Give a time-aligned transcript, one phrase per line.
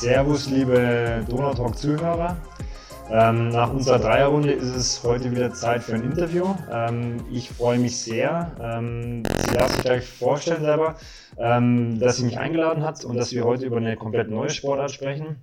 [0.00, 2.36] Servus, liebe Donautalk-Zuhörer.
[3.10, 6.54] Ähm, nach unserer Dreierrunde ist es heute wieder Zeit für ein Interview.
[6.70, 8.52] Ähm, ich freue mich sehr.
[8.60, 10.96] Ähm, sie darf sich gleich vorstellen selber,
[11.38, 14.90] ähm, dass sie mich eingeladen hat und dass wir heute über eine komplett neue Sportart
[14.90, 15.36] sprechen.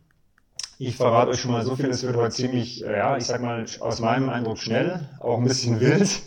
[0.77, 3.41] Ich verrate euch schon mal so viel, es wird heute ziemlich, äh, ja, ich sag
[3.41, 6.21] mal, aus meinem Eindruck schnell, auch ein bisschen wild.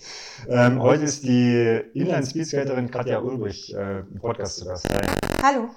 [0.49, 4.89] Ähm, heute ist die Inline-Speedskaterin Katja Ulbrich äh, im Podcast zu Gast.
[5.45, 5.69] Hallo.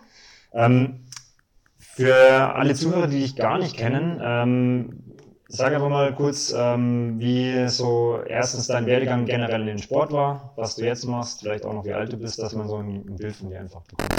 [1.99, 5.03] Für alle Zuhörer, die dich gar nicht kennen, ähm,
[5.49, 10.54] sag einfach mal kurz, ähm, wie so erstens dein Werdegang generell in den Sport war,
[10.55, 13.05] was du jetzt machst, vielleicht auch noch wie alt du bist, dass man so ein,
[13.05, 14.16] ein Bild von dir einfach bekommt.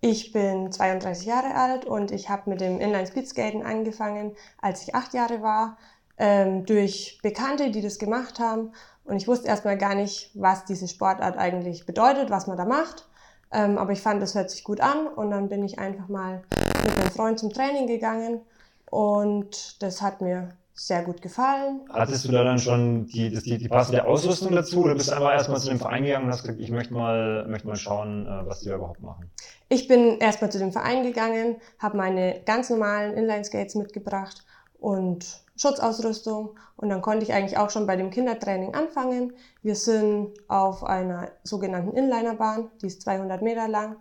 [0.00, 5.12] Ich bin 32 Jahre alt und ich habe mit dem Inline-Speedskaten angefangen, als ich acht
[5.12, 5.76] Jahre war,
[6.16, 8.72] ähm, durch Bekannte, die das gemacht haben.
[9.04, 13.06] Und ich wusste erstmal gar nicht, was diese Sportart eigentlich bedeutet, was man da macht.
[13.52, 16.42] Ähm, aber ich fand, das hört sich gut an und dann bin ich einfach mal
[16.84, 18.40] mit meinem Freund zum Training gegangen
[18.86, 21.80] und das hat mir sehr gut gefallen.
[21.90, 25.32] Hattest du da dann schon die, die, die passende Ausrüstung dazu oder bist du einfach
[25.32, 28.46] erstmal zu dem Verein gegangen und hast gesagt, ich möchte mal, möchte mal schauen, äh,
[28.46, 29.30] was die da überhaupt machen?
[29.68, 34.44] Ich bin erstmal zu dem Verein gegangen, habe meine ganz normalen Inline-Skates mitgebracht
[34.78, 39.34] und Schutzausrüstung und dann konnte ich eigentlich auch schon bei dem Kindertraining anfangen.
[39.62, 43.96] Wir sind auf einer sogenannten Inlinerbahn, die ist 200 Meter lang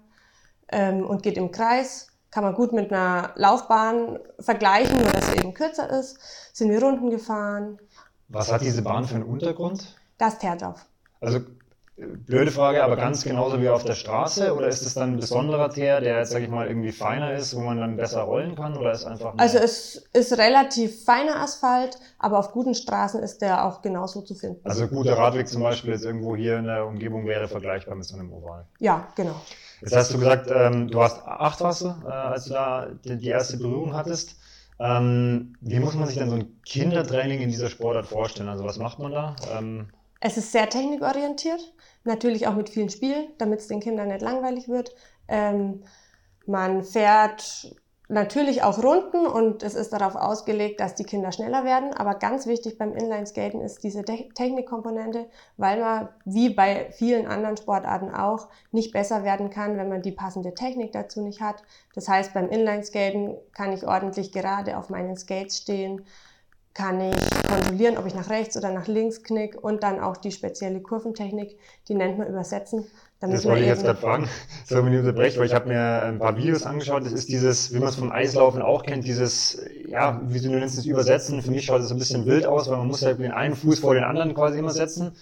[0.71, 2.07] ähm, und geht im Kreis.
[2.31, 6.17] Kann man gut mit einer Laufbahn vergleichen, nur dass sie eben kürzer ist.
[6.53, 7.77] Sind wir Runden gefahren.
[8.29, 9.97] Was hat diese Bahn für einen Untergrund?
[10.17, 10.85] Das Teerdorf.
[11.19, 11.41] Also
[12.25, 14.55] Blöde Frage, aber ganz genauso wie auf der Straße?
[14.55, 17.55] Oder ist es dann ein besonderer Teer, der jetzt, sag ich mal, irgendwie feiner ist,
[17.55, 18.75] wo man dann besser rollen kann?
[18.75, 23.65] Oder ist einfach also es ist relativ feiner Asphalt, aber auf guten Straßen ist der
[23.65, 24.61] auch genauso zu finden.
[24.67, 28.17] Also guter Radweg zum Beispiel jetzt irgendwo hier in der Umgebung wäre vergleichbar mit so
[28.17, 28.65] einem Oval.
[28.79, 29.35] Ja, genau.
[29.81, 33.29] Jetzt hast du gesagt, ähm, du hast acht du, äh, als du da die, die
[33.29, 34.37] erste Berührung hattest.
[34.79, 38.49] Ähm, wie muss man sich denn so ein Kindertraining in dieser Sportart vorstellen?
[38.49, 39.35] Also was macht man da?
[39.55, 39.89] Ähm,
[40.21, 41.73] es ist sehr technikorientiert.
[42.03, 44.95] Natürlich auch mit vielen Spielen, damit es den Kindern nicht langweilig wird.
[45.27, 45.83] Ähm,
[46.45, 47.75] man fährt
[48.07, 51.93] natürlich auch Runden und es ist darauf ausgelegt, dass die Kinder schneller werden.
[51.93, 55.27] Aber ganz wichtig beim Inlineskaten ist diese Te Technikkomponente,
[55.57, 60.11] weil man wie bei vielen anderen Sportarten auch nicht besser werden kann, wenn man die
[60.11, 61.63] passende Technik dazu nicht hat.
[61.95, 66.05] Das heißt, beim Inlineskaten kann ich ordentlich gerade auf meinen Skates stehen
[66.73, 67.15] kann ich
[67.47, 71.57] kontrollieren, ob ich nach rechts oder nach links knick und dann auch die spezielle Kurventechnik,
[71.87, 72.85] die nennt man übersetzen.
[73.19, 74.29] das wollte ich jetzt gerade fragen,
[74.65, 77.73] so wenn ich unterbreche, weil ich habe mir ein paar Videos angeschaut, das ist dieses,
[77.73, 81.41] wie man es vom Eislaufen auch kennt, dieses, ja, wie du nennst es, Übersetzen.
[81.41, 83.79] Für mich schaut es ein bisschen wild aus, weil man muss halt den einen Fuß
[83.79, 85.13] vor den anderen quasi immer setzen.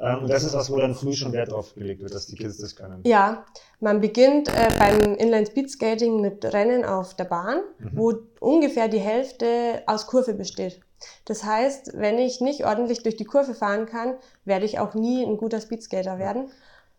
[0.00, 2.36] Ähm, und das ist was, wo dann früh schon Wert drauf gelegt wird, dass die
[2.36, 3.00] Kids das können.
[3.04, 3.44] Ja,
[3.80, 7.90] man beginnt äh, beim Inline Speed Skating mit Rennen auf der Bahn, mhm.
[7.94, 10.80] wo ungefähr die Hälfte aus Kurve besteht.
[11.24, 15.24] Das heißt, wenn ich nicht ordentlich durch die Kurve fahren kann, werde ich auch nie
[15.24, 16.50] ein guter Speedskater werden.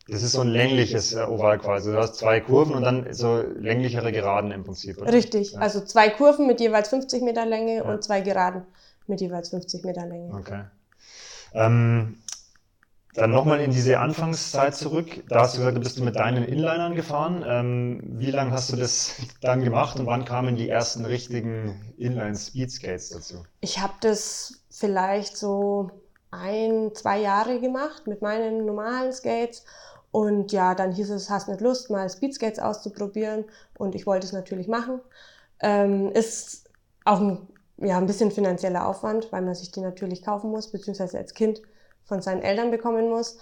[0.07, 1.91] Das ist so ein längliches äh, Oval quasi.
[1.91, 4.99] Du hast zwei Kurven und dann so länglichere Geraden im Prinzip.
[4.99, 5.13] Oder?
[5.13, 5.59] Richtig, ja.
[5.59, 7.83] also zwei Kurven mit jeweils 50 Meter Länge ja.
[7.83, 8.63] und zwei Geraden
[9.05, 10.33] mit jeweils 50 Meter Länge.
[10.33, 10.61] Okay.
[11.53, 12.17] Ähm,
[13.13, 15.23] dann nochmal in diese Anfangszeit zurück.
[15.29, 17.43] Da hast du gesagt, du bist du mit deinen Inlinern gefahren.
[17.45, 23.09] Ähm, wie lange hast du das dann gemacht und wann kamen die ersten richtigen Inline-Speedskates
[23.09, 23.43] dazu?
[23.61, 25.89] Ich habe das vielleicht so
[26.31, 29.65] ein, zwei Jahre gemacht mit meinen normalen Skates.
[30.11, 33.45] Und ja, dann hieß es, hast nicht Lust, mal Speedskates auszuprobieren.
[33.77, 35.01] Und ich wollte es natürlich machen.
[35.61, 36.69] Ähm, ist
[37.05, 37.47] auch ein,
[37.77, 41.61] ja, ein bisschen finanzieller Aufwand, weil man sich die natürlich kaufen muss, beziehungsweise als Kind
[42.09, 43.37] von seinen Eltern bekommen muss.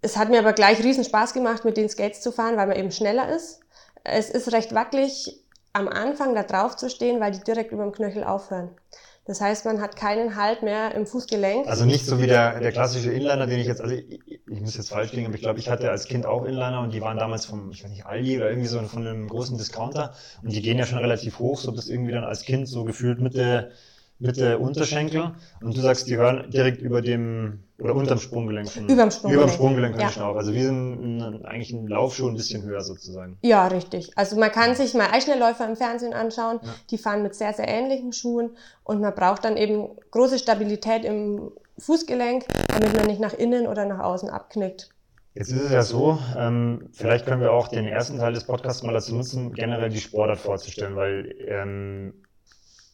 [0.00, 2.76] Es hat mir aber gleich riesen Spaß gemacht, mit den Skates zu fahren, weil man
[2.76, 3.60] eben schneller ist.
[4.04, 5.38] Es ist recht wackelig,
[5.74, 8.70] am Anfang da drauf zu stehen, weil die direkt über dem Knöchel aufhören.
[9.24, 11.68] Das heißt, man hat keinen Halt mehr im Fußgelenk.
[11.68, 14.76] Also nicht so wie der, der klassische Inliner, den ich jetzt, also ich, ich muss
[14.76, 17.16] jetzt falsch liegen, aber ich glaube, ich hatte als Kind auch Inliner und die waren
[17.16, 20.60] damals vom, ich weiß nicht, Aldi oder irgendwie so von einem großen Discounter und die
[20.60, 23.70] gehen ja schon relativ hoch, so bis irgendwie dann als Kind so gefühlt Mitte,
[24.22, 28.68] Mitte Unterschenkel und du sagst, die hören direkt über dem oder unterm Sprunggelenk.
[28.88, 29.42] Überm Sprunggelenk.
[29.42, 30.10] Überm Sprunggelenk ja.
[30.10, 30.36] schon auf.
[30.36, 33.38] Also wir sind eigentlich ein Laufschuh ein bisschen höher sozusagen.
[33.42, 34.16] Ja, richtig.
[34.16, 36.60] Also man kann sich mal Eisschnellläufer im Fernsehen anschauen.
[36.62, 36.74] Ja.
[36.90, 38.50] Die fahren mit sehr, sehr ähnlichen Schuhen
[38.84, 43.84] und man braucht dann eben große Stabilität im Fußgelenk, damit man nicht nach innen oder
[43.86, 44.90] nach außen abknickt.
[45.34, 48.82] Jetzt ist es ja so, ähm, vielleicht können wir auch den ersten Teil des Podcasts
[48.82, 52.21] mal dazu nutzen, generell die Sportart vorzustellen, weil ähm,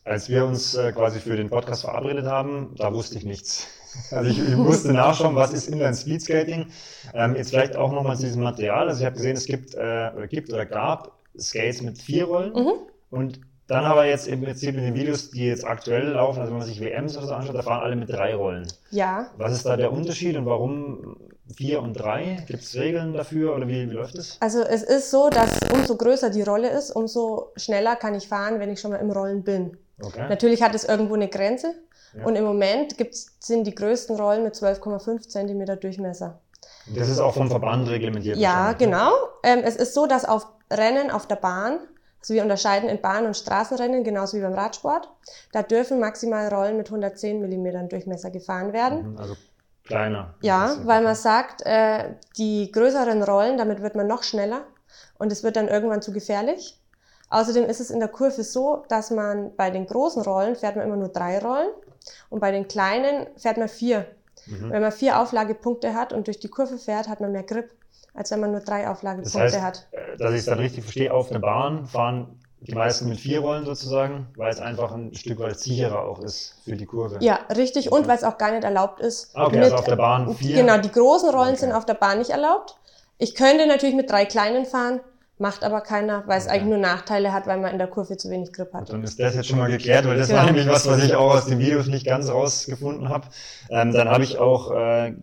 [0.09, 3.69] als wir uns äh, quasi für den Podcast verabredet haben, da wusste ich nichts.
[4.11, 6.67] Also ich, ich musste nachschauen, was ist Inline Speedskating.
[7.15, 8.87] Ähm, jetzt vielleicht auch nochmal zu diesem Material.
[8.87, 12.53] Also ich habe gesehen, es gibt, äh, oder gibt oder gab Skates mit vier Rollen
[12.53, 12.73] mhm.
[13.11, 16.59] und dann aber jetzt im Prinzip in den Videos, die jetzt aktuell laufen, also wenn
[16.59, 18.67] man sich WMs oder so anschaut, da fahren alle mit drei Rollen.
[18.91, 19.31] Ja.
[19.37, 21.17] Was ist da der Unterschied und warum
[21.55, 22.45] vier und drei?
[22.47, 24.37] Gibt es Regeln dafür oder wie, wie läuft es?
[24.41, 28.61] Also es ist so, dass umso größer die Rolle ist, umso schneller kann ich fahren,
[28.61, 29.77] wenn ich schon mal im Rollen bin.
[30.01, 30.27] Okay.
[30.29, 31.75] Natürlich hat es irgendwo eine Grenze.
[32.15, 32.25] Ja.
[32.25, 32.97] Und im Moment
[33.41, 36.41] sind die größten Rollen mit 12,5 Zentimeter Durchmesser.
[36.95, 38.37] Das ist auch vom Verband reglementiert.
[38.39, 38.77] Ja, ne?
[38.79, 39.13] genau.
[39.43, 41.79] Ähm, es ist so, dass auf Rennen auf der Bahn,
[42.21, 45.09] also wir unterscheiden in Bahn- und Straßenrennen, genauso wie beim Radsport,
[45.53, 49.13] da dürfen maximal Rollen mit 110 Millimetern Durchmesser gefahren werden.
[49.13, 49.37] Mhm, Also
[49.85, 50.35] kleiner.
[50.41, 54.63] Ja, Das weil man sagt, äh, die größeren Rollen, damit wird man noch schneller
[55.19, 56.81] und es wird dann irgendwann zu gefährlich.
[57.31, 60.87] Außerdem ist es in der Kurve so, dass man bei den großen Rollen fährt man
[60.87, 61.69] immer nur drei Rollen
[62.31, 64.07] und bei den kleinen fährt man vier.
[64.47, 64.71] Mhm.
[64.71, 67.71] Wenn man vier Auflagepunkte hat und durch die Kurve fährt, hat man mehr Grip,
[68.15, 69.89] als wenn man nur drei Das Auflagepunkte heißt, hat.
[69.91, 73.41] äh, dass ich es dann richtig verstehe, auf der Bahn fahren die meisten mit vier
[73.41, 77.19] Rollen sozusagen, weil es einfach ein Stück weit sicherer auch ist für die Kurve.
[77.21, 77.93] Ja, richtig.
[77.93, 79.31] Und weil es auch gar nicht erlaubt ist.
[79.37, 80.57] Ah, okay, also auf der Bahn vier.
[80.57, 81.61] Genau, die großen Rollen Okay.
[81.61, 82.77] sind auf der Bahn nicht erlaubt.
[83.19, 85.01] Ich könnte natürlich mit drei kleinen fahren,
[85.39, 86.57] macht aber keiner, weil es Okay.
[86.57, 88.93] eigentlich nur Nachteile hat, weil man in der Kurve zu wenig Grip hat.
[88.93, 90.41] Dann ist das jetzt schon mal geklärt, weil das Genau.
[90.41, 93.29] war nämlich was, was ich auch aus den Videos nicht ganz rausgefunden habe.
[93.71, 95.15] Ähm, dann habe ich auch äh,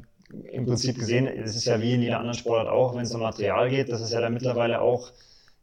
[0.52, 3.22] im Prinzip gesehen, es ist ja wie in jeder anderen Sportart auch, wenn es um
[3.22, 5.12] Material geht, dass es ja da mittlerweile auch,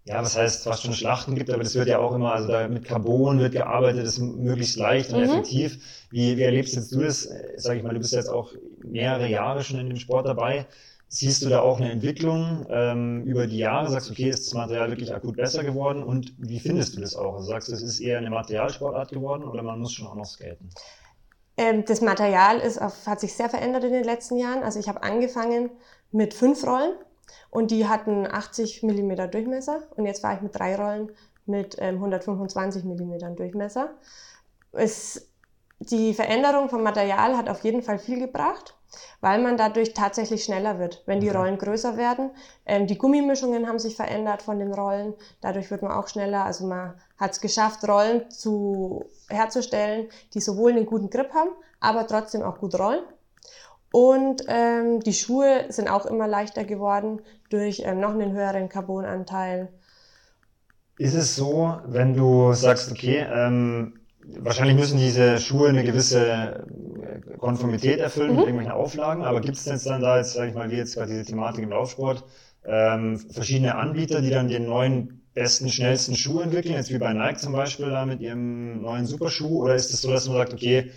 [0.05, 2.67] ja, was heißt, fast schon Schlachten gibt, aber das wird ja auch immer, also da
[2.69, 5.25] mit Carbon wird gearbeitet, das ist möglichst leicht und Mhm.
[5.25, 5.79] effektiv.
[6.11, 7.27] Wie, wie erlebst jetzt du das?
[7.27, 8.53] Äh, Sag ich mal, du bist jetzt auch
[8.83, 10.67] mehrere Jahre schon in dem Sport dabei.
[11.15, 13.91] Siehst du da auch eine Entwicklung ähm, über die Jahre?
[13.91, 16.03] Sagst du, okay, ist das Material wirklich akut besser geworden?
[16.03, 17.35] Und wie findest du das auch?
[17.35, 20.25] Also sagst du, es ist eher eine Materialsportart geworden oder man muss schon auch noch
[20.25, 20.71] skaten?
[21.59, 24.63] Ähm, das Material ist auf, hat sich sehr verändert in den letzten Jahren.
[24.63, 25.69] Also ich habe angefangen
[26.13, 26.95] mit fünf Rollen
[27.51, 31.11] und die hatten 80 Millimeter Durchmesser und jetzt fahre ich mit drei Rollen
[31.45, 33.91] mit ähm, 125 Millimetern Durchmesser.
[34.73, 35.31] Es,
[35.91, 38.77] die Veränderung vom Material hat auf jeden Fall viel gebracht,
[39.21, 41.29] weil man dadurch tatsächlich schneller wird, wenn die.
[41.29, 42.31] Rollen größer werden.
[42.67, 46.45] Ähm, die Gummimischungen haben sich verändert von den Rollen, dadurch wird man auch schneller.
[46.45, 51.51] Also man hat es geschafft, Rollen zu, herzustellen, die sowohl einen guten Grip haben,
[51.81, 53.03] aber trotzdem auch gut rollen.
[53.93, 57.21] Und ähm, die Schuhe sind auch immer leichter geworden
[57.51, 59.69] durch ähm, noch einen höheren Carbonanteil.
[60.99, 66.65] Ist es so, wenn du sagst, okay, ähm, wahrscheinlich müssen diese Schuhe eine gewisse
[67.03, 68.47] äh, Konformität erfüllen mit Mhm.
[68.47, 71.11] irgendwelchen Auflagen, aber gibt es jetzt dann da jetzt, sag ich mal, wie jetzt gerade
[71.11, 72.25] diese Thematik im Laufsport,
[72.65, 77.39] ähm, verschiedene Anbieter, die dann den neuen besten, schnellsten Schuh entwickeln, jetzt wie bei Nike
[77.39, 80.91] zum Beispiel da mit ihrem neuen Superschuh, oder ist es so, dass man sagt, okay,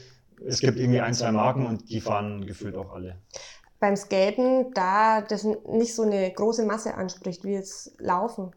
[0.46, 3.22] es gibt irgendwie ein, zwei Marken und die fahren gefühlt auch alle?
[3.80, 8.52] Beim Skaten, da das nicht so eine große Masse anspricht wie jetzt Laufen,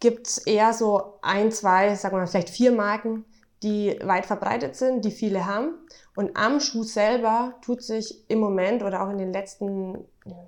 [0.00, 3.24] gibt's eher so ein, zwei, sagen wir mal vielleicht vier Marken,
[3.62, 5.74] die weit verbreitet sind, die viele haben.
[6.14, 10.04] Und am Schuh selber tut sich im Moment oder auch in den letzten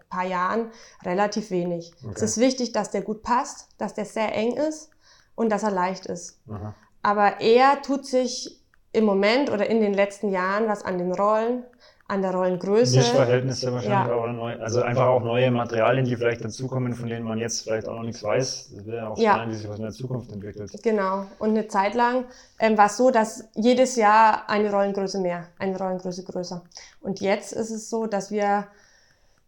[0.08, 0.70] paar Jahren
[1.04, 1.92] relativ wenig.
[1.98, 2.24] Es Okay.
[2.24, 4.90] ist wichtig, dass der gut passt, dass der sehr eng ist
[5.34, 6.38] und dass er leicht ist.
[6.48, 6.74] Aha.
[7.02, 8.60] Aber eher tut sich
[8.92, 11.64] im Moment oder in den letzten Jahren was an den Rollen,
[12.10, 12.96] an der Rollengröße.
[12.98, 14.14] Mischverhältnisse wahrscheinlich Ja.
[14.14, 17.88] auch, neu, also einfach auch neue Materialien, die vielleicht dazukommen, von denen man jetzt vielleicht
[17.88, 18.72] auch noch nichts weiß.
[18.74, 19.34] Das wäre ja auch Ja.
[19.34, 20.70] spannend, wie sich was in der Zukunft entwickelt.
[20.82, 21.26] Genau.
[21.38, 22.24] Und eine Zeit lang
[22.58, 26.62] ähm, war es so, dass jedes Jahr eine Rollengröße mehr, eine Rollengröße größer.
[27.00, 28.66] Und jetzt ist es so, dass wir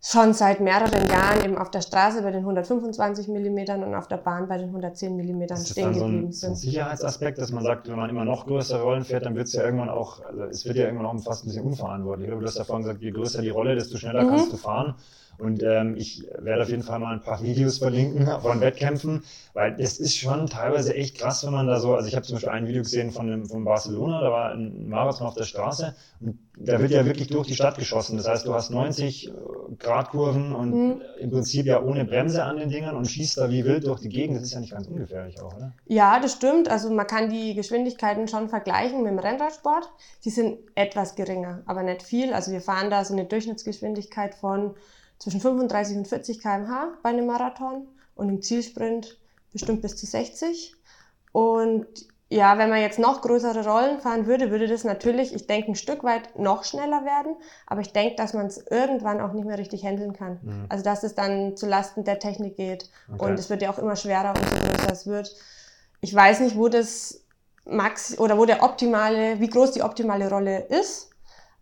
[0.05, 4.17] schon seit mehreren Jahren eben auf der Straße bei den 125 Millimetern und auf der
[4.17, 6.71] Bahn bei den 110 Millimetern stehen dann so geblieben ein, so ein sind.
[6.71, 9.63] Sicherheitsaspekt, dass man sagt, wenn man immer noch größere Rollen fährt, dann wird es ja
[9.65, 12.29] irgendwann auch, also es wird ja irgendwann auch fast ein bisschen unverantwortlich.
[12.29, 14.29] Du hast ja vorhin gesagt, je größer die Rolle, desto schneller Mhm.
[14.29, 14.95] kannst du fahren.
[15.39, 19.25] Und ähm, ich werde auf jeden Fall mal ein paar Videos verlinken von Wettkämpfen,
[19.55, 22.37] weil das ist schon teilweise echt krass, wenn man da so, also ich habe zum
[22.37, 25.95] Beispiel ein Video gesehen von, dem, von Barcelona, da war ein Marathon auf der Straße
[26.21, 28.17] und da wird ja wirklich durch die Stadt geschossen.
[28.19, 29.33] Das heißt, du hast 90 äh,
[29.79, 31.01] Grad Kurven und Mhm.
[31.19, 34.09] im Prinzip ja ohne Bremse an den Dingern und schießt da wie wild durch die
[34.11, 34.37] Gegend.
[34.37, 35.73] Das ist ja nicht ganz ungefährlich auch, oder?
[35.87, 36.69] Ja, das stimmt.
[36.71, 39.91] Also man kann die Geschwindigkeiten schon vergleichen mit dem Rennradsport.
[40.25, 42.33] Die sind etwas geringer, aber nicht viel.
[42.33, 44.75] Also wir fahren da so eine Durchschnittsgeschwindigkeit von
[45.23, 47.87] zwischen 35 und 40 km/h bei einem Marathon
[48.17, 49.21] und im Zielsprint
[49.53, 50.75] bestimmt bis zu 60.
[51.31, 51.87] Und
[52.29, 55.75] ja, wenn man jetzt noch größere Rollen fahren würde, würde das natürlich, ich denke, ein
[55.77, 57.37] Stück weit noch schneller werden.
[57.69, 60.41] Aber ich denke, dass man es irgendwann auch nicht mehr richtig handeln kann.
[60.43, 60.67] Mhm.
[60.69, 62.91] Also dass es dann zu Lasten der Technik geht.
[63.13, 63.25] Okay.
[63.25, 65.37] Und es wird ja auch immer schwerer, umso größer es wird.
[66.01, 67.23] Ich weiß nicht, wo das
[67.65, 71.11] Max oder wo der optimale, wie groß die optimale Rolle ist,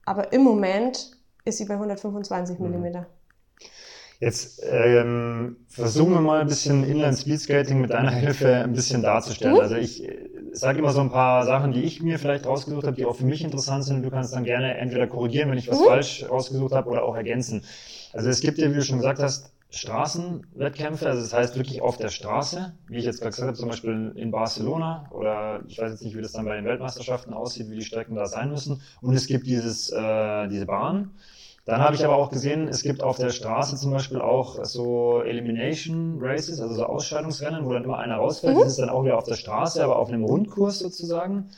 [0.06, 1.10] aber im Moment
[1.44, 2.64] ist sie bei 125 Mhm.
[2.70, 3.06] Millimeter.
[4.20, 9.54] Jetzt ähm, versuchen wir mal ein bisschen Inline Speedskating mit deiner Hilfe ein bisschen darzustellen.
[9.54, 9.60] Mhm.
[9.60, 12.96] Also ich äh, sage immer so ein paar Sachen, die ich mir vielleicht rausgesucht habe,
[12.96, 14.04] die auch für mich interessant sind.
[14.04, 15.84] Du kannst dann gerne entweder korrigieren, wenn ich was mhm.
[15.84, 17.62] falsch rausgesucht habe, oder auch ergänzen.
[18.12, 21.96] Also es gibt ja, wie du schon gesagt hast, Straßenwettkämpfe, also das heißt wirklich auf
[21.96, 25.92] der Straße, wie ich jetzt gerade gesagt habe, zum Beispiel in Barcelona oder ich weiß
[25.92, 28.82] jetzt nicht, wie das dann bei den Weltmeisterschaften aussieht, wie die Strecken da sein müssen.
[29.00, 31.12] Und es gibt dieses, äh, diese Bahn.
[31.64, 35.22] Dann habe ich aber auch gesehen, es gibt auf der Straße zum Beispiel auch so
[35.22, 38.56] Elimination Races, also so Ausscheidungsrennen, wo dann immer einer rausfällt.
[38.56, 38.60] Mhm.
[38.60, 41.50] Das ist dann auch wieder auf der Straße, aber auf einem Rundkurs sozusagen.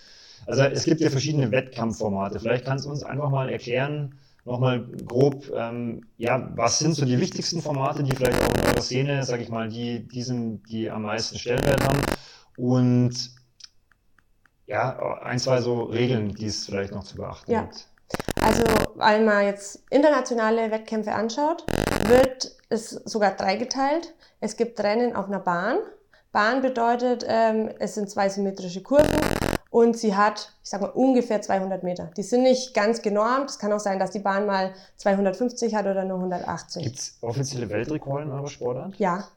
[0.47, 2.41] Also es gibt ja verschiedene Wettkampfformate.
[2.41, 7.21] Vielleicht kannst du uns einfach mal erklären, nochmal grob, ähm, ja, was sind so die
[7.21, 10.91] wichtigsten Formate, die vielleicht auch in eurer Szene, sag ich mal, die, die sind, die
[10.91, 12.01] am meisten Stellenwert haben
[12.57, 13.13] und
[14.67, 17.63] ja, ein, zwei so Regeln, die es vielleicht noch zu beachten ja.
[17.63, 17.89] gibt.
[18.43, 18.65] Also,
[18.97, 21.65] wenn man jetzt internationale Wettkämpfe anschaut,
[22.07, 24.15] wird es sogar dreigeteilt.
[24.41, 25.79] Es gibt Rennen auf einer Bahn.
[26.33, 29.21] Bahn bedeutet, ähm, es sind zwei symmetrische Kurven
[29.71, 32.11] und sie hat, ich sag mal, ungefähr 200 Meter.
[32.17, 33.51] Die sind nicht ganz genormt.
[33.51, 36.83] Es kann auch sein, dass die Bahn mal 250 hat oder nur 180.
[36.83, 38.97] Gibt es offizielle Weltrekorde in eurer Sportart?
[38.97, 39.29] Ja,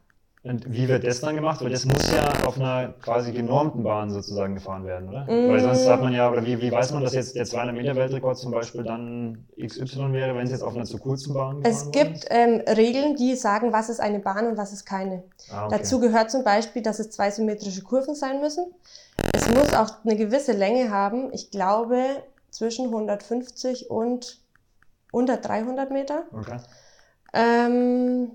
[0.46, 1.60] und wie wird das dann gemacht?
[1.62, 5.24] Weil das muss ja auf einer quasi genormten Bahn sozusagen gefahren werden, oder?
[5.24, 5.50] Mm.
[5.50, 7.96] Weil sonst hat man ja, oder wie, wie weiß man, dass jetzt der 200 Meter
[7.96, 11.74] Weltrekord zum Beispiel dann XY wäre, wenn es jetzt auf einer zu kurzen Bahn gefahren
[11.74, 15.24] Es gibt ähm, Regeln, die sagen, was ist eine Bahn und was ist keine.
[15.50, 15.78] Ah, okay.
[15.80, 18.68] Dazu gehört zum Beispiel, dass es zwei symmetrische Kurven sein müssen.
[19.34, 21.34] Es muss auch eine gewisse Länge haben.
[21.34, 21.98] Ich glaube,
[22.52, 24.40] zwischen 150 und
[25.12, 26.24] unter 300 Meter.
[26.32, 26.58] Okay.
[27.34, 28.34] Ähm,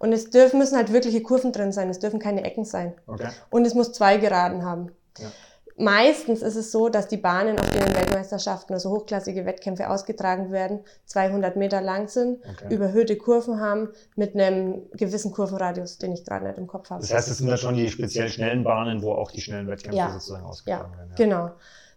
[0.00, 2.94] und es dürfen, müssen halt wirkliche Kurven drin sein, es dürfen keine Ecken sein.
[3.06, 3.28] Okay.
[3.50, 4.90] Und es muss zwei Geraden haben.
[5.18, 5.30] Ja.
[5.76, 10.80] Meistens ist es so, dass die Bahnen, auf denen Weltmeisterschaften, also hochklassige Wettkämpfe ausgetragen werden,
[11.06, 12.72] 200 Meter lang sind, okay.
[12.72, 17.00] überhöhte Kurven haben, mit einem gewissen Kurvenradius, den ich gerade nicht im Kopf habe.
[17.00, 19.98] Das heißt, es sind da schon die speziell schnellen Bahnen, wo auch die schnellen Wettkämpfe
[19.98, 20.12] ja.
[20.12, 20.98] sozusagen ausgetragen ja.
[20.98, 21.10] werden.
[21.10, 21.50] Ja, genau.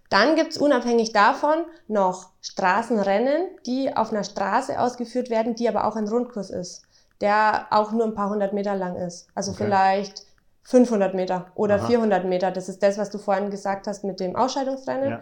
[0.09, 5.95] Dann gibt's unabhängig davon noch Straßenrennen, die auf einer Straße ausgeführt werden, die aber auch
[5.97, 6.86] ein Rundkurs ist
[7.21, 9.27] der auch nur ein paar hundert Meter lang ist.
[9.35, 9.65] Also okay.
[9.65, 10.23] vielleicht
[10.63, 11.87] 500 Meter oder Aha.
[11.87, 12.51] 400 Meter.
[12.51, 15.09] Das ist das, was du vorhin gesagt hast mit dem Ausscheidungsrennen.
[15.09, 15.21] Ja.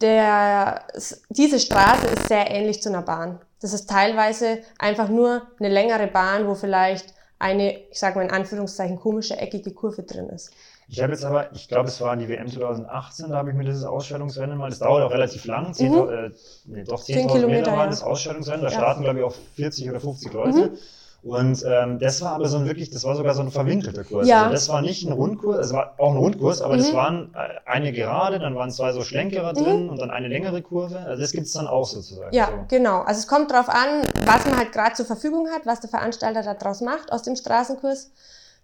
[0.00, 0.82] Der,
[1.30, 3.40] diese Straße ist sehr ähnlich zu einer Bahn.
[3.60, 8.30] Das ist teilweise einfach nur eine längere Bahn, wo vielleicht eine, ich sage mal in
[8.30, 10.52] Anführungszeichen, komische, eckige Kurve drin ist.
[10.88, 13.64] Ich habe jetzt aber, ich glaube, es war die WM 2018, da habe ich mir
[13.64, 16.08] dieses Ausstellungsrennen mal, das dauert auch relativ lang, 10, mhm.
[16.08, 16.30] äh,
[16.66, 17.86] nee, doch 10.000 10 Meter war ja.
[17.90, 18.76] das Ausstellungsrennen, da ja.
[18.76, 20.58] starten, glaube ich, auch 40 oder 50 Leute.
[20.58, 20.78] Mhm.
[21.26, 24.28] Und ähm, das war aber so ein wirklich, das war sogar so ein verwinkelter Kurs.
[24.28, 24.42] Ja.
[24.42, 26.78] Also das war nicht ein Rundkurs, es war auch ein Rundkurs, aber mhm.
[26.78, 29.64] das waren äh, eine gerade, dann waren zwei so Schlenkerer mhm.
[29.64, 31.00] drin und dann eine längere Kurve.
[31.00, 32.32] Also das gibt's dann auch sozusagen.
[32.32, 32.52] Ja, so.
[32.68, 33.00] genau.
[33.00, 36.44] Also es kommt drauf an, was man halt gerade zur Verfügung hat, was der Veranstalter
[36.44, 38.12] da draus macht aus dem Straßenkurs.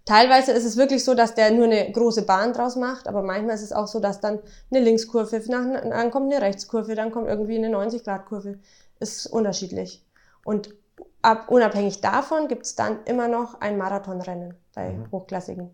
[0.05, 3.55] Teilweise ist es wirklich so, dass der nur eine große Bahn draus macht, aber manchmal
[3.55, 7.57] ist es auch so, dass dann eine Linkskurve, dann kommt eine Rechtskurve, dann kommt irgendwie
[7.57, 8.59] eine 90-Grad-Kurve.
[8.99, 10.05] Ist unterschiedlich.
[10.43, 10.73] Und
[11.21, 15.11] ab, unabhängig davon gibt es dann immer noch ein Marathonrennen bei mhm.
[15.11, 15.69] hochklassigen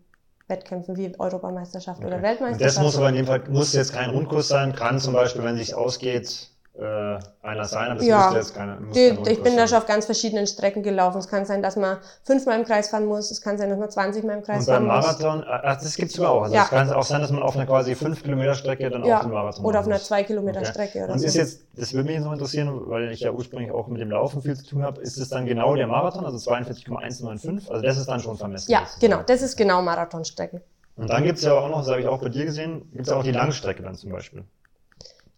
[0.46, 2.06] Wettkämpfen wie Europameisterschaft okay.
[2.08, 2.76] oder Weltmeisterschaft.
[2.76, 5.54] Das muss aber in dem Fall muss jetzt kein Rundkurs sein, kann zum Beispiel, wenn
[5.54, 9.78] es sich ausgeht, äh, einer sein, aber ja, jetzt keine, die, Ich bin da schon
[9.78, 11.18] auf ganz verschiedenen Strecken gelaufen.
[11.18, 13.90] Es kann sein, dass man fünfmal im Kreis fahren muss, es kann sein, dass man
[13.90, 14.94] 20 Mal im Kreis fahren muss.
[14.94, 16.42] Und beim Marathon, äh, ach, das gibt's sogar auch.
[16.42, 16.62] Also ja.
[16.62, 19.18] es kann auch sein, dass man auf einer quasi 5 Kilometer Strecke dann ja.
[19.18, 20.70] auch den Marathon Oder auf einer 2 Kilometer okay.
[20.70, 21.26] Strecke oder Und so.
[21.26, 24.10] ist jetzt, das würde mich jetzt noch interessieren, weil ich ja ursprünglich auch mit dem
[24.10, 27.70] Laufen viel zu tun habe, ist es dann genau der Marathon, also 42,195?
[27.70, 28.70] Also das ist dann schon vermessen.
[28.70, 30.62] Ja, genau, das ist genau Marathonstrecke.
[30.96, 33.24] Und dann gibt's ja auch noch, das habe ich auch bei dir gesehen, gibt's auch
[33.24, 34.44] die Langstrecke dann zum Beispiel.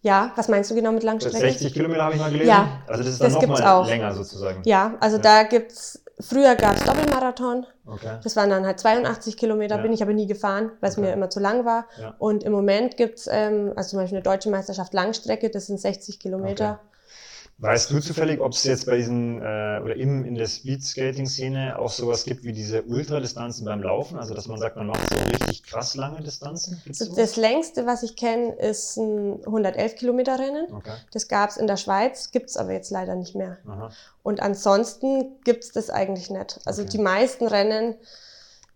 [0.02, 1.38] Ja, was meinst du genau mit Langstrecke?
[1.38, 2.48] 60 Kilometer habe ich mal gelesen.
[2.48, 4.62] Ja, also das ist dann nochmal länger sozusagen.
[4.64, 5.22] Ja, also ja.
[5.22, 7.66] da gibt's früher gab's Doppelmarathon.
[7.86, 8.18] Okay.
[8.22, 9.82] Das waren dann halt 82 Kilometer, ja.
[9.82, 11.06] bin ich aber nie gefahren, weil es okay.
[11.06, 11.86] mir immer zu lang war.
[12.00, 12.14] Ja.
[12.18, 16.18] Und im Moment gibt's ähm, also zum Beispiel eine deutsche Meisterschaft Langstrecke, das sind 60
[16.18, 16.80] Kilometer.
[16.82, 16.91] Okay.
[17.58, 21.90] Weißt du zufällig, ob es jetzt bei diesen äh, oder im, in der Speedskating-Szene auch
[21.90, 24.18] sowas gibt wie diese Ultradistanzen beim Laufen?
[24.18, 26.82] Also dass man sagt, man macht so richtig krass lange Distanzen?
[26.84, 30.72] Gibt's das längste, was ich kenne, ist ein 111 Kilometer Rennen.
[30.72, 30.90] Okay.
[31.12, 33.58] Das gab es in der Schweiz, gibt es aber jetzt leider nicht mehr.
[33.68, 33.90] Aha.
[34.24, 36.58] Und ansonsten gibt es das eigentlich nicht.
[36.64, 36.90] Also okay.
[36.90, 37.94] die meisten Rennen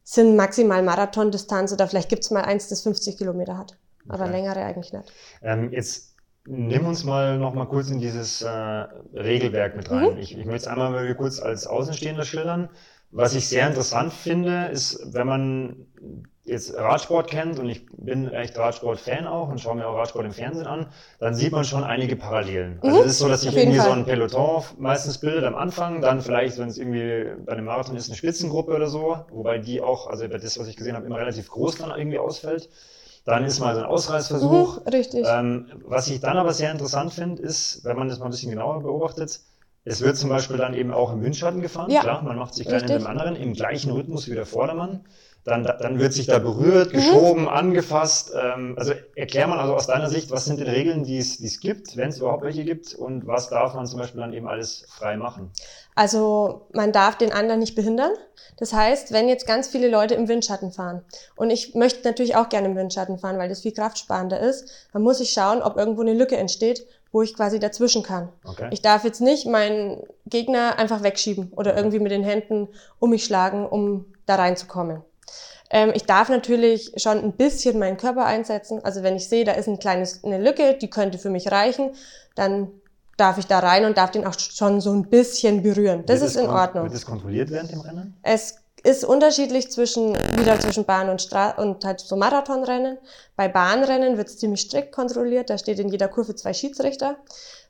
[0.04, 3.76] sind maximal Marathondistanz oder vielleicht gibt es mal eins, das 50 Kilometer hat.
[4.08, 4.32] Aber okay.
[4.32, 5.12] längere eigentlich nicht.
[5.42, 6.15] Ähm, jetzt
[6.46, 10.14] Nimm uns mal noch mal kurz in dieses äh, Regelwerk mit rein.
[10.14, 10.18] Mhm.
[10.18, 12.68] Ich, ich möchte es einmal mal kurz als Außenstehender schildern.
[13.10, 15.86] was ich sehr interessant finde, ist, wenn man
[16.46, 20.32] jetzt Radsport kennt und ich bin echt Radsport-Fan auch und schaue mir auch Radsport im
[20.32, 20.86] Fernsehen an,
[21.18, 22.78] dann sieht man schon einige Parallelen.
[22.82, 23.02] Also mhm.
[23.02, 23.86] es ist so, dass sich irgendwie Fall.
[23.86, 27.96] so ein Peloton meistens bildet am Anfang, dann vielleicht, wenn es irgendwie bei einem Marathon
[27.96, 31.18] ist, eine Spitzengruppe oder so, wobei die auch, also das, was ich gesehen habe, immer
[31.18, 32.68] relativ groß dann irgendwie ausfällt.
[33.26, 34.84] Dann ist mal so ein Ausreißversuch.
[34.84, 35.26] Mhm, richtig.
[35.28, 38.50] Ähm, was ich dann aber sehr interessant finde, ist, wenn man das mal ein bisschen
[38.50, 39.40] genauer beobachtet,
[39.84, 41.90] es wird zum Beispiel dann eben auch im Windschatten gefahren.
[41.90, 42.00] Ja.
[42.00, 45.04] Klar, man macht sich klein in dem anderen, im gleichen Rhythmus wie der Vordermann
[45.46, 46.96] dann, dann wird sich da berührt, mhm.
[46.96, 47.48] geschoben, mhm.
[47.48, 48.32] angefasst.
[48.34, 51.46] Ähm, also erklär mal also aus deiner Sicht, was sind die Regeln, die es, die
[51.46, 54.48] es gibt, wenn es überhaupt welche gibt und was darf man zum Beispiel dann eben
[54.48, 55.52] alles frei machen?
[55.94, 58.10] Also man darf den anderen nicht behindern.
[58.58, 61.02] Das heißt, wenn jetzt ganz viele Leute im Windschatten fahren
[61.36, 65.02] und ich möchte natürlich auch gerne im Windschatten fahren, weil das viel kraftsparender ist, dann
[65.02, 68.30] muss ich schauen, ob irgendwo eine Lücke entsteht, wo ich quasi dazwischen kann.
[68.44, 68.68] Okay.
[68.72, 73.24] Ich darf jetzt nicht meinen Gegner einfach wegschieben oder irgendwie mit den Händen um mich
[73.24, 75.02] schlagen, um da reinzukommen.
[75.70, 78.84] Ähm, ich darf natürlich schon ein bisschen meinen Körper einsetzen.
[78.84, 81.90] Also wenn ich sehe, da ist ein kleines, eine Lücke, die könnte für mich reichen,
[82.34, 82.68] dann
[83.16, 86.04] darf ich da rein und darf den auch schon so ein bisschen berühren.
[86.06, 86.84] Das wird ist in Ordnung.
[86.84, 88.16] Wird das kontrolliert während dem Rennen?
[88.22, 92.98] Es ist unterschiedlich zwischen, wieder zwischen Bahn und Stra und halt so Marathonrennen.
[93.34, 95.50] Bei Bahnrennen wird es ziemlich strikt kontrolliert.
[95.50, 97.16] Da steht in jeder Kurve zwei Schiedsrichter.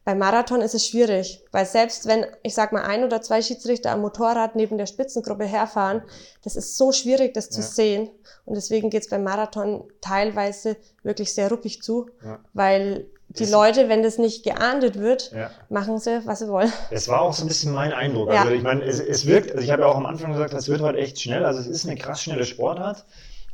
[0.07, 3.91] Beim Marathon ist es schwierig, weil selbst wenn, ich sag mal, ein oder zwei Schiedsrichter
[3.91, 6.01] am Motorrad neben der Spitzengruppe herfahren,
[6.45, 8.09] das ist so schwierig, das zu sehen.
[8.45, 12.39] Und deswegen geht's beim Marathon teilweise wirklich sehr ruppig zu, ja.
[12.53, 15.51] weil die das Leute, wenn das nicht geahndet wird, ja.
[15.71, 16.73] machen sie, was sie wollen.
[16.93, 18.33] Es war auch so ein bisschen mein Eindruck.
[18.33, 18.43] Ja.
[18.43, 20.69] Also ich meine, es, es wirkt, also ich habe ja auch am Anfang gesagt, es
[20.69, 21.45] wird halt echt schnell.
[21.45, 23.05] Also es ist eine krass schnelle Sportart.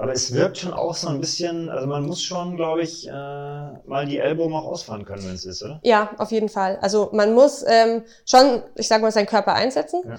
[0.03, 3.13] Aber es wirkt schon auch so ein bisschen, also man muss schon, glaube ich, äh,
[3.13, 5.79] mal die Ellbogen auch ausfahren können, wenn es ist, oder?
[5.85, 6.77] Ja, auf jeden Fall.
[6.83, 10.03] Also man muss ähm, schon, ich sage mal, seinen Körper einsetzen.
[10.05, 10.17] Ja.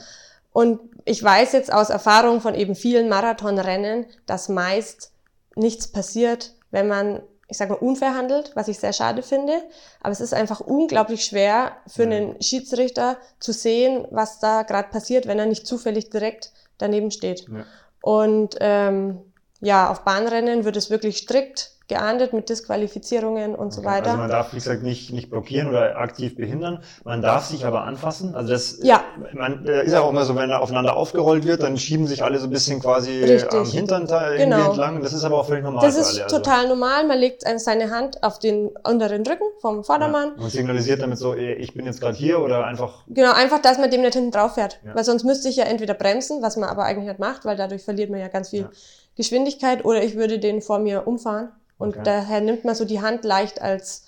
[0.54, 5.12] Und ich weiß jetzt aus Erfahrung von eben vielen Marathonrennen, dass meist
[5.54, 9.62] nichts passiert, wenn man, ich sage mal, unfair handelt, was ich sehr schade finde.
[10.00, 15.28] Aber es ist einfach unglaublich schwer für einen Schiedsrichter zu sehen, was da gerade passiert,
[15.28, 17.50] wenn er nicht zufällig direkt daneben steht.
[17.50, 17.66] Ja.
[18.02, 19.33] Und ähm,
[19.64, 23.76] ja, auf Bahnrennen wird es wirklich strikt geahndet mit Disqualifizierungen und okay.
[23.76, 24.12] so weiter.
[24.12, 26.82] Also man darf, wie gesagt, nicht, nicht blockieren oder aktiv behindern.
[27.04, 28.36] Man darf sich aber anfassen.
[28.36, 29.04] Also das ja.
[29.34, 32.40] man, äh, ist auch immer so, wenn er aufeinander aufgerollt wird, dann schieben sich alle
[32.40, 33.54] so ein bisschen quasi Richtig.
[33.54, 34.70] am Hintern genau.
[34.70, 35.02] entlang.
[35.02, 35.86] Das ist aber auch völlig normal.
[35.86, 36.38] Das ist alle, also.
[36.38, 37.06] total normal.
[37.06, 40.34] Man legt seine Hand auf den unteren Rücken vom Vordermann.
[40.38, 40.44] Ja.
[40.44, 43.04] Und signalisiert damit so, ich bin jetzt gerade hier oder einfach.
[43.08, 44.80] Genau, einfach, dass man dem nicht hinten drauf fährt.
[44.86, 44.96] Ja.
[44.96, 47.84] Weil sonst müsste ich ja entweder bremsen, was man aber eigentlich nicht macht, weil dadurch
[47.84, 48.70] verliert man ja ganz viel
[49.16, 51.52] Geschwindigkeit, oder ich würde den vor mir umfahren.
[51.78, 52.02] Und okay.
[52.04, 54.08] daher nimmt man so die Hand leicht als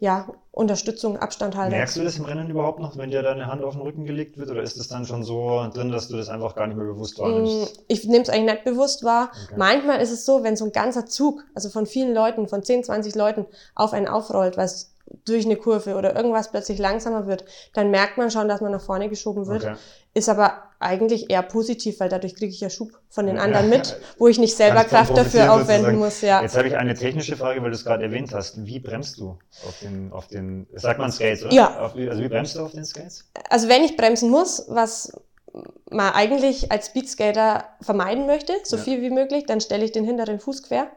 [0.00, 1.72] ja, Unterstützung, Abstand halten.
[1.76, 4.38] Merkst du das im Rennen überhaupt noch, wenn dir deine Hand auf den Rücken gelegt
[4.38, 4.50] wird?
[4.50, 7.18] Oder ist es dann schon so drin, dass du das einfach gar nicht mehr bewusst
[7.18, 7.76] wahrnimmst?
[7.76, 9.30] Mm, ich nehme es eigentlich nicht bewusst wahr.
[9.44, 9.54] Okay.
[9.58, 12.84] Manchmal ist es so, wenn so ein ganzer Zug, also von vielen Leuten, von 10,
[12.84, 17.90] 20 Leuten auf einen aufrollt, was durch eine Kurve oder irgendwas plötzlich langsamer wird, dann
[17.90, 19.64] merkt man schon, dass man nach vorne geschoben wird.
[19.64, 19.76] Okay.
[20.12, 24.00] Ist aber eigentlich eher positiv, weil dadurch kriege ich ja Schub von den anderen mit,
[24.18, 26.22] wo ich nicht selber Kraft dafür aufwenden muss.
[26.22, 26.42] Ja.
[26.42, 28.64] Jetzt habe ich eine technische Frage, weil du es gerade erwähnt hast.
[28.64, 31.52] Wie bremst du auf den, auf den, sagt man Skates, oder?
[31.52, 31.80] Ja.
[31.80, 33.30] Auf, also wie bremst du auf den Skates?
[33.50, 35.12] Also wenn ich bremsen muss, was
[35.90, 38.82] man eigentlich als Speedskater vermeiden möchte, so ja.
[38.82, 40.90] viel wie möglich, dann stelle ich den hinteren Fuß quer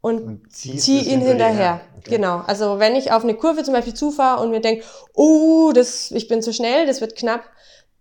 [0.00, 1.80] und, und ziehe ihn hinterher.
[1.98, 2.16] Okay.
[2.16, 2.42] Genau.
[2.46, 6.28] Also wenn ich auf eine Kurve zum Beispiel zufahre und mir denke, oh, das, ich
[6.28, 7.42] bin zu schnell, das wird knapp,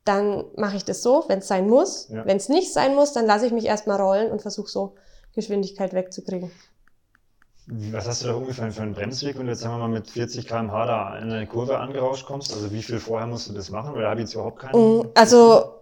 [0.07, 2.09] dann mache ich das so, wenn es sein muss.
[2.09, 2.25] Ja.
[2.25, 4.95] Wenn es nicht sein muss, dann lasse ich mich erstmal rollen und versuche so
[5.33, 6.51] Geschwindigkeit wegzukriegen.
[7.67, 10.09] Was hast du da ungefähr für einen Bremsweg, wenn du jetzt sagen wir mal mit
[10.09, 12.53] 40 km/h da in eine Kurve angerauscht kommst?
[12.53, 13.93] Also wie viel vorher musst du das machen?
[13.93, 14.99] Oder habe ich jetzt überhaupt keinen?
[14.99, 15.77] Mm, also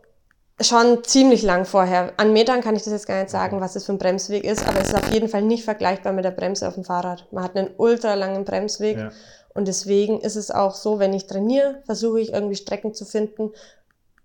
[0.59, 2.13] schon ziemlich lang vorher.
[2.17, 4.67] An Metern kann ich das jetzt gar nicht sagen, was das für ein Bremsweg ist,
[4.67, 7.27] aber es ist auf jeden Fall nicht vergleichbar mit der Bremse auf dem Fahrrad.
[7.31, 9.11] Man hat einen ultra langen Bremsweg ja.
[9.53, 13.51] und deswegen ist es auch so, wenn ich trainiere, versuche ich irgendwie Strecken zu finden,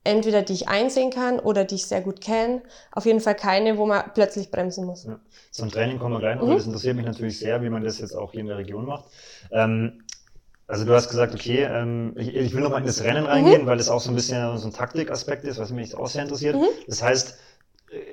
[0.04, 2.62] entweder die ich einsehen kann oder die ich sehr gut kenne.
[2.92, 5.04] Auf jeden Fall keine, wo man plötzlich bremsen muss.
[5.04, 5.20] Ja.
[5.50, 6.46] Zum Training kommen wir gleich noch.
[6.46, 6.54] Mhm.
[6.54, 9.04] Das interessiert mich natürlich sehr, wie man das jetzt auch hier in der Region macht.
[9.50, 10.04] Ähm,
[10.66, 13.62] also du hast gesagt, okay, ähm, ich, ich will noch mal in das Rennen reingehen,
[13.62, 13.66] mhm.
[13.66, 16.54] weil das auch so ein bisschen so ein Taktikaspekt ist, was mich auch sehr interessiert.
[16.54, 16.66] Mhm.
[16.86, 17.36] Das heißt,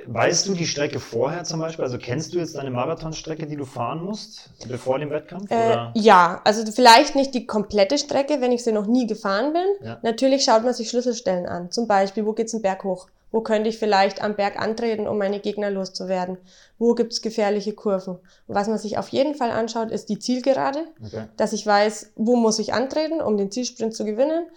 [0.08, 1.86] Weißt du die Strecke vorher zum Beispiel?
[1.86, 5.52] Also kennst du jetzt deine Marathonstrecke, die du fahren musst, bevor dem Wettkampf?
[5.52, 9.88] Äh, ja, also vielleicht nicht die komplette Strecke, wenn ich sie noch nie gefahren bin.
[9.88, 10.00] Ja.
[10.02, 11.70] Natürlich schaut man sich Schlüsselstellen an.
[11.70, 13.08] Zum Beispiel, wo geht's einen Berg hoch?
[13.32, 16.38] Wo könnte ich vielleicht am Berg antreten, um meine Gegner loszuwerden?
[16.80, 18.16] Wo gibt's gefährliche Kurven?
[18.48, 21.26] Und was man sich auf jeden Fall anschaut, ist die Zielgerade, okay.
[21.36, 24.48] dass ich weiß, wo muss ich antreten, um den Zielsprint zu gewinnen.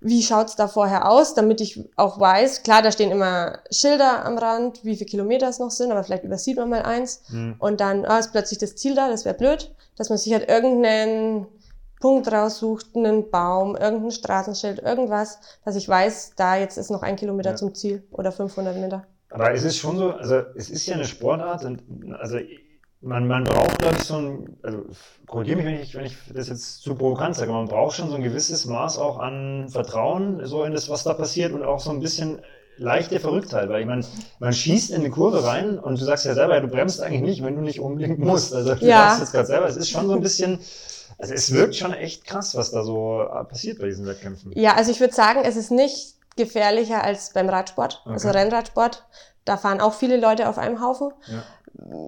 [0.00, 4.38] Wie schaut's da vorher aus, damit ich auch weiß, klar, da stehen immer Schilder am
[4.38, 7.56] Rand, wie viele Kilometer es noch sind, aber vielleicht übersieht man mal eins mhm.
[7.58, 10.48] und dann ah, ist plötzlich das Ziel da, das wäre blöd, dass man sich halt
[10.48, 11.46] irgendeinen
[12.00, 17.16] Punkt raussucht, einen Baum, irgendein Straßenschild, irgendwas, dass ich weiß, da jetzt ist noch ein
[17.16, 17.56] Kilometer ja.
[17.56, 19.06] zum Ziel oder 500 Meter.
[19.30, 21.82] Aber es ist schon so, also es ist ja eine Sportart und
[22.20, 22.38] also
[23.00, 24.84] man, man braucht, glaube ich, so ein, also
[25.26, 28.16] korrigiere mich, wenn ich, wenn ich das jetzt zu provokant sage, man braucht schon so
[28.16, 31.90] ein gewisses Maß auch an Vertrauen, so in das, was da passiert und auch so
[31.90, 32.40] ein bisschen
[32.78, 34.04] leichte Verrücktheit, weil ich meine,
[34.38, 37.44] man schießt in eine Kurve rein und du sagst ja selber, du bremst eigentlich nicht,
[37.44, 38.54] wenn du nicht unbedingt musst.
[38.54, 39.08] Also du ja.
[39.08, 40.58] sagst jetzt gerade selber, es ist schon so ein bisschen,
[41.18, 44.52] also es wirkt schon echt krass, was da so passiert bei diesen Wettkämpfen.
[44.54, 48.12] Ja, also ich würde sagen, es ist nicht gefährlicher als beim Radsport, okay.
[48.12, 49.04] also Rennradsport.
[49.46, 51.12] Da fahren auch viele Leute auf einem Haufen.
[51.28, 51.44] Ja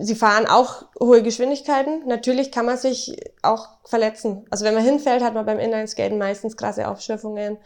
[0.01, 2.07] sie fahren auch hohe Geschwindigkeiten.
[2.07, 4.47] Natürlich kann man sich auch verletzen.
[4.51, 7.59] Also wenn man hinfällt, hat man beim Inlineskaten meistens krasse Aufschürfungen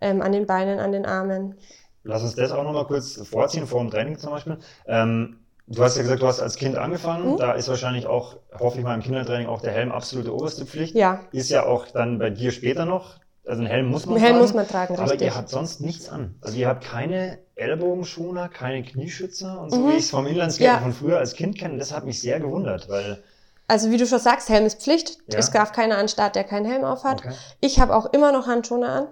[0.00, 1.56] ähm, an den Beinen, an den Armen.
[2.02, 4.58] Lass uns das auch nochmal kurz vorziehen, vor dem Training zum Beispiel.
[4.86, 7.32] Ähm, du hast ja gesagt, du hast als Kind angefangen.
[7.32, 7.36] Mhm.
[7.38, 10.94] Da ist wahrscheinlich auch, hoffe ich mal, im Kindertraining auch der Helm absolute oberste Pflicht.
[10.94, 11.20] Ja.
[11.32, 14.42] Ist ja auch dann bei dir später noch also einen Helm muss man Helm tragen.
[14.42, 16.34] muss man tragen, aber ihr habt sonst nichts an.
[16.40, 19.88] Also ihr habt keine Ellbogenschoner, keine Knieschützer und so, mhm.
[19.88, 20.80] wie ich es vom Inlandsskaten ja.
[20.80, 21.78] von früher als Kind kenne.
[21.78, 23.22] Das hat mich sehr gewundert, weil...
[23.68, 25.18] Also wie du schon sagst, Helm ist Pflicht.
[25.28, 25.38] Ja.
[25.38, 27.24] Es darf keiner an Start, der keinen Helm auf hat.
[27.24, 27.34] Okay.
[27.60, 29.08] Ich habe auch immer noch Handschoner an.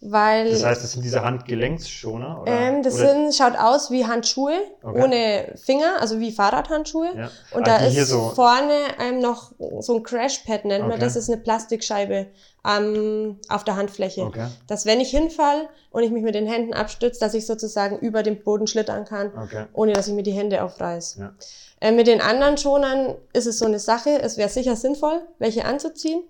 [0.00, 2.42] Weil, das heißt, das sind diese Handgelenksschoner?
[2.42, 2.52] Oder?
[2.52, 3.12] Ähm, das oder?
[3.12, 4.52] Sind, schaut aus wie Handschuhe
[4.82, 5.02] okay.
[5.02, 7.08] ohne Finger, also wie Fahrradhandschuhe.
[7.16, 7.30] Ja.
[7.52, 10.90] Und ah, da ist so vorne ähm, noch so ein Crashpad, nennt okay.
[10.90, 12.26] man das, ist eine Plastikscheibe
[12.68, 14.22] ähm, auf der Handfläche.
[14.22, 14.48] Okay.
[14.66, 18.22] Dass wenn ich hinfall und ich mich mit den Händen abstütze, dass ich sozusagen über
[18.22, 19.32] den Boden schlittern kann,
[19.72, 21.16] ohne dass ich mir die Hände aufreiß.
[21.18, 21.32] Ja.
[21.80, 25.64] Äh, mit den anderen Schonern ist es so eine Sache, es wäre sicher sinnvoll, welche
[25.64, 26.22] anzuziehen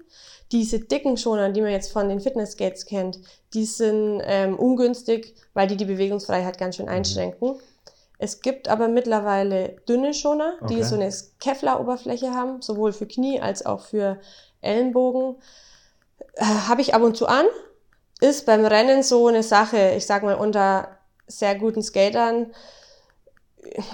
[0.53, 3.21] diese dicken Schoner, die man jetzt von den Fitnessgates kennt,
[3.55, 6.93] die sind ähm, ungünstig, weil die die Bewegungsfreiheit ganz schön mhm.
[6.93, 7.49] einschränken.
[7.55, 7.61] Mhm.
[8.19, 10.83] Es gibt aber mittlerweile dünne Schoner, die okay.
[10.85, 14.21] so eine Kevlar-Oberfläche haben, sowohl für Knie als auch für
[14.61, 15.37] Ellenbogen.
[16.35, 17.47] Äh, Habe ich ab und zu an.
[18.21, 22.53] Ist beim Rennen so eine Sache, ich sag mal, unter sehr guten Skatern.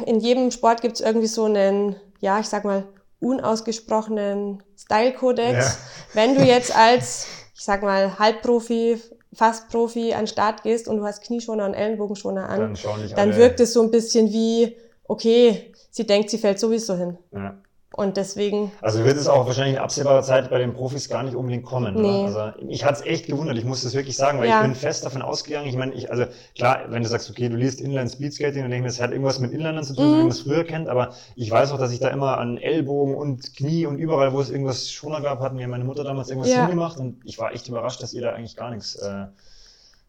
[0.05, 2.87] In jedem Sport gibt es irgendwie so einen, ja, ich sag mal,
[3.21, 5.65] unausgesprochenen Style-Kodex.
[5.65, 5.77] Ja.
[6.15, 9.01] Wenn du jetzt als, ich sag mal, Halbprofi,
[9.33, 13.37] fast Profi an den Start gehst und du hast Knieschoner und Ellenbogenschoner an, dann, dann
[13.37, 17.19] wirkt es so ein bisschen wie, okay, sie denkt, sie fällt sowieso hin.
[17.33, 17.57] Ja.
[17.93, 18.71] Und deswegen.
[18.83, 22.01] Also wird es auch wahrscheinlich in absehbarer Zeit bei den Profis gar nicht unbedingt kommen.
[22.01, 22.25] Nee.
[22.25, 24.61] Also ich hatte es echt gewundert, ich muss das wirklich sagen, weil ja.
[24.61, 25.67] ich bin fest davon ausgegangen.
[25.67, 28.77] Ich meine, ich, also klar, wenn du sagst, okay, du liest Inline Speedskating, dann denke
[28.77, 30.15] ich mir, das hat irgendwas mit Inlinern zu tun, mhm.
[30.15, 33.17] wie man es früher kennt, aber ich weiß auch, dass ich da immer an Ellbogen
[33.17, 36.53] und Knie und überall, wo es irgendwas Schoner gab, hatten mir meine Mutter damals irgendwas
[36.53, 36.67] ja.
[36.67, 39.27] hingemacht und ich war echt überrascht, dass ihr da eigentlich gar nichts, äh,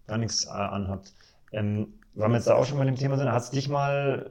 [0.06, 1.14] gar nichts äh, anhabt.
[1.52, 4.30] Ähm, weil wir jetzt da auch schon mal im Thema sind, hat es dich mal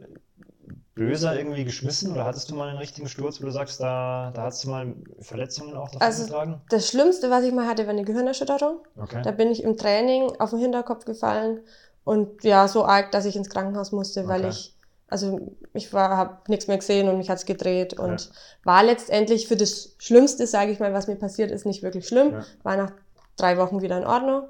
[1.01, 4.43] böser irgendwie geschmissen oder hattest du mal einen richtigen Sturz, wo du sagst, da, da
[4.43, 6.61] hast du mal Verletzungen auch davon also getragen?
[6.69, 8.81] Das Schlimmste, was ich mal hatte, war eine Gehirnerschütterung.
[9.01, 9.23] Okay.
[9.25, 11.61] Da bin ich im Training auf den Hinterkopf gefallen
[12.05, 14.51] und ja, so arg, dass ich ins Krankenhaus musste, weil okay.
[14.51, 14.77] ich,
[15.09, 18.31] also ich war, habe nichts mehr gesehen und mich hat's gedreht und ja.
[18.65, 22.33] war letztendlich für das Schlimmste, sage ich mal, was mir passiert ist, nicht wirklich schlimm.
[22.33, 22.45] Ja.
[22.63, 22.93] War nach
[23.39, 24.43] drei Wochen wieder in Ordnung.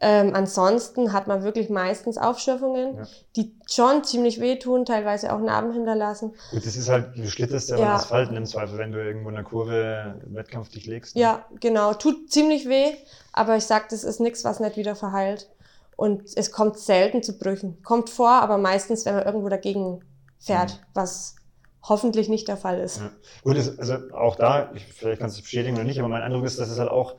[0.00, 3.06] Ähm, ansonsten hat man wirklich meistens Aufschürfungen, ja.
[3.34, 6.34] die schon ziemlich wehtun, teilweise auch Narben hinterlassen.
[6.52, 7.94] Gut, das ist halt, du schlitterst ja, ja.
[7.96, 11.16] Asphalt im Zweifel, wenn du irgendwo in der Kurve im Wettkampf dich legst.
[11.16, 11.22] Ne?
[11.22, 11.94] Ja, genau.
[11.94, 12.92] Tut ziemlich weh,
[13.32, 15.50] aber ich sag, das ist nichts, was nicht wieder verheilt.
[15.96, 17.82] Und es kommt selten zu Brüchen.
[17.82, 20.04] Kommt vor, aber meistens, wenn man irgendwo dagegen
[20.38, 20.86] fährt, mhm.
[20.94, 21.34] was
[21.82, 22.98] hoffentlich nicht der Fall ist.
[23.00, 23.10] Ja.
[23.42, 26.60] Gut, also auch da, vielleicht kannst du es bestätigen oder nicht, aber mein Eindruck ist,
[26.60, 27.16] dass es halt auch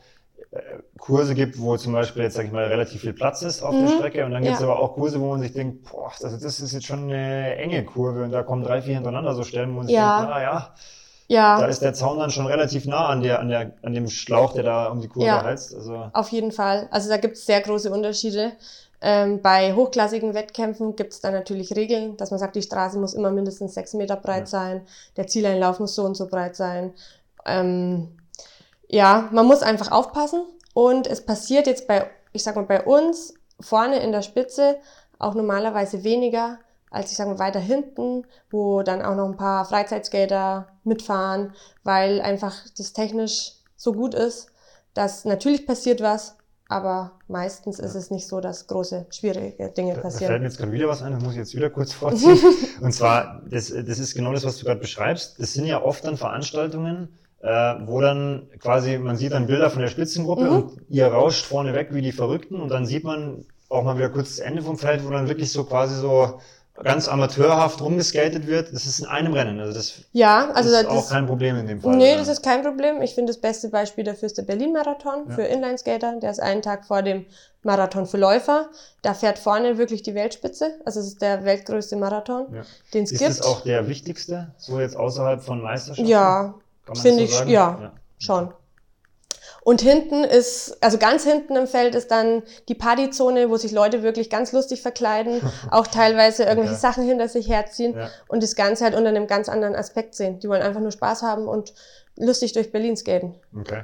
[0.97, 3.85] Kurse gibt, wo zum Beispiel jetzt, sag ich mal, relativ viel Platz ist auf mhm.
[3.85, 4.67] der Strecke und dann gibt es ja.
[4.67, 7.85] aber auch Kurse, wo man sich denkt, boah, das, das, ist jetzt schon eine enge
[7.85, 10.17] Kurve und da kommen drei, vier hintereinander so Stellen, wo man sich ja.
[10.17, 10.73] denkt, na ja,
[11.27, 14.09] ja, da ist der Zaun dann schon relativ nah an, der, an, der, an dem
[14.09, 15.75] Schlauch, der da um die Kurve ja, heizt.
[15.75, 16.09] Also.
[16.11, 16.87] Auf jeden Fall.
[16.89, 18.53] Also da gibt es sehr große Unterschiede.
[18.99, 23.13] Ähm, bei hochklassigen Wettkämpfen gibt es da natürlich Regeln, dass man sagt, die Straße muss
[23.13, 24.45] immer mindestens sechs Meter breit ja.
[24.47, 24.81] sein,
[25.17, 26.93] der Zieleinlauf muss so und so breit sein.
[27.45, 28.09] Ähm,
[28.89, 33.33] ja, man muss einfach aufpassen und es passiert jetzt bei, ich sag mal, bei uns
[33.61, 34.77] vorne in der Spitze
[35.17, 36.59] auch normalerweise weniger
[36.91, 42.21] als ich sag mal weiter hinten, wo dann auch noch ein paar Freizeitskater mitfahren, weil
[42.21, 44.47] einfach das technisch so gut ist,
[44.93, 46.35] dass natürlich passiert was,
[46.67, 50.21] aber meistens ist es nicht so, dass große, schwierige Dinge passieren.
[50.21, 52.39] Da fällt mir jetzt gerade wieder was ein, das muss ich jetzt wieder kurz vorziehen.
[52.81, 55.39] Und zwar, das, das ist genau das, was du gerade beschreibst.
[55.39, 57.09] Das sind ja oft dann Veranstaltungen,
[57.41, 60.51] äh, wo dann quasi, man sieht dann Bilder von der Spitzengruppe Mhm.
[60.51, 64.09] und ihr rauscht vorne weg wie die Verrückten und dann sieht man auch mal wieder
[64.09, 66.39] kurz das Ende vom Feld, wo dann wirklich so quasi so
[66.81, 68.73] ganz amateurhaft rumgeskatet wird.
[68.73, 69.59] Das ist in einem Rennen.
[69.59, 71.95] Also das Ja, also ist das, auch kein Problem in dem Fall.
[71.97, 73.01] Nee, das ist kein Problem.
[73.01, 75.35] Ich finde, das beste Beispiel dafür ist der Berlin-Marathon Ja.
[75.35, 76.19] für Inlineskater.
[76.21, 77.25] Der ist einen Tag vor dem
[77.63, 78.69] Marathon für Läufer.
[79.01, 80.79] Da fährt vorne wirklich die Weltspitze.
[80.85, 82.61] Also es ist der weltgrößte Marathon, Ja.
[82.93, 83.29] den es Ist gibt.
[83.31, 86.09] das auch der wichtigste, so jetzt außerhalb von Meisterschaften?
[86.09, 86.53] ja,
[86.97, 87.49] finde so ich, sagen?
[87.49, 87.91] ja.
[88.17, 88.53] schon.
[89.61, 94.03] Und hinten ist, also ganz hinten im Feld ist dann die Partyzone, wo sich Leute
[94.03, 96.81] wirklich ganz lustig verkleiden, auch teilweise irgendwelche Okay.
[96.81, 98.09] Sachen hinter sich herziehen Ja.
[98.29, 100.39] und das Ganze halt unter einem ganz anderen Aspekt sehen.
[100.39, 101.73] Die wollen einfach nur Spaß haben und
[102.15, 103.35] lustig durch Berlin skaten.
[103.59, 103.83] Okay.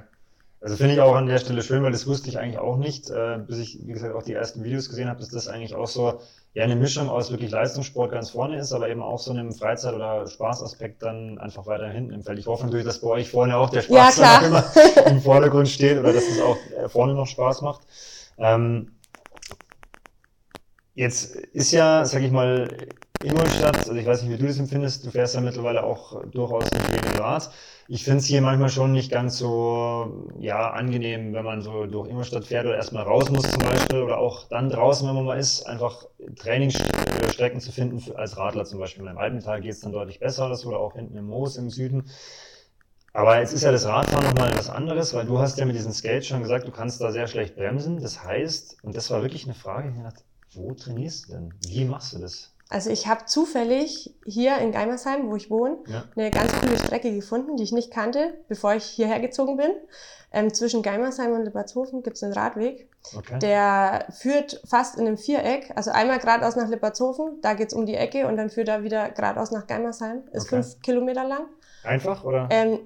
[0.62, 3.10] Also finde ich auch an der Stelle schön, weil das wusste ich eigentlich auch nicht,
[3.12, 5.88] äh, bis ich, wie gesagt, auch die ersten Videos gesehen habe, dass das eigentlich auch
[5.88, 6.20] so
[6.56, 9.94] ja eine Mischung aus wirklich Leistungssport ganz vorne ist, aber eben auch so einem Freizeit-
[9.94, 12.40] oder Spaßaspekt dann einfach weiter hinten im Feld.
[12.40, 14.46] Ich hoffe natürlich, dass bei euch vorne auch der Ja, Spaß klar.
[14.46, 14.64] immer
[15.06, 17.82] im Vordergrund steht oder dass es auch äh, vorne noch Spaß macht.
[18.38, 18.94] Ähm,
[20.94, 22.70] jetzt ist ja, sag ich mal,
[23.24, 26.66] Ingolstadt, also ich weiß nicht, wie du das empfindest, du fährst ja mittlerweile auch durchaus
[26.66, 27.50] mit wenig Rad.
[27.88, 32.10] Ich finde es hier manchmal schon nicht ganz so ja, angenehm, wenn man so durch
[32.10, 35.40] Ingolstadt fährt oder erstmal raus muss zum Beispiel oder auch dann draußen, wenn man mal
[35.40, 39.06] ist, einfach Trainingsstrecken zu finden als Radler zum Beispiel.
[39.06, 42.10] Im Alpental geht es dann deutlich besser das oder auch hinten im Moos im Süden.
[43.14, 45.94] Aber jetzt ist ja das Radfahren nochmal was anderes, weil du hast ja mit diesen
[45.94, 48.02] Skates schon gesagt, du kannst da sehr schlecht bremsen.
[48.02, 49.94] Das heißt, und das war wirklich eine Frage,
[50.54, 51.54] wo trainierst du denn?
[51.66, 52.55] Wie machst du das?
[52.70, 56.04] Also ich habe zufällig hier in Geimersheim, wo ich wohne, Ja.
[56.16, 59.70] eine ganz coole Strecke gefunden, die ich nicht kannte, bevor ich hierher gezogen bin.
[60.32, 62.90] Ähm, zwischen Geimersheim und Lippert,hofen gibt es einen Radweg.
[63.16, 63.38] Okay.
[63.40, 67.96] Der führt fast in einem Viereck, also einmal geradeaus nach Lippert,hofen, da geht's um die
[67.96, 70.24] Ecke und dann führt er wieder geradeaus nach Geimersheim.
[70.34, 70.62] Ist Okay.
[70.64, 71.46] fünf Kilometer lang.
[71.84, 72.48] Einfach oder?
[72.50, 72.80] Ähm,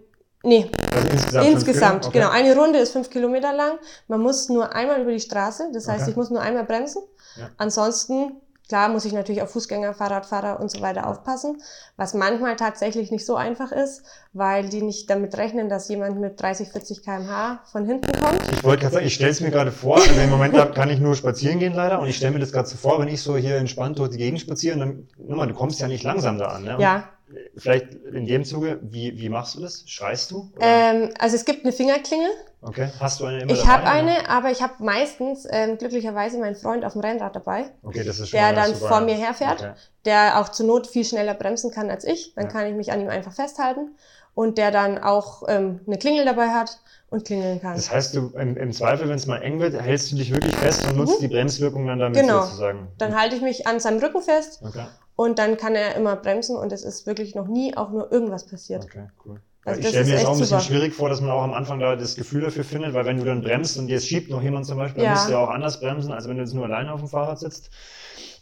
[0.44, 2.12] nee, also insgesamt, insgesamt, Kilometer?
[2.12, 2.30] genau.
[2.32, 3.80] Eine Runde ist fünf Kilometer lang.
[4.10, 6.12] Man muss nur einmal über die Straße, das heißt, Okay.
[6.12, 7.02] ich muss nur einmal bremsen.
[7.38, 7.50] Ja.
[7.58, 8.34] Ansonsten,
[8.70, 11.62] klar, muss ich natürlich auf Fußgänger, Fahrradfahrer und so weiter aufpassen,
[11.98, 16.40] was manchmal tatsächlich nicht so einfach ist, weil die nicht damit rechnen, dass jemand mit
[16.42, 18.40] 30, 40 km/h von hinten kommt.
[18.54, 21.00] Ich wollte gerade sagen, ich stelle es mir gerade vor, also im Moment kann ich
[21.00, 23.36] nur spazieren gehen leider und ich stelle mir das gerade so vor, wenn ich so
[23.36, 26.64] hier entspannt durch die Gegend spaziere, dann, mal, du kommst ja nicht langsam da an.
[26.64, 26.76] Ne?
[26.76, 27.10] Und Ja,
[27.58, 29.84] Vielleicht in dem Zuge, wie, wie machst du das?
[29.88, 30.52] Schreist du?
[30.56, 30.66] Oder?
[30.66, 32.30] ähm, also es gibt eine Fingerklingel.
[32.62, 32.90] okay.
[33.00, 33.92] Hast du eine immer Ich habe oder?
[33.92, 38.20] eine, aber ich habe meistens ähm, glücklicherweise meinen Freund auf dem Rennrad dabei, Okay, das
[38.20, 39.62] ist schon der dann vor mir herfährt.
[39.62, 39.74] Okay.
[40.06, 42.34] der auch zur Not viel schneller bremsen kann als ich.
[42.36, 42.52] Dann Ja.
[42.52, 43.96] kann ich mich an ihm einfach festhalten
[44.34, 47.76] und der dann auch ähm, eine Klingel dabei hat und klingeln kann.
[47.76, 50.56] Das heißt, du im, im Zweifel, wenn es mal eng wird, hältst du dich wirklich
[50.56, 52.28] fest und nutzt die Bremswirkung dann damit Mhm.
[52.28, 52.42] Genau.
[52.44, 52.88] sozusagen.
[52.98, 54.86] Dann halte ich mich an seinem Rücken fest Okay,
[55.20, 58.46] und dann kann er immer bremsen und es ist wirklich noch nie auch nur irgendwas
[58.46, 58.86] passiert.
[58.86, 59.42] okay, cool.
[59.66, 60.72] Also ich stelle mir das auch ein bisschen super.
[60.72, 63.26] schwierig vor, dass man auch am Anfang da das Gefühl dafür findet, weil wenn du
[63.26, 65.16] dann bremst und jetzt schiebt noch jemand zum Beispiel, dann Ja.
[65.16, 67.38] musst du ja auch anders bremsen, als wenn du jetzt nur alleine auf dem Fahrrad
[67.38, 67.70] sitzt.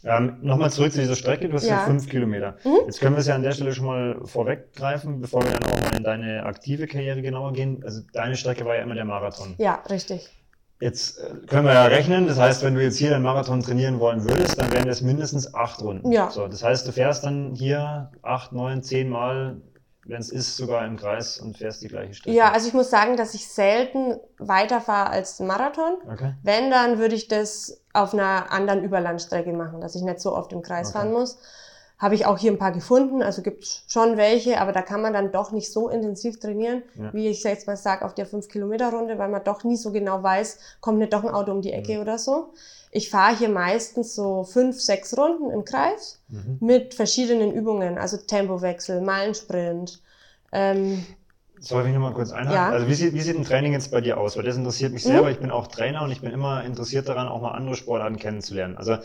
[0.04, 1.78] Ähm, Nochmal zurück zu dieser Strecke, du hast ja, Ja.
[1.80, 2.54] fünf Kilometer.
[2.62, 2.76] Mhm.
[2.86, 5.82] Jetzt können wir es ja an der Stelle schon mal vorweggreifen, bevor wir dann auch
[5.90, 7.82] mal in deine aktive Karriere genauer gehen.
[7.84, 9.56] Also deine Strecke war ja immer der Marathon.
[9.58, 10.30] Ja, richtig.
[10.80, 13.98] Jetzt äh, können wir ja rechnen, das heißt, wenn du jetzt hier den Marathon trainieren
[13.98, 16.12] wollen würdest, dann wären das mindestens acht Runden.
[16.12, 16.30] Ja.
[16.30, 19.60] So, das heißt, du fährst dann hier acht, neun, zehn Mal,
[20.06, 22.36] wenn es ist, sogar im Kreis und fährst die gleiche Strecke.
[22.36, 25.94] Ja, also ich muss sagen, dass ich selten weiterfahre als Marathon.
[26.10, 26.34] Okay.
[26.42, 30.52] Wenn, dann würde ich das auf einer anderen Überlandstrecke machen, dass ich nicht so oft
[30.52, 30.98] im Kreis Okay.
[30.98, 31.38] fahren muss.
[31.98, 35.12] Habe ich auch hier ein paar gefunden, also gibt schon welche, aber da kann man
[35.12, 37.12] dann doch nicht so intensiv trainieren, Ja.
[37.12, 40.58] wie ich jetzt mal sage, auf der 5-Kilometer-Runde, weil man doch nie so genau weiß,
[40.80, 42.00] kommt nicht doch ein Auto um die Ecke Mhm.
[42.02, 42.52] oder so.
[42.92, 46.58] Ich fahre hier meistens so fünf, sechs Runden im Kreis Mhm.
[46.60, 50.00] mit verschiedenen Übungen, also Tempowechsel, Meilensprint.
[50.52, 51.04] Ähm,
[51.60, 52.52] Soll ich nochmal kurz einhaken?
[52.54, 52.68] Ja.
[52.70, 54.36] Also wie sieht, wie sieht ein Training jetzt bei dir aus?
[54.36, 55.24] Weil das interessiert mich sehr, Mhm.
[55.24, 58.16] weil ich bin auch Trainer und ich bin immer interessiert daran, auch mal andere Sportarten
[58.16, 58.76] kennenzulernen.
[58.76, 58.98] Also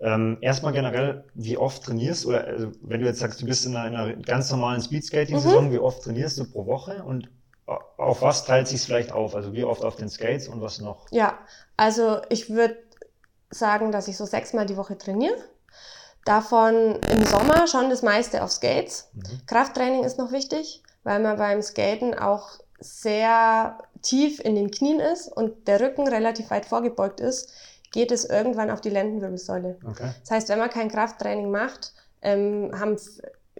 [0.00, 2.28] ähm, erstmal generell, wie oft trainierst du?
[2.30, 5.72] Oder also, wenn du jetzt sagst, du bist in einer, in einer ganz normalen Speedskating-Saison,
[5.72, 7.30] wie oft trainierst du pro Woche und
[7.66, 9.34] au- auf was teilt sich vielleicht auf?
[9.34, 11.06] Also wie oft auf den Skates und was noch?
[11.10, 11.38] Ja,
[11.76, 12.76] also ich würde
[13.50, 15.36] sagen, dass ich so sechsmal die Woche trainiere.
[16.24, 19.10] Davon im Sommer schon das meiste auf Skates.
[19.14, 19.46] Mhm.
[19.46, 25.28] Krafttraining ist noch wichtig, weil man beim Skaten auch sehr tief in den Knien ist
[25.28, 27.52] und der Rücken relativ weit vorgebeugt ist,
[27.92, 29.78] geht es irgendwann auf die Lendenwirbelsäule.
[29.86, 30.10] Okay.
[30.20, 32.96] Das heißt, wenn man kein Krafttraining macht, ähm, haben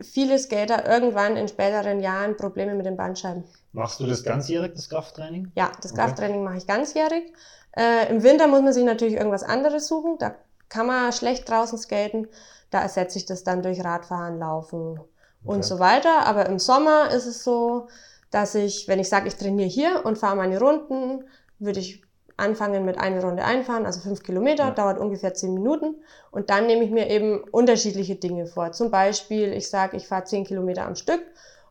[0.00, 3.44] viele Skater irgendwann in späteren Jahren Probleme mit den Bandscheiben.
[3.72, 5.52] Machst du das ganzjährig, das Krafttraining?
[5.54, 6.02] Ja, das Okay.
[6.02, 7.32] Krafttraining mache ich ganzjährig.
[7.76, 10.16] Äh, Im Winter muss man sich natürlich irgendwas anderes suchen.
[10.18, 10.34] Da
[10.68, 12.28] kann man schlecht draußen skaten.
[12.70, 15.54] Da ersetze ich das dann durch Radfahren, Laufen Okay.
[15.56, 16.26] und so weiter.
[16.26, 17.88] Aber im Sommer ist es so,
[18.30, 21.24] dass ich, wenn ich sage, ich trainiere hier und fahre meine Runden,
[21.58, 22.02] würde ich
[22.36, 24.70] anfangen mit einer Runde einfahren, also fünf Kilometer, ja.
[24.70, 25.96] dauert ungefähr zehn Minuten.
[26.30, 28.72] Und dann nehme ich mir eben unterschiedliche Dinge vor.
[28.72, 31.22] Zum Beispiel, ich sage, ich fahre zehn Kilometer am Stück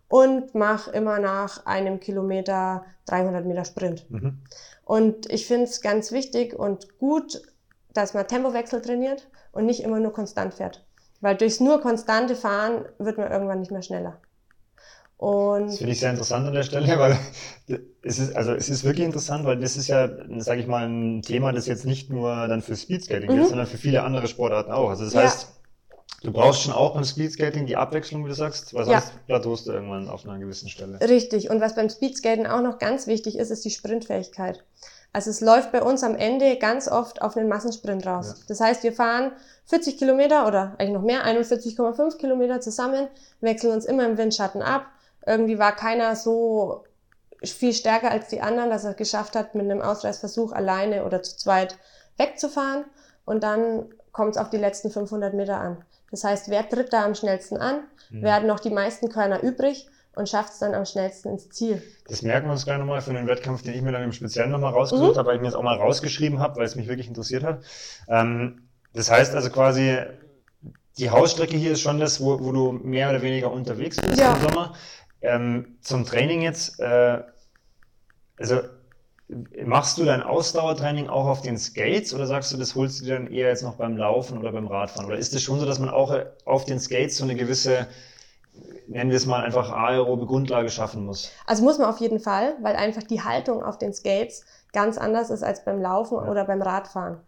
[0.08, 4.10] und mache immer nach einem Kilometer 300 Meter Sprint.
[4.10, 4.40] Mhm.
[4.84, 7.42] Und ich finde es ganz wichtig und gut,
[7.94, 10.86] dass man Tempowechsel trainiert und nicht immer nur konstant fährt.
[11.22, 14.20] Weil durchs nur konstante Fahren wird man irgendwann nicht mehr schneller.
[15.18, 17.18] Und das finde ich sehr interessant an der Stelle, weil
[18.02, 21.22] es ist, also es ist wirklich interessant, weil das ist ja, sage ich mal, ein
[21.22, 23.36] Thema, das jetzt nicht nur dann für Speedskating mhm.
[23.36, 24.90] gilt, sondern für viele andere Sportarten auch.
[24.90, 25.22] Also das ja.
[25.22, 25.48] heißt,
[26.24, 29.12] du brauchst schon auch beim Speedskating die Abwechslung, wie du sagst, weil sonst ja.
[29.28, 31.00] plateaust du irgendwann auf einer gewissen Stelle.
[31.00, 31.50] Richtig.
[31.50, 34.64] Und was beim Speedskaten auch noch ganz wichtig ist, ist die Sprintfähigkeit.
[35.14, 38.36] Also es läuft bei uns am Ende ganz oft auf einen Massensprint raus.
[38.38, 38.44] Ja.
[38.50, 39.32] Das heißt, wir fahren
[39.68, 43.08] 40 Kilometer oder eigentlich noch mehr, 41,5 Kilometer zusammen,
[43.40, 44.88] wechseln uns immer im Windschatten ab
[45.26, 46.84] irgendwie war keiner so
[47.44, 51.22] viel stärker als die anderen, dass er es geschafft hat, mit einem Ausreißversuch alleine oder
[51.22, 51.78] zu zweit
[52.18, 52.86] wegzufahren.
[53.26, 55.84] Und dann kommt es auf die letzten 500 Meter an.
[56.12, 57.82] Das heißt, wer tritt da am schnellsten an?
[58.10, 58.22] Mhm.
[58.22, 59.90] Wer hat noch die meisten Körner übrig?
[60.16, 61.82] und schafft es dann am schnellsten ins Ziel.
[62.08, 64.52] Das merken wir uns gleich nochmal für den Wettkampf, den ich mir dann im Speziellen
[64.52, 65.18] nochmal rausgesucht mhm.
[65.18, 67.64] habe, weil ich mir das auch mal rausgeschrieben habe, weil es mich wirklich interessiert hat.
[68.08, 69.98] Ähm, das heißt also quasi,
[70.98, 74.36] die Hausstrecke hier ist schon das, wo, wo du mehr oder weniger unterwegs bist ja.
[74.36, 74.74] im Sommer.
[75.22, 77.24] Ähm, zum Training jetzt, äh,
[78.38, 78.62] also
[79.66, 83.16] machst du dein Ausdauertraining auch auf den Skates oder sagst du, das holst du dir
[83.16, 85.08] dann eher jetzt noch beim Laufen oder beim Radfahren?
[85.08, 87.88] Oder ist es schon so, dass man auch auf den Skates so eine gewisse,
[88.88, 91.32] nennen wir es mal einfach aerobe Grundlage schaffen muss?
[91.48, 95.32] Also muss man auf jeden Fall, weil einfach die Haltung auf den Skates ganz anders
[95.32, 96.30] ist als beim Laufen ja.
[96.30, 97.20] oder beim Radfahren.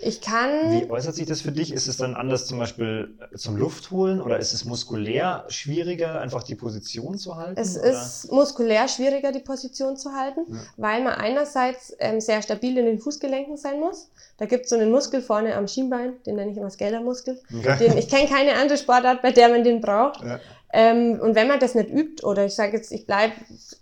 [0.00, 0.70] Ich kann.
[0.70, 1.72] Wie äußert sich das für dich?
[1.72, 6.54] Ist es dann anders zum Beispiel zum Luftholen oder ist es muskulär schwieriger, einfach die
[6.54, 7.60] Position zu halten?
[7.60, 7.90] Es oder?
[7.90, 10.58] ist muskulär schwieriger, die Position zu halten, ja.
[10.76, 14.10] weil man einerseits ähm, sehr stabil in den Fußgelenken sein muss.
[14.36, 17.40] Da gibt es so einen Muskel vorne am Schienbein, den nenne ich immer Skeldermuskel.
[17.52, 17.78] Okay.
[17.78, 20.22] Den, ich kenne keine andere Sportart, bei der man den braucht.
[20.22, 20.38] Ja.
[20.72, 23.32] Ähm, und wenn man das nicht übt, oder ich sage jetzt, ich bleib,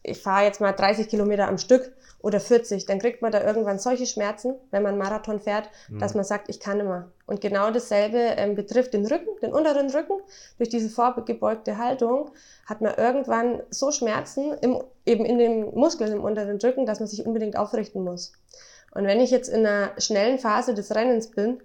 [0.02, 1.92] ich fahre jetzt mal 30 Kilometer am Stück,
[2.26, 6.00] oder 40, dann kriegt man da irgendwann solche Schmerzen, wenn man Marathon fährt, mhm.
[6.00, 7.08] dass man sagt, ich kann mehr.
[7.24, 10.14] Und genau dasselbe ähm, betrifft den Rücken, den unteren Rücken.
[10.58, 12.32] Durch diese vorgebeugte Haltung
[12.66, 17.06] hat man irgendwann so Schmerzen im, eben in den Muskeln im unteren Rücken, dass man
[17.06, 18.32] sich unbedingt aufrichten muss.
[18.90, 21.60] Und wenn ich jetzt in einer schnellen Phase des Rennens bin,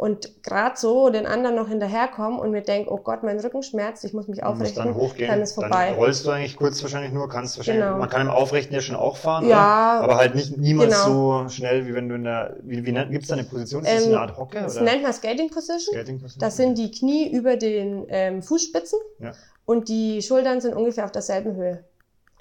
[0.00, 4.02] und gerade so den anderen noch hinterherkommen und mir denke, oh Gott, mein Rücken schmerzt,
[4.02, 5.88] ich muss mich aufrichten, dann, hochgehen, dann ist vorbei.
[5.90, 7.98] Dann rollst du eigentlich kurz wahrscheinlich nur, kannst wahrscheinlich, genau.
[7.98, 10.04] man kann im Aufrechten ja schon auch fahren, ja, oder?
[10.04, 11.42] aber halt nicht niemals genau.
[11.42, 13.84] so schnell, wie wenn du in der, wie, wie gibt es da eine Position?
[13.84, 14.62] Ist das ähm, eine Art Hocke?
[14.62, 14.86] Das oder?
[14.86, 15.94] nennt man Skating Position.
[15.94, 16.40] Skating Position.
[16.40, 19.32] Das sind die Knie über den ähm, Fußspitzen ja.
[19.66, 21.84] und die Schultern sind ungefähr auf derselben Höhe.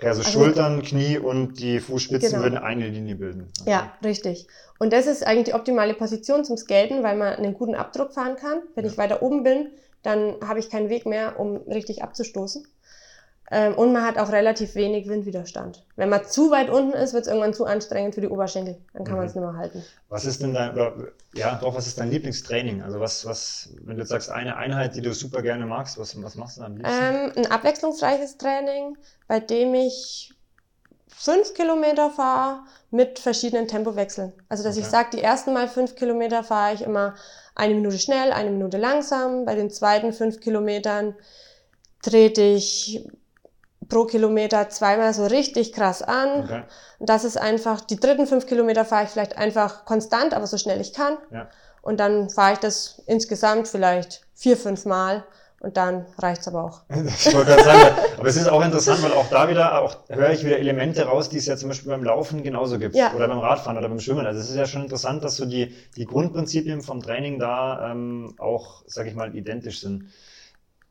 [0.01, 2.43] Also, also Schultern, Knie und die Fußspitzen genau.
[2.43, 3.51] würden eine Linie bilden.
[3.61, 3.69] Okay.
[3.69, 4.47] Ja, richtig.
[4.79, 8.37] Und das ist eigentlich die optimale Position zum Skaten, weil man einen guten Abdruck fahren
[8.37, 8.61] kann.
[8.75, 8.91] Wenn ja.
[8.91, 9.71] ich weiter oben bin,
[10.03, 12.65] dann habe ich keinen Weg mehr, um richtig abzustoßen.
[13.51, 15.83] Ähm, und man hat auch relativ wenig Windwiderstand.
[15.95, 18.77] Wenn man zu weit unten ist, wird es irgendwann zu anstrengend für die Oberschenkel.
[18.93, 19.19] Dann kann mhm.
[19.19, 19.83] man es nicht mehr halten.
[20.09, 20.93] Was ist denn dein, oder,
[21.33, 22.83] ja, doch, was ist dein Lieblingstraining?
[22.83, 26.21] Also was, was, wenn du jetzt sagst, eine Einheit, die du super gerne magst, was,
[26.21, 26.95] was machst du am liebsten?
[26.95, 30.33] Ähm, ein abwechslungsreiches Training, bei dem ich
[31.07, 34.31] fünf Kilometer fahre mit verschiedenen Tempowechseln.
[34.47, 34.85] Also dass okay.
[34.85, 37.15] ich sage, die ersten Mal fünf Kilometer fahre ich immer
[37.55, 39.45] eine Minute schnell, eine Minute langsam.
[39.45, 41.15] Bei den zweiten fünf Kilometern
[42.01, 43.05] trete ich
[43.89, 46.43] pro Kilometer zweimal so richtig krass an.
[46.43, 46.63] Okay.
[46.99, 50.57] Und das ist einfach, die dritten fünf Kilometer fahre ich vielleicht einfach konstant, aber so
[50.57, 51.17] schnell ich kann.
[51.31, 51.49] Ja.
[51.81, 55.23] Und dann fahre ich das insgesamt vielleicht vier, fünf Mal.
[55.61, 56.81] Und dann reicht's aber auch.
[56.89, 60.31] Ich wollte gerade sagen, aber es ist auch interessant, weil auch da wieder, auch höre
[60.31, 62.95] ich wieder Elemente raus, die es ja zum Beispiel beim Laufen genauso gibt.
[62.95, 63.13] Ja.
[63.13, 64.25] Oder beim Radfahren oder beim Schwimmen.
[64.25, 68.35] Also es ist ja schon interessant, dass so die, die Grundprinzipien vom Training da ähm,
[68.37, 70.05] auch, sag ich mal, identisch sind.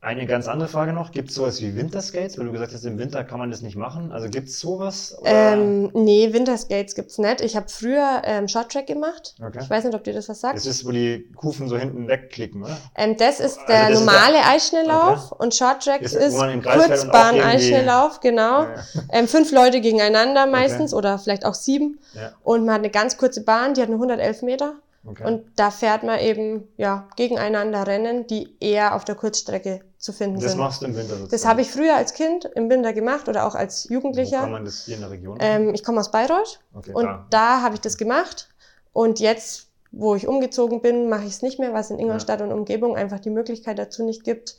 [0.01, 2.37] Eine ganz andere Frage noch, gibt es sowas wie Winterskates?
[2.37, 4.13] Weil du gesagt hast, im Winter kann man das nicht machen.
[4.13, 5.17] Also gibt es sowas?
[5.25, 7.41] Ähm, nee, Winterskates gibt es nicht.
[7.41, 9.35] Ich habe früher ähm, Shorttrack gemacht.
[9.45, 9.59] Okay.
[9.61, 10.55] Ich weiß nicht, ob dir das was sagt.
[10.55, 12.77] Das ist, wo die Kufen so hinten wegklicken, oder?
[12.95, 14.51] Ähm, das ist der also das normale ist der...
[14.51, 15.43] Eisschnelllauf okay.
[15.43, 18.63] und Shorttrack ist, ist Kurzbahn-Eisschnelllauf, genau.
[18.63, 18.83] Ja, ja.
[19.11, 20.99] Ähm, fünf Leute gegeneinander meistens okay.
[20.99, 21.99] oder vielleicht auch sieben.
[22.13, 22.31] Ja.
[22.43, 24.75] Und man hat eine ganz kurze Bahn, die hat nur 111 Meter.
[25.03, 30.35] Und da fährt man eben ja, gegeneinander Rennen, die eher auf der Kurzstrecke zu finden
[30.35, 30.51] das sind.
[30.51, 31.31] Das machst du im Winter sozusagen?
[31.31, 34.37] Das habe ich früher als Kind im Winter gemacht oder auch als Jugendlicher.
[34.37, 35.37] Wo kann man das hier in der Region?
[35.41, 38.49] Ähm, ich komme aus Bayreuth okay, und da, da habe ich das gemacht.
[38.93, 42.45] Und jetzt, wo ich umgezogen bin, mache ich es nicht mehr, was in Ingolstadt ja.
[42.45, 44.57] und Umgebung einfach die Möglichkeit dazu nicht gibt.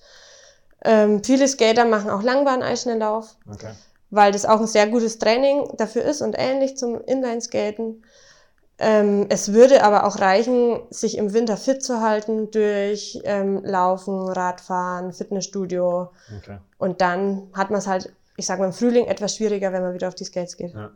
[0.85, 3.37] Ähm, viele Skater machen auch Langbahn-Eisschnelllauf.
[3.51, 3.73] Okay.
[4.11, 8.03] weil das auch ein sehr gutes Training dafür ist und ähnlich zum Inlineskaten.
[8.83, 14.29] Ähm, es würde aber auch reichen, sich im Winter fit zu halten durch ähm, Laufen,
[14.29, 16.11] Radfahren, Fitnessstudio.
[16.39, 16.59] Okay.
[16.79, 19.93] Und dann hat man es halt, ich sage mal, im Frühling etwas schwieriger, wenn man
[19.93, 20.73] wieder auf die Skates geht.
[20.75, 20.91] Ja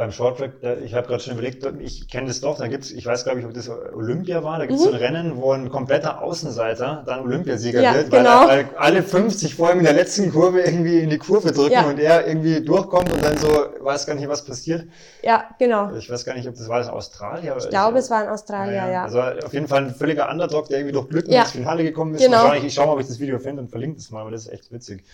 [0.00, 3.24] beim Shorttrack, ich habe gerade schon überlegt, ich kenne das doch, da gibt's, ich weiß
[3.24, 4.92] glaube ich, ob das Olympia war, da gibt es mhm.
[4.92, 8.48] so ein Rennen, wo ein kompletter Außenseiter dann Olympiasieger ja, wird, weil, genau.
[8.48, 11.86] weil, alle 50 vor ihm in der letzten Kurve irgendwie in die Kurve drücken ja.
[11.86, 13.48] und er irgendwie durchkommt und dann so,
[13.80, 14.86] weiß gar nicht, was passiert.
[15.22, 15.94] Ja, genau.
[15.94, 18.30] Ich weiß gar nicht, ob das war das Australier oder Ich glaube, es war in
[18.30, 21.50] Australien, ja, ja, Also auf jeden Fall ein völliger Underdog, der irgendwie durch Glück ins
[21.50, 22.24] Finale gekommen ist.
[22.24, 22.38] Genau.
[22.38, 24.46] Wahrscheinlich, ich schaue mal, ob ich das Video finde und verlinke das mal, aber das
[24.46, 25.04] ist echt witzig.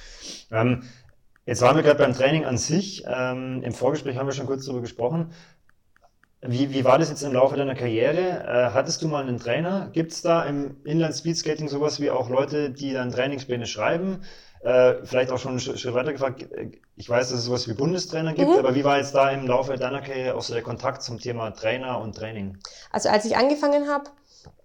[0.53, 0.85] Ähm,
[1.47, 3.05] Jetzt waren wir gerade beim Training an sich.
[3.07, 5.31] Ähm, Im Vorgespräch haben wir schon kurz darüber gesprochen.
[6.43, 8.19] Wie, wie war das jetzt im Laufe deiner Karriere?
[8.19, 9.89] Äh, hattest du mal einen Trainer?
[9.93, 14.23] Gibt es da im Inland Speedskating sowas wie auch Leute, die dann Trainingspläne schreiben?
[14.61, 16.49] Äh, vielleicht auch schon einen Schritt weiter gefragt.
[16.97, 18.59] Ich weiß, dass es sowas wie Bundestrainer gibt, mhm.
[18.59, 21.53] aber wie war jetzt da im Laufe deiner Karriere auch so der Kontakt zum Thema
[21.53, 22.59] Trainer und Training?
[22.91, 24.11] Also als ich angefangen habe,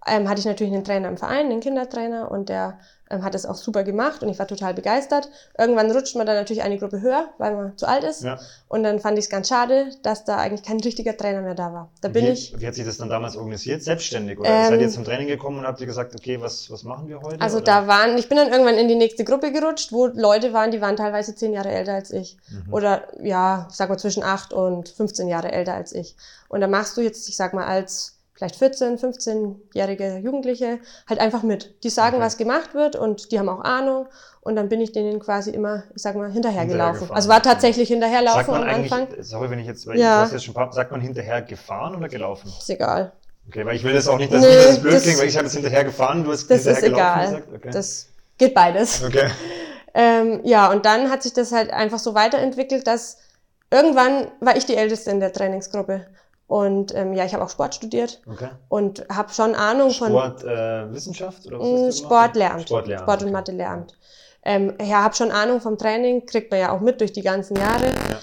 [0.06, 2.80] ähm, hatte ich natürlich einen Trainer im Verein, einen Kindertrainer und der
[3.12, 5.28] ähm, hat es auch super gemacht und ich war total begeistert.
[5.58, 8.22] Irgendwann rutscht man dann natürlich eine Gruppe höher, weil man zu alt ist.
[8.22, 8.40] Ja.
[8.68, 11.72] Und dann fand ich es ganz schade, dass da eigentlich kein richtiger Trainer mehr da
[11.72, 11.90] war.
[12.00, 12.58] Da bin wie, ich.
[12.58, 13.82] Wie hat sich das dann damals organisiert?
[13.82, 14.40] Selbstständig?
[14.40, 17.08] Oder ähm, seid ihr zum Training gekommen und habt ihr gesagt, okay, was, was machen
[17.08, 17.40] wir heute?
[17.40, 17.64] Also oder?
[17.64, 20.80] da waren, ich bin dann irgendwann in die nächste Gruppe gerutscht, wo Leute waren, die
[20.80, 22.38] waren teilweise zehn Jahre älter als ich.
[22.48, 22.72] Mhm.
[22.72, 26.16] Oder ja, ich sag mal zwischen acht und 15 Jahre älter als ich.
[26.48, 31.44] Und da machst du jetzt, ich sag mal, als vielleicht 14, 15-jährige Jugendliche halt einfach
[31.44, 31.82] mit.
[31.84, 32.24] Die sagen, okay.
[32.24, 34.08] was gemacht wird und die haben auch Ahnung
[34.40, 37.08] und dann bin ich denen quasi immer, ich sag mal, hinterhergelaufen.
[37.12, 39.06] Also war tatsächlich hinterherlaufen am Anfang.
[39.20, 40.26] Sorry, wenn ich jetzt, weil ja.
[40.26, 42.48] du jetzt schon paar, sagt man hinterher gefahren oder gelaufen?
[42.58, 43.12] Ist egal.
[43.46, 45.46] Okay, weil ich will das auch nicht, dass nee, das blöd klingt, weil ich habe
[45.46, 47.26] jetzt hinterher gefahren, du hast das hinterher ist egal.
[47.26, 47.48] Gesagt.
[47.54, 47.70] Okay.
[47.70, 49.04] Das geht beides.
[49.04, 49.30] Okay.
[49.94, 53.18] Ähm, ja, und dann hat sich das halt einfach so weiterentwickelt, dass
[53.70, 56.06] irgendwann war ich die Älteste in der Trainingsgruppe.
[56.52, 58.50] Und ähm, ja, ich habe auch Sport studiert okay.
[58.68, 62.36] und habe schon Ahnung von Sport äh, Wissenschaft oder was hast du Sport.
[62.36, 62.86] Sport.
[62.90, 63.30] Sport und okay.
[63.30, 63.96] Mathe lernt.
[64.44, 67.56] Ähm, ja, habe schon Ahnung vom Training, kriegt man ja auch mit durch die ganzen
[67.56, 67.86] Jahre.
[67.86, 68.18] Ja.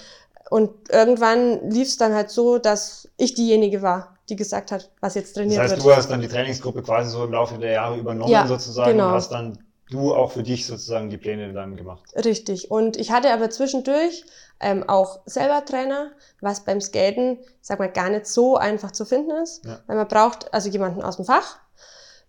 [0.48, 5.16] Und irgendwann lief es dann halt so, dass ich diejenige war, die gesagt hat, was
[5.16, 5.64] jetzt trainiert wird.
[5.64, 5.92] Das heißt, wird.
[5.92, 9.08] du hast dann die Trainingsgruppe quasi so im Laufe der Jahre übernommen ja, sozusagen genau.
[9.08, 9.58] und hast dann
[9.90, 12.04] du auch für dich sozusagen die Pläne dann gemacht.
[12.16, 12.70] Richtig.
[12.70, 14.24] Und ich hatte aber zwischendurch
[14.60, 19.32] ähm, auch selber Trainer, was beim Skaten, sag mal, gar nicht so einfach zu finden
[19.42, 19.64] ist.
[19.64, 19.80] Ja.
[19.86, 21.58] Weil man braucht also jemanden aus dem Fach,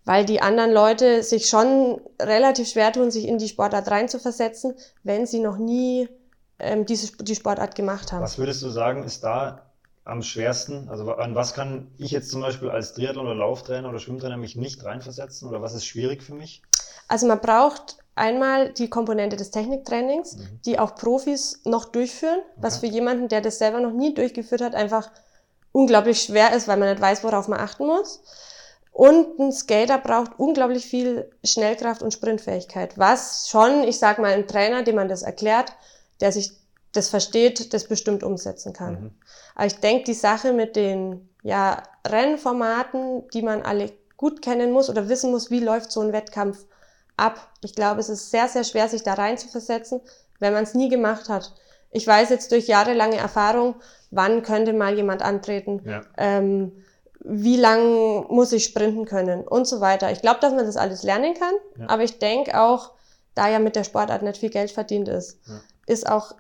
[0.06, 5.26] weil die anderen Leute sich schon relativ schwer tun, sich in die Sportart reinzuversetzen, wenn
[5.26, 6.10] sie noch nie
[6.60, 8.24] ähm, diese, die Sportart gemacht haben.
[8.24, 9.72] Was würdest du sagen, ist da
[10.04, 10.90] am schwersten?
[10.90, 14.56] Also an was kann ich jetzt zum Beispiel als Triathlon- oder Lauftrainer oder Schwimmtrainer mich
[14.56, 15.48] nicht reinversetzen?
[15.48, 16.64] Oder was ist schwierig für mich?
[17.12, 20.62] Also man braucht einmal die Komponente des Techniktrainings, mhm.
[20.66, 22.62] die auch Profis noch durchführen, okay.
[22.62, 25.12] was für jemanden, der das selber noch nie durchgeführt hat, einfach
[25.74, 28.24] unglaublich schwer ist, weil man nicht weiß, worauf man achten muss.
[28.94, 34.48] Und ein Skater braucht unglaublich viel Schnellkraft und Sprintfähigkeit, was schon, ich sag mal, ein
[34.48, 35.74] Trainer, dem man das erklärt,
[36.22, 36.54] der sich
[36.94, 38.94] das versteht, das bestimmt umsetzen kann.
[38.94, 39.12] Mhm.
[39.56, 44.90] Aber ich denke, die Sache mit den ja, Rennformaten, die man alle gut kennen muss
[44.90, 46.68] oder wissen muss, wie läuft so ein Wettkampf
[47.22, 47.50] ab.
[47.64, 50.02] Ich glaube, es ist sehr, sehr schwer, sich da rein zu versetzen,
[50.40, 51.54] wenn man es nie gemacht hat.
[51.92, 53.76] Ich weiß jetzt durch jahrelange Erfahrung,
[54.12, 56.02] wann könnte mal jemand antreten, ja.
[56.18, 56.72] ähm,
[57.24, 60.12] wie lang muss ich sprinten können und so weiter.
[60.12, 61.90] Ich glaube, dass man das alles lernen kann, ja.
[61.90, 62.92] aber ich denke auch,
[63.36, 65.62] da ja mit der Sportart nicht viel Geld verdient ist, ja.
[65.86, 66.34] ist auch,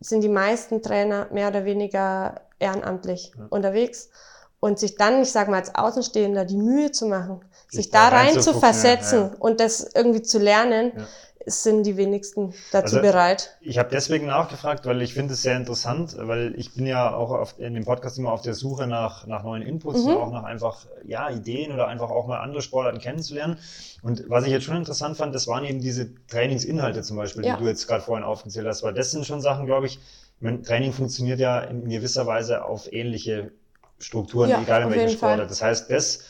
[0.00, 4.10] sind die meisten Trainer mehr oder weniger ehrenamtlich unterwegs.
[4.58, 8.40] Und sich dann, ich sage mal als Außenstehender, die Mühe zu machen, sich da rein
[8.40, 9.36] zu versetzen ja, ja.
[9.38, 11.06] und das irgendwie zu lernen, ja.
[11.46, 13.56] sind die wenigsten dazu also, bereit.
[13.60, 17.30] Ich habe deswegen nachgefragt, weil ich finde es sehr interessant, weil ich bin ja auch
[17.30, 20.10] auf, in dem Podcast immer auf der Suche nach, nach neuen Inputs mhm.
[20.10, 23.58] und auch nach einfach ja, Ideen oder einfach auch mal andere Sportarten kennenzulernen.
[24.02, 27.56] Und was ich jetzt schon interessant fand, das waren eben diese Trainingsinhalte zum Beispiel, die
[27.58, 29.98] du jetzt gerade vorhin aufgezählt hast, weil das sind schon Sachen, glaube ich,
[30.40, 33.50] mein Training funktioniert ja in gewisser Weise auf ähnliche
[33.98, 35.50] Strukturen, egal in welchem Sportart.
[35.50, 36.20] Das heißt, das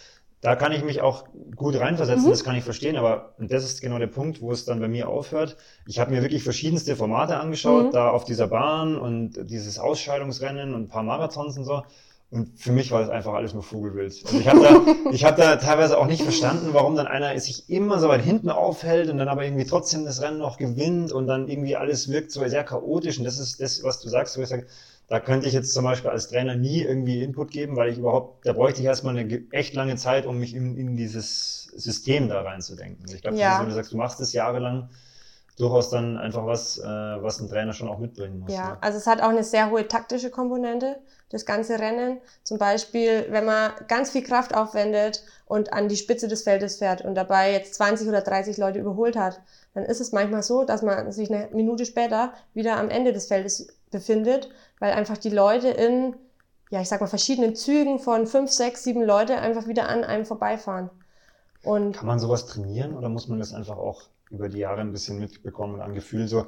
[0.47, 1.25] da kann ich mich auch
[1.57, 2.31] gut reinversetzen, mhm.
[2.31, 5.09] das kann ich verstehen, aber das ist genau der Punkt, wo es dann bei mir
[5.09, 5.57] aufhört.
[5.89, 7.91] Ich habe mir wirklich verschiedenste Formate angeschaut, mhm.
[7.91, 11.83] da auf dieser Bahn und dieses Ausscheidungsrennen und ein paar Marathons und so.
[12.31, 14.23] Und für mich war das einfach alles nur Vogelwild.
[14.25, 17.69] Also ich habe da, ich hab da teilweise auch nicht verstanden, warum dann einer sich
[17.69, 21.27] immer so weit hinten aufhält und dann aber irgendwie trotzdem das Rennen noch gewinnt und
[21.27, 23.19] dann irgendwie alles wirkt so sehr chaotisch.
[23.19, 24.67] Und das ist das, was du sagst, wo ich sage,
[25.09, 28.45] da könnte ich jetzt zum Beispiel als Trainer nie irgendwie Input geben, weil ich überhaupt,
[28.45, 32.41] da bräuchte ich erstmal eine echt lange Zeit, um mich in, in dieses System da
[32.43, 33.07] reinzudenken.
[33.15, 33.61] Ich glaube, ja.
[33.61, 34.89] wenn du sagst, du machst es jahrelang,
[35.57, 38.53] durchaus dann einfach was, äh, was ein Trainer schon auch mitbringen muss.
[38.53, 38.79] Ja, ne?
[38.81, 40.99] also es hat auch eine sehr hohe taktische Komponente,
[41.31, 42.21] das ganze Rennen.
[42.43, 47.03] Zum Beispiel, wenn man ganz viel Kraft aufwendet und an die Spitze des Feldes fährt
[47.03, 49.41] und dabei jetzt 20 oder 30 Leute überholt hat,
[49.73, 53.27] dann ist es manchmal so, dass man sich eine Minute später wieder am Ende des
[53.27, 56.15] Feldes befindet, weil einfach die Leute in,
[56.71, 60.27] ja, ich sag mal, verschiedenen Zügen von fünf, sechs, sieben Leute einfach wieder an einem
[60.27, 60.91] vorbeifahren.
[61.63, 64.93] Und Kann man sowas trainieren oder muss man das einfach auch über die Jahre ein
[64.93, 66.47] bisschen mitbekommen und an Gefühl so?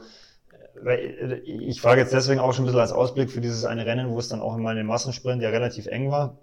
[0.80, 3.86] Weil äh, ich frage jetzt deswegen auch schon ein bisschen als Ausblick für dieses eine
[3.86, 6.38] Rennen, wo es dann auch in meinem Massensprint ja relativ eng war.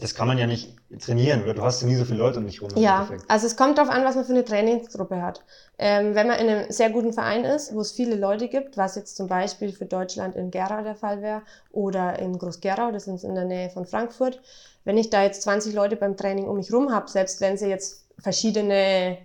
[0.00, 1.54] Das kann man ja nicht trainieren, oder?
[1.54, 2.70] Du hast ja nie so viele Leute um dich rum.
[2.76, 5.42] Ja, also es kommt darauf an, was man für eine Trainingsgruppe hat.
[5.76, 8.94] Ähm, wenn man in einem sehr guten Verein ist, wo es viele Leute gibt, was
[8.94, 11.42] jetzt zum Beispiel für Deutschland in Gera der Fall wäre
[11.72, 14.40] oder in Groß-Gerau, das ist in der Nähe von Frankfurt,
[14.84, 17.66] wenn ich da jetzt 20 Leute beim Training um mich rum habe, selbst wenn sie
[17.66, 19.18] jetzt verschiedene,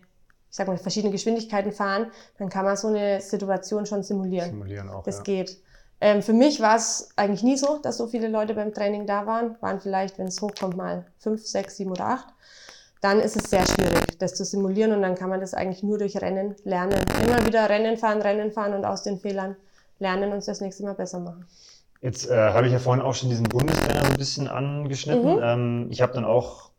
[0.49, 2.07] ich sag mal, verschiedene Geschwindigkeiten fahren,
[2.39, 4.49] dann kann man so eine Situation schon simulieren.
[4.49, 5.03] Simulieren auch.
[5.03, 5.23] Das ja.
[5.23, 5.62] geht.
[6.03, 9.25] Ähm, für mich war es eigentlich nie so, dass so viele Leute beim Training da
[9.25, 9.55] waren.
[9.61, 12.27] Waren vielleicht, wenn es hochkommt, mal fünf, sechs, sieben oder acht.
[12.99, 15.97] Dann ist es sehr schwierig, das zu simulieren und dann kann man das eigentlich nur
[15.97, 16.99] durch Rennen lernen.
[17.25, 19.55] Immer wieder Rennen fahren, Rennen fahren und aus den Fehlern
[19.99, 21.45] lernen und das nächste Mal besser machen.
[22.01, 25.37] Jetzt äh, habe ich ja vorhin auch schon diesen Bundestrainer so ein bisschen angeschnitten.
[25.37, 25.41] Mhm.
[25.41, 26.71] Ähm, ich habe dann auch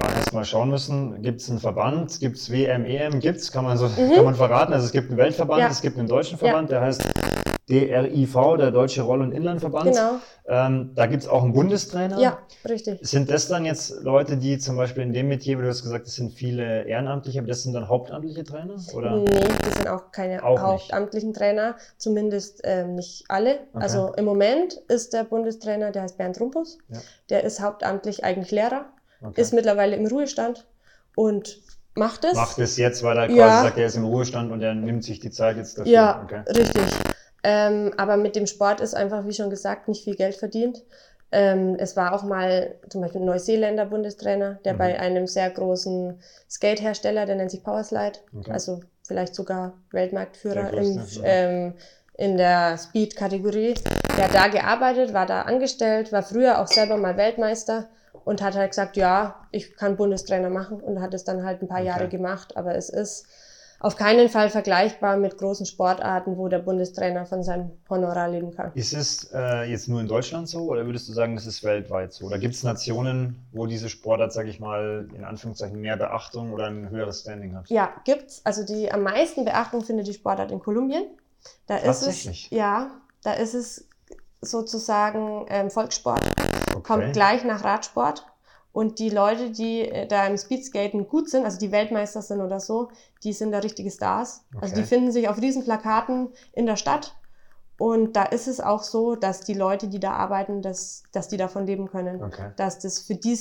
[0.00, 3.50] mal erst mal schauen müssen, gibt es einen Verband, gibt es WM, EM, gibt es,
[3.50, 4.72] kann man so kann man verraten.
[4.72, 5.64] Also es gibt einen Weltverband, Mhm.
[5.66, 5.70] Ja.
[5.70, 7.02] es gibt einen deutschen Verband, der heißt
[7.68, 9.90] DRIV, der Deutsche Roll- und Inlandverband.
[9.92, 10.12] Genau.
[10.46, 12.18] Ähm, da gibt es auch einen Bundestrainer.
[12.18, 12.98] Ja, richtig.
[13.02, 16.06] Sind das dann jetzt Leute, die zum Beispiel in dem Metier, wie du hast gesagt,
[16.06, 18.76] das sind viele Ehrenamtliche, aber das sind dann hauptamtliche Trainer?
[18.94, 19.16] Oder?
[19.16, 19.26] Nee,
[19.66, 20.62] die sind auch keine Auch nicht.
[20.62, 23.54] hauptamtlichen Trainer, zumindest ähm, nicht alle.
[23.74, 23.82] Okay.
[23.82, 26.98] Also im Moment ist der Bundestrainer, der heißt Bernd Rumpus, Ja.
[27.30, 28.86] der ist hauptamtlich eigentlich Lehrer,
[29.22, 29.40] Okay.
[29.40, 30.66] ist mittlerweile im Ruhestand
[31.16, 31.60] und
[31.94, 32.34] macht es.
[32.34, 33.62] Macht es jetzt, weil er quasi Ja.
[33.64, 35.92] sagt, er ist im Ruhestand und er nimmt sich die Zeit jetzt dafür.
[35.92, 36.40] Ja, Okay.
[36.56, 36.82] richtig.
[37.50, 40.84] Ähm, aber mit dem Sport ist einfach, wie schon gesagt, nicht viel Geld verdient.
[41.32, 44.78] Ähm, es war auch mal zum Beispiel ein Neuseeländer Bundestrainer, der Mhm.
[44.78, 48.50] bei einem sehr großen Skatehersteller, der nennt sich Powerslide, Okay.
[48.52, 51.22] also vielleicht sogar Weltmarktführer Der im, ja.
[51.24, 51.74] ähm,
[52.14, 53.74] in der Speed-Kategorie.
[54.16, 57.88] Der hat da gearbeitet, war da angestellt, war früher auch selber mal Weltmeister
[58.24, 61.68] und hat halt gesagt, ja, ich kann Bundestrainer machen und hat es dann halt ein
[61.68, 61.86] paar Okay.
[61.88, 63.26] Jahre gemacht, aber es ist
[63.80, 68.72] auf keinen Fall vergleichbar mit großen Sportarten, wo der Bundestrainer von seinem Honorar leben kann.
[68.74, 72.12] Ist es äh, jetzt nur in Deutschland so oder würdest du sagen, das ist weltweit
[72.12, 72.26] so?
[72.26, 76.66] Oder gibt es Nationen, wo diese Sportart, sage ich mal, in Anführungszeichen mehr Beachtung oder
[76.66, 77.68] ein höheres Standing hat?
[77.70, 78.40] Ja, gibt's.
[78.44, 81.04] Also die am meisten Beachtung findet die Sportart in Kolumbien.
[81.66, 82.48] Da ist Tatsächlich?
[82.50, 82.90] es, ja,
[83.22, 83.86] da ist es
[84.40, 86.20] sozusagen ähm, Volkssport.
[86.70, 86.82] Okay.
[86.82, 88.26] kommt gleich nach Radsport.
[88.72, 92.60] Und die Leute, die äh, da im Speedskaten gut sind, also die Weltmeister sind oder
[92.60, 92.90] so,
[93.24, 94.44] die sind da richtige Stars.
[94.60, 94.82] Also Okay.
[94.82, 97.16] die finden sich auf riesen Plakaten in der Stadt.
[97.78, 101.36] Und da ist es auch so, dass die Leute, die da arbeiten, dass, dass die
[101.36, 102.22] davon leben können.
[102.22, 102.50] Okay.
[102.56, 103.38] Dass das für die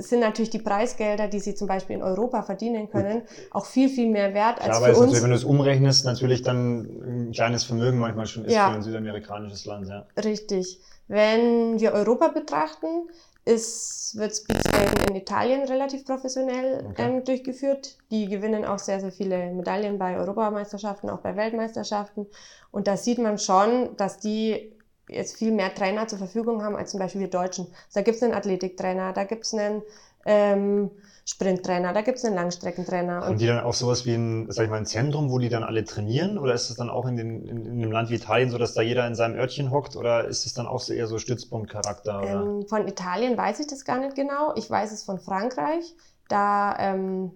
[0.00, 4.08] sind natürlich die Preisgelder, die sie zum Beispiel in Europa verdienen können, auch viel, viel
[4.08, 5.22] mehr wert als Klar, weil für uns.
[5.22, 8.68] wenn du es umrechnest, natürlich dann ein kleines Vermögen manchmal schon ist Ja.
[8.70, 9.88] für ein südamerikanisches Land.
[9.88, 10.06] Ja.
[10.22, 10.80] Richtig.
[11.08, 13.08] Wenn wir Europa betrachten,
[13.48, 17.02] ist, wird Speedskaten in Italien relativ professionell Okay.
[17.02, 17.96] ähm, durchgeführt.
[18.10, 22.26] Die gewinnen auch sehr, sehr viele Medaillen bei Europameisterschaften, auch bei Weltmeisterschaften.
[22.70, 24.72] Und da sieht man schon, dass die
[25.08, 27.66] jetzt viel mehr Trainer zur Verfügung haben als zum Beispiel wir Deutschen.
[27.66, 29.82] Also da gibt es einen Athletiktrainer, da gibt es einen
[30.28, 30.90] ähm,
[31.24, 33.22] Sprinttrainer, da gibt es einen Langstreckentrainer.
[33.22, 35.48] Haben Und die dann auch sowas wie ein, sag ich mal, ein Zentrum, wo die
[35.48, 36.38] dann alle trainieren?
[36.38, 38.74] Oder ist es dann auch in, den, in, in einem Land wie Italien so, dass
[38.74, 39.96] da jeder in seinem Örtchen hockt?
[39.96, 42.22] Oder ist es dann auch so eher so Stützpunktcharakter?
[42.22, 44.54] Ähm, von Italien weiß ich das gar nicht genau.
[44.56, 45.94] Ich weiß es von Frankreich.
[46.28, 47.32] Da ähm,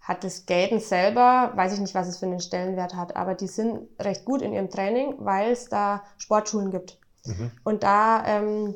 [0.00, 3.46] hat das Skaten selber, weiß ich nicht, was es für einen Stellenwert hat, aber die
[3.46, 6.98] sind recht gut in ihrem Training, weil es da Sportschulen gibt.
[7.24, 7.50] Mhm.
[7.62, 8.74] Und da ähm,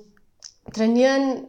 [0.72, 1.48] trainieren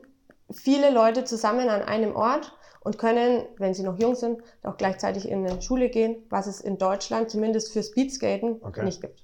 [0.51, 5.27] viele Leute zusammen an einem Ort und können, wenn sie noch jung sind, auch gleichzeitig
[5.27, 8.85] in eine Schule gehen, was es in Deutschland zumindest für Speedskaten Okay.
[8.85, 9.23] nicht gibt.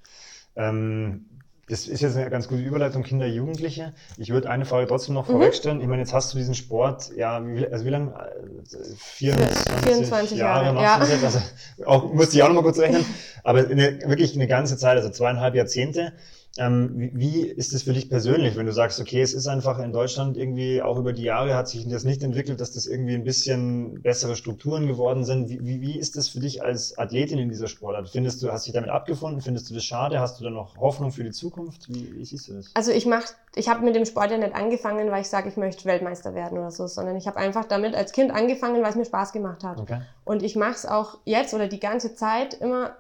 [0.56, 1.26] Ähm,
[1.70, 3.94] das ist jetzt eine ganz gute Überleitung, Kinder, Jugendliche.
[4.18, 5.32] Ich würde eine Frage trotzdem noch Mhm.
[5.32, 5.80] vorwegstellen.
[5.80, 8.12] Ich meine, jetzt hast du diesen Sport, ja, wie, also wie lange?
[8.12, 11.08] Äh, 24, 24 Jahre, Jahre, ja.
[11.10, 11.24] jetzt?
[11.24, 11.40] Also
[11.86, 13.06] auch, musste ich auch noch mal kurz rechnen.
[13.46, 16.12] Aber eine, wirklich eine ganze Zeit, also zweieinhalb Jahrzehnte.
[16.58, 19.92] Ähm, wie, ist es für dich persönlich, wenn du sagst, okay, es ist einfach in
[19.92, 23.24] Deutschland irgendwie, auch über die Jahre hat sich das nicht entwickelt, dass das irgendwie ein
[23.24, 25.50] bisschen bessere Strukturen geworden sind.
[25.50, 28.08] Wie, wie, wie ist das für dich als Athletin in dieser Sportart?
[28.10, 29.42] Findest du, hast du dich damit abgefunden?
[29.42, 30.20] Findest du das schade?
[30.20, 31.90] Hast du da noch Hoffnung für die Zukunft?
[31.90, 32.70] Wie, wie siehst du das?
[32.76, 33.24] Also ich mach,
[33.56, 36.60] ich habe mit dem Sport ja nicht angefangen, weil ich sage, ich möchte Weltmeister werden
[36.60, 39.64] oder so, sondern ich habe einfach damit als Kind angefangen, weil es mir Spaß gemacht
[39.64, 39.80] hat.
[39.80, 40.02] Okay.
[40.24, 42.96] Und ich mache es auch jetzt oder die ganze Zeit immer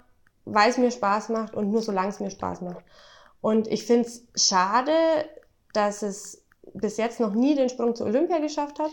[0.45, 2.84] weil es mir Spaß macht und nur solange es mir Spaß macht.
[3.44, 4.94] Und ich finde es schade,
[5.74, 8.91] dass es bis jetzt noch nie den Sprung zur Olympia geschafft hat.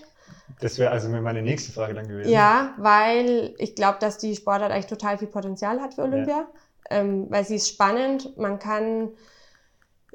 [0.61, 2.33] Das wäre also meine nächste Frage dann gewesen.
[2.33, 6.49] Ja, weil ich glaube, dass die Sportart eigentlich total viel Potenzial hat für Olympia, ja.
[6.91, 8.37] ähm, weil sie ist spannend.
[8.39, 9.13] Man kann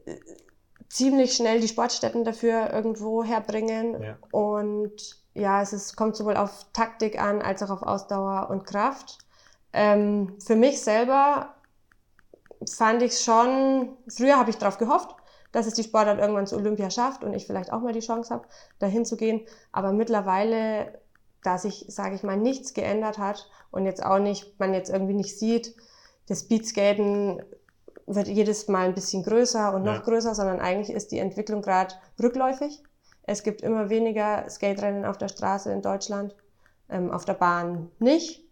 [0.05, 0.15] äh,
[0.89, 4.17] ziemlich schnell die Sportstätten dafür irgendwo herbringen ja.
[4.31, 4.97] und
[5.33, 9.17] ja, es ist, kommt sowohl auf Taktik an als auch auf Ausdauer und Kraft.
[9.71, 11.54] Ähm, für mich selber
[12.67, 15.15] fand ich schon, früher habe ich darauf gehofft,
[15.51, 18.33] dass es die Sportart irgendwann zu Olympia schafft und ich vielleicht auch mal die Chance
[18.33, 18.47] habe,
[18.79, 19.41] dahin zu gehen.
[19.71, 20.99] Aber mittlerweile,
[21.43, 25.13] da sich, sage ich mal, nichts geändert hat und jetzt auch nicht, man jetzt irgendwie
[25.13, 25.75] nicht sieht,
[26.27, 27.43] das Speedskaten
[28.07, 30.01] wird jedes Mal ein bisschen größer und noch ja.
[30.01, 32.83] größer, sondern eigentlich ist die Entwicklung gerade rückläufig.
[33.23, 36.35] Es gibt immer weniger Skaterennen auf der Straße in Deutschland,
[36.89, 38.45] ähm, auf der Bahn nicht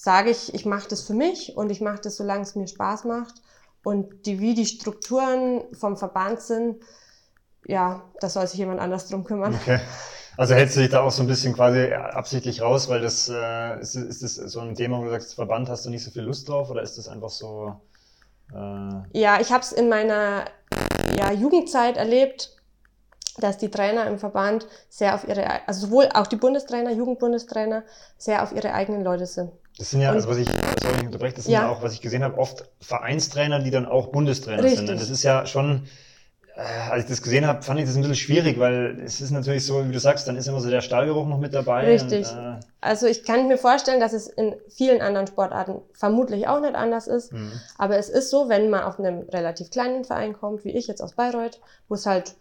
[0.00, 3.04] sage ich, ich mache das für mich und ich mache das, solange es mir Spaß
[3.04, 3.42] macht.
[3.88, 6.82] Und die, wie die Strukturen vom Verband sind,
[7.64, 9.54] ja, da soll sich jemand anders drum kümmern.
[9.54, 9.80] Okay.
[10.36, 13.80] Also hältst du dich da auch so ein bisschen quasi absichtlich raus, weil das äh,
[13.80, 16.22] ist, ist das so ein Thema, wo du sagst, Verband hast du nicht so viel
[16.22, 17.80] Lust drauf oder ist das einfach so?
[18.52, 20.44] Äh ja, ich habe es in meiner
[21.16, 22.56] ja, Jugendzeit erlebt,
[23.38, 27.84] dass die Trainer im Verband sehr auf ihre, also sowohl auch die Bundestrainer, Jugendbundestrainer,
[28.18, 29.50] sehr auf ihre eigenen Leute sind.
[29.78, 30.48] Das sind ja, also was ich,
[30.82, 31.62] sorry, ich unterbreche, das sind ja.
[31.62, 34.80] ja auch, was ich gesehen habe, oft Vereinstrainer, die dann auch Bundestrainer Richtig.
[34.80, 34.90] sind.
[34.90, 35.86] Und das ist ja schon,
[36.56, 39.30] äh, als ich das gesehen habe, fand ich das ein bisschen schwierig, weil es ist
[39.30, 41.84] natürlich so, wie du sagst, dann ist immer so der Stahlgeruch noch mit dabei.
[41.86, 42.28] Richtig.
[42.28, 46.60] Und, äh, also ich kann mir vorstellen, dass es in vielen anderen Sportarten vermutlich auch
[46.60, 47.32] nicht anders ist.
[47.32, 47.52] Mhm.
[47.76, 51.00] Aber es ist so, wenn man auf einem relativ kleinen Verein kommt, wie ich jetzt
[51.00, 52.34] aus Bayreuth, wo es halt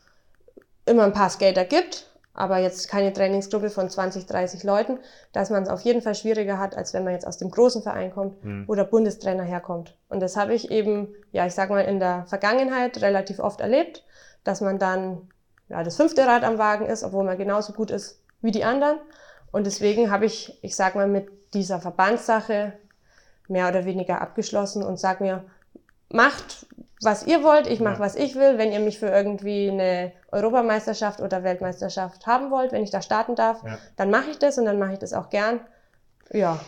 [0.87, 2.06] immer ein paar Skater gibt,
[2.37, 4.99] aber jetzt keine Trainingsgruppe von 20, 30 Leuten,
[5.33, 7.81] dass man es auf jeden Fall schwieriger hat, als wenn man jetzt aus dem großen
[7.81, 8.65] Verein kommt, mhm.
[8.67, 9.97] wo der Bundestrainer herkommt.
[10.07, 14.05] Und das habe ich eben, ja, ich sag mal, in der Vergangenheit relativ oft erlebt,
[14.43, 15.27] dass man dann
[15.67, 18.99] ja, das fünfte Rad am Wagen ist, obwohl man genauso gut ist wie die anderen.
[19.51, 22.73] Und deswegen habe ich, ich sag mal, mit dieser Verbandssache
[23.47, 25.43] mehr oder weniger abgeschlossen und sag mir,
[26.11, 26.67] macht,
[27.01, 27.99] was ihr wollt, ich mache, ja.
[27.99, 28.57] was ich will.
[28.57, 33.35] Wenn ihr mich für irgendwie eine Europameisterschaft oder Weltmeisterschaft haben wollt, wenn ich da starten
[33.35, 33.77] darf, ja.
[33.95, 35.59] dann mache ich das und dann mache ich das auch gern.
[36.31, 36.59] Ja.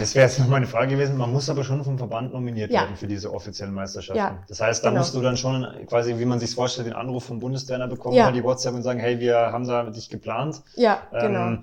[0.00, 1.18] Das wäre jetzt noch meine Frage gewesen.
[1.18, 2.82] Man muss aber schon vom Verband nominiert ja.
[2.82, 4.18] werden für diese offiziellen Meisterschaften.
[4.18, 4.38] Ja.
[4.48, 5.00] Das heißt, da genau.
[5.00, 8.30] musst du dann schon quasi, wie man sich vorstellt, den Anruf vom Bundestrainer bekommen, ja.
[8.30, 10.62] die WhatsApp und sagen, hey, wir haben da dich geplant.
[10.76, 11.58] Ja, genau.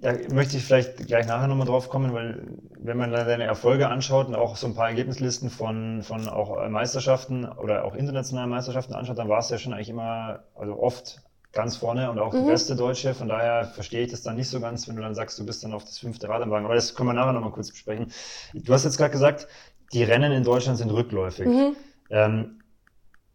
[0.00, 2.42] Da möchte ich vielleicht gleich nachher nochmal drauf kommen, weil
[2.78, 6.68] wenn man da deine Erfolge anschaut und auch so ein paar Ergebnislisten von, von auch
[6.68, 11.22] Meisterschaften oder auch internationalen Meisterschaften anschaut, dann war es ja schon eigentlich immer, also oft
[11.52, 12.44] ganz vorne und auch mhm.
[12.44, 13.14] die beste Deutsche.
[13.14, 15.62] Von daher verstehe ich das dann nicht so ganz, wenn du dann sagst, du bist
[15.64, 16.64] dann auf das fünfte Rad am Wagen.
[16.64, 18.12] Aber das können wir nachher nochmal kurz besprechen.
[18.54, 19.48] Du hast jetzt gerade gesagt,
[19.92, 21.46] die Rennen in Deutschland sind rückläufig.
[21.46, 21.76] Mhm.
[22.10, 22.62] Ähm,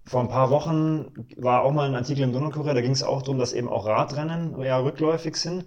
[0.05, 3.21] vor ein paar Wochen war auch mal ein Artikel im Donaukurier, da ging es auch
[3.21, 5.65] darum, dass eben auch Radrennen eher rückläufig sind.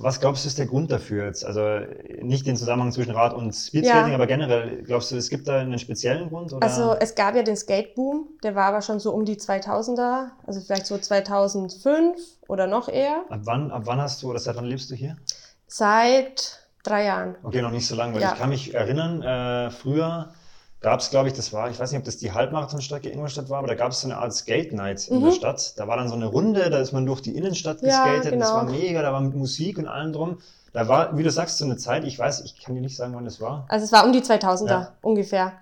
[0.00, 1.44] Was glaubst du ist der Grund dafür jetzt?
[1.44, 1.80] Also
[2.22, 4.14] nicht den Zusammenhang zwischen Rad und Speedskating, ja.
[4.14, 6.52] aber generell, glaubst du, es gibt da einen speziellen Grund?
[6.52, 6.64] Oder?
[6.64, 10.60] Also es gab ja den Skateboom, der war aber schon so um die 2000er, also
[10.60, 12.16] vielleicht so 2005
[12.46, 13.24] oder noch eher.
[13.28, 15.16] Ab wann, ab wann hast du oder seit wann lebst du hier?
[15.66, 17.36] Seit drei Jahren.
[17.42, 18.32] Okay, noch nicht so lange, weil ja.
[18.32, 20.30] ich kann mich erinnern, äh, früher
[20.80, 23.58] gab es, glaube ich, das war, ich weiß nicht, ob das die Halbmarathonstrecke Ingolstadt war,
[23.58, 25.34] aber da gab es so eine Art Skate Night in der mhm.
[25.34, 25.78] Stadt.
[25.78, 28.44] Da war dann so eine Runde, da ist man durch die Innenstadt geskatet, ja, genau.
[28.44, 30.38] das war mega, da war mit Musik und allem drum.
[30.72, 33.14] Da war, wie du sagst, so eine Zeit, ich weiß, ich kann dir nicht sagen,
[33.14, 33.66] wann das war.
[33.68, 34.92] Also es war um die 2000er ja.
[35.00, 35.52] ungefähr.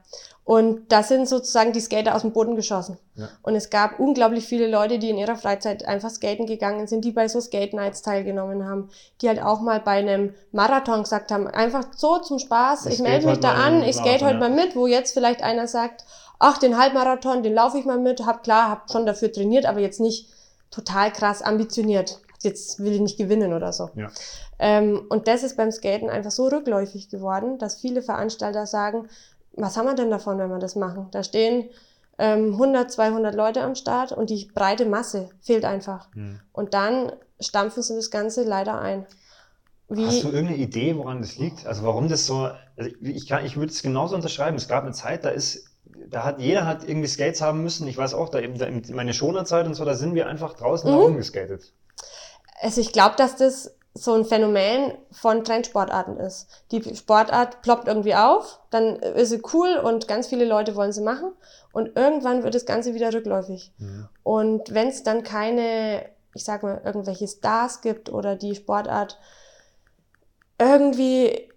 [0.47, 2.99] Und da sind sozusagen die Skater aus dem Boden geschossen.
[3.16, 3.28] Ja.
[3.42, 7.11] Und es gab unglaublich viele Leute, die in ihrer Freizeit einfach skaten gegangen sind, die
[7.11, 8.88] bei so Skate Nights teilgenommen haben,
[9.20, 13.01] die halt auch mal bei einem Marathon gesagt haben, einfach so zum Spaß, ich, ich
[13.01, 14.38] melde mich da an, ich skate heute ja.
[14.38, 16.05] mal mit, wo jetzt vielleicht einer sagt,
[16.38, 19.80] ach, den Halbmarathon, den laufe ich mal mit, hab klar, hab schon dafür trainiert, aber
[19.80, 20.28] jetzt nicht
[20.70, 22.20] total krass ambitioniert.
[22.42, 23.90] Jetzt will ich nicht gewinnen oder so.
[23.97, 24.12] Ja.
[24.61, 29.09] Ähm, und das ist beim Skaten einfach so rückläufig geworden, dass viele Veranstalter sagen,
[29.57, 31.09] was haben wir denn davon, wenn wir das machen?
[31.11, 31.70] Da stehen
[32.18, 36.09] ähm, 100, 200 Leute am Start und die breite Masse fehlt einfach.
[36.14, 36.40] Hm.
[36.52, 39.07] Und dann stampfen sie das Ganze leider ein.
[39.88, 41.66] Wie Hast du irgendeine Idee, woran das liegt?
[41.66, 44.57] Also warum das so, also ich, kann, ich würde es genauso unterschreiben.
[44.57, 45.68] Es gab eine Zeit, da ist,
[46.09, 47.86] da hat, jeder hat irgendwie Skates haben müssen.
[47.86, 50.90] Ich weiß auch, da eben, da, meine Schonerzeit und so, da sind wir einfach draußen
[50.90, 50.96] mhm.
[50.96, 51.72] rumgeskatet.
[52.61, 56.49] Also ich glaube, dass das so ein Phänomen von Trendsportarten ist.
[56.70, 61.03] Die Sportart ploppt irgendwie auf, dann ist sie cool und ganz viele Leute wollen sie
[61.03, 61.32] machen
[61.72, 63.72] und irgendwann wird das Ganze wieder rückläufig.
[63.78, 64.09] Ja.
[64.22, 69.18] Und wenn es dann keine, ich sag mal, irgendwelche Stars gibt oder die Sportart
[70.59, 71.49] irgendwie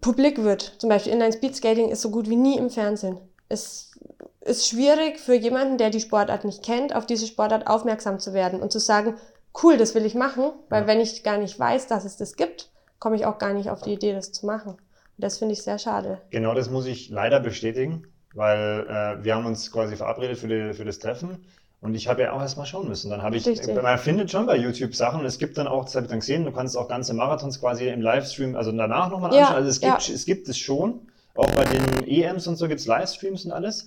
[0.00, 0.76] publik wird.
[0.78, 3.18] Zum Beispiel Inline Speedskating ist so gut wie nie im Fernsehen.
[3.48, 3.92] Es
[4.40, 8.62] ist schwierig für jemanden, der die Sportart nicht kennt, auf diese Sportart aufmerksam zu werden
[8.62, 9.16] und zu sagen,
[9.62, 10.86] cool, das will ich machen, weil ja.
[10.86, 13.82] wenn ich gar nicht weiß, dass es das gibt, komme ich auch gar nicht auf
[13.82, 14.72] die Idee, das zu machen.
[14.72, 14.80] Und
[15.16, 16.20] das finde ich sehr schade.
[16.30, 20.74] Genau das muss ich leider bestätigen, weil äh, wir haben uns quasi verabredet für, die,
[20.74, 21.44] für das Treffen
[21.80, 23.10] und ich habe ja auch erstmal schauen müssen.
[23.10, 23.74] Dann habe ich, Richtig.
[23.74, 25.24] man findet schon bei YouTube Sachen.
[25.24, 27.88] Es gibt dann auch, das habe ich dann gesehen, du kannst auch ganze Marathons quasi
[27.88, 29.56] im Livestream, also danach nochmal ja, anschauen.
[29.56, 30.14] Also es gibt, ja.
[30.14, 31.06] es gibt es schon.
[31.34, 33.86] Auch bei den EMs und so gibt es Livestreams und alles.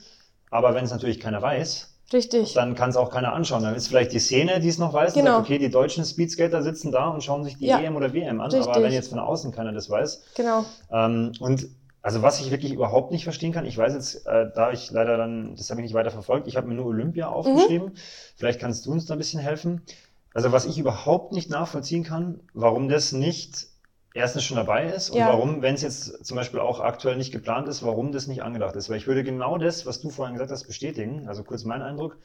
[0.50, 2.54] Aber wenn es natürlich keiner weiß, Richtig.
[2.54, 3.64] Dann kann es auch keiner anschauen.
[3.64, 5.38] Dann ist vielleicht die Szene, die es noch weiß, genau.
[5.38, 7.80] sagt, okay, die deutschen Speedskater sitzen da und schauen sich die ja.
[7.80, 8.52] EM oder WM an.
[8.52, 8.70] Richtig.
[8.70, 10.24] Aber wenn jetzt von außen keiner das weiß.
[10.36, 10.66] Genau.
[10.92, 11.68] Ähm, und
[12.02, 15.16] also was ich wirklich überhaupt nicht verstehen kann, ich weiß jetzt, äh, da ich leider
[15.16, 17.34] dann, das habe ich nicht weiter verfolgt, ich habe mir nur Olympia mhm.
[17.34, 17.88] aufgeschrieben.
[17.90, 17.98] Mhm.
[18.36, 19.82] Vielleicht kannst du uns da ein bisschen helfen.
[20.34, 23.68] Also was ich überhaupt nicht nachvollziehen kann, warum das nicht
[24.14, 25.28] erstens schon dabei ist und ja.
[25.28, 28.76] warum, wenn es jetzt zum Beispiel auch aktuell nicht geplant ist, warum das nicht angedacht
[28.76, 28.90] ist.
[28.90, 31.28] Weil ich würde genau das, was du vorhin gesagt hast, bestätigen.
[31.28, 32.18] Also kurz mein Eindruck.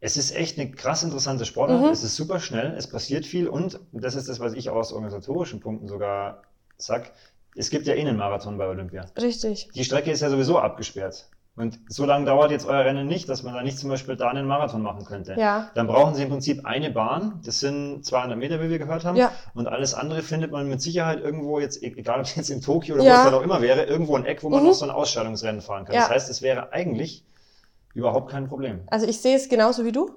[0.00, 1.82] Es ist echt eine krass interessante Sportart.
[1.82, 1.88] Mhm.
[1.88, 4.92] Es ist super schnell, es passiert viel und das ist das, was ich auch aus
[4.92, 6.42] organisatorischen Punkten sogar
[6.76, 7.12] sag.
[7.54, 9.06] Es gibt ja eh einen Marathon bei Olympia.
[9.16, 9.70] Richtig.
[9.74, 11.28] Die Strecke ist ja sowieso abgesperrt.
[11.56, 14.28] Und so lange dauert jetzt euer Rennen nicht, dass man da nicht zum Beispiel da
[14.28, 15.36] einen Marathon machen könnte.
[15.38, 15.70] Ja.
[15.74, 17.40] Dann brauchen sie im Prinzip eine Bahn.
[17.46, 19.16] Das sind 200 Meter, wie wir gehört haben.
[19.16, 19.32] Ja.
[19.54, 22.60] Und alles andere findet man mit Sicherheit irgendwo jetzt, e-, egal ob es jetzt in
[22.60, 23.12] Tokio oder ja.
[23.12, 24.68] wo es dann auch immer wäre, irgendwo ein Eck, wo man mhm.
[24.68, 25.94] noch so ein Ausscheidungsrennen fahren kann.
[25.94, 26.02] Ja.
[26.02, 27.24] Das heißt, es wäre eigentlich
[27.94, 28.80] überhaupt kein Problem.
[28.88, 30.10] Also ich sehe es genauso wie du.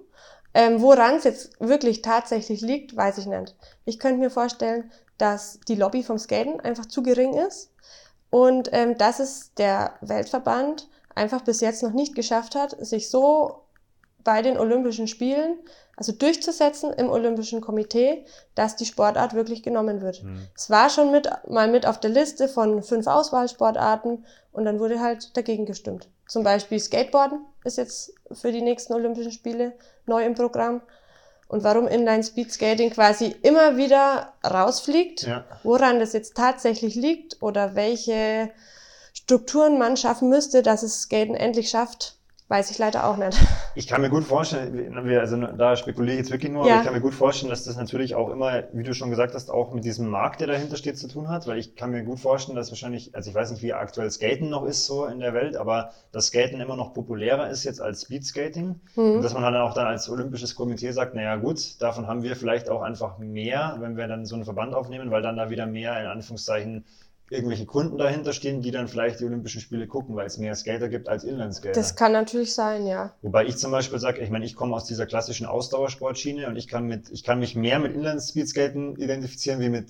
[0.53, 3.55] Ähm, Woran es jetzt wirklich tatsächlich liegt, weiß ich nicht.
[3.85, 7.71] Ich könnte mir vorstellen, dass die Lobby vom Skaten einfach zu gering ist
[8.29, 10.89] und ähm, dass es der Weltverband
[11.19, 13.63] einfach bis jetzt noch nicht geschafft hat, sich so
[14.23, 15.57] bei den Olympischen Spielen,
[15.95, 20.23] also durchzusetzen im Olympischen Komitee, dass die Sportart wirklich genommen wird.
[20.23, 20.47] Mhm.
[20.55, 25.01] Es war schon mit, mal mit auf der Liste von fünf Auswahlsportarten und dann wurde
[25.01, 26.07] halt dagegen gestimmt.
[26.27, 29.73] Zum Beispiel Skateboarden ist jetzt für die nächsten Olympischen Spiele
[30.05, 30.81] neu im Programm.
[31.47, 35.43] Und warum Inline Speed Skating quasi immer wieder rausfliegt, ja.
[35.63, 38.51] woran das jetzt tatsächlich liegt oder welche
[39.29, 42.15] Strukturen man schaffen müsste, dass es Skaten endlich schafft,
[42.47, 43.37] weiß ich leider auch nicht.
[43.75, 46.71] Ich kann mir gut vorstellen, also da spekuliere ich jetzt wirklich nur, ja.
[46.71, 49.35] aber ich kann mir gut vorstellen, dass das natürlich auch immer, wie du schon gesagt
[49.35, 52.03] hast, auch mit diesem Markt, der dahinter steht, zu tun hat, weil ich kann mir
[52.03, 55.19] gut vorstellen, dass wahrscheinlich, also ich weiß nicht, wie aktuell Skaten noch ist so in
[55.19, 59.11] der Welt, aber dass Skaten immer noch populärer ist jetzt als Speedskating mhm.
[59.11, 62.23] und dass man halt dann auch dann als olympisches Komitee sagt, naja gut, davon haben
[62.23, 65.51] wir vielleicht auch einfach mehr, wenn wir dann so einen Verband aufnehmen, weil dann da
[65.51, 66.83] wieder mehr in Anführungszeichen
[67.29, 70.89] irgendwelche Kunden dahinter stehen, die dann vielleicht die Olympischen Spiele gucken, weil es mehr Skater
[70.89, 71.73] gibt als Inlineskater.
[71.73, 73.13] Das kann natürlich sein, ja.
[73.21, 76.67] Wobei ich zum Beispiel sage, ich meine, ich komme aus dieser klassischen Ausdauersportschiene und ich
[76.67, 79.87] kann mit, ich kann mich mehr mit Inline-Speedskaten identifizieren wie mit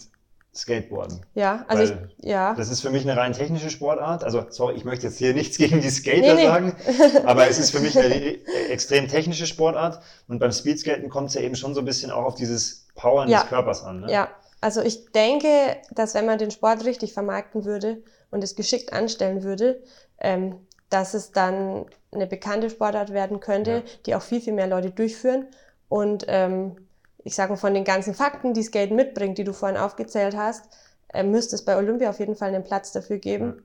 [0.54, 1.26] Skateboarden.
[1.36, 2.56] Ja, also ich, ja.
[2.56, 4.24] Das ist für mich eine rein technische Sportart.
[4.24, 6.46] Also, sorry, ich möchte jetzt hier nichts gegen die Skater nee, nee.
[6.46, 6.76] sagen,
[7.26, 10.02] aber es ist für mich eine extrem technische Sportart.
[10.28, 13.30] Und beim Speedskaten kommt es ja eben schon so ein bisschen auch auf dieses Powern
[13.30, 13.42] ja.
[13.42, 14.02] des Körpers an.
[14.02, 14.12] Ne?
[14.12, 14.30] Ja,
[14.62, 19.44] also ich denke, dass wenn man den Sport richtig vermarkten würde und es geschickt anstellen
[19.44, 19.82] würde,
[20.20, 23.84] ähm, dass es dann eine bekannte Sportart werden könnte, ja.
[24.06, 25.48] die auch viel, viel mehr Leute durchführen.
[25.88, 26.76] Und ähm,
[27.24, 30.66] ich sage mal, von den ganzen Fakten, die Skaten mitbringt, die du vorhin aufgezählt hast,
[31.14, 33.64] äh, müsste es bei Olympia auf jeden Fall einen Platz dafür geben.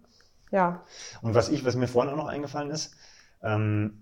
[0.50, 0.58] Ja.
[0.58, 0.84] ja.
[1.22, 2.94] Und was ich, was mir vorhin auch noch eingefallen ist,
[3.42, 4.00] ähm,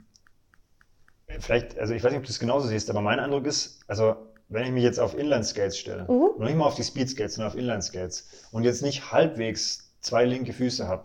[1.41, 4.17] vielleicht, also ich weiß nicht, ob du es genauso siehst, aber mein Eindruck ist, also
[4.53, 6.31] wenn ich mich jetzt auf Inline-Skates stelle, mhm.
[6.39, 10.53] noch nicht mal auf die Speed-Skates, sondern auf Inline-Skates und jetzt nicht halbwegs zwei linke
[10.53, 11.05] Füße habe,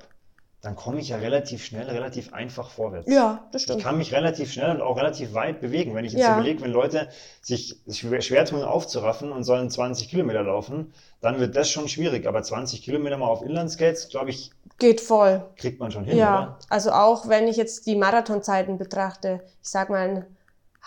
[0.61, 3.09] dann komme ich ja relativ schnell, relativ einfach vorwärts.
[3.09, 3.79] Ja, das stimmt.
[3.79, 5.93] Ich kann mich relativ schnell und auch relativ weit bewegen.
[5.93, 6.33] Wenn ich jetzt ja.
[6.33, 7.09] überlege, wenn Leute
[7.41, 12.27] sich schwer tun aufzuraffen und sollen 20 Kilometer laufen, dann wird das schon schwierig.
[12.27, 15.45] Aber 20 Kilometer mal auf Inline-Skates, glaube ich, geht voll.
[15.57, 16.37] Kriegt man schon hin, ja.
[16.37, 16.59] Oder?
[16.69, 20.25] Also auch wenn ich jetzt die Marathonzeiten betrachte, ich sag mal,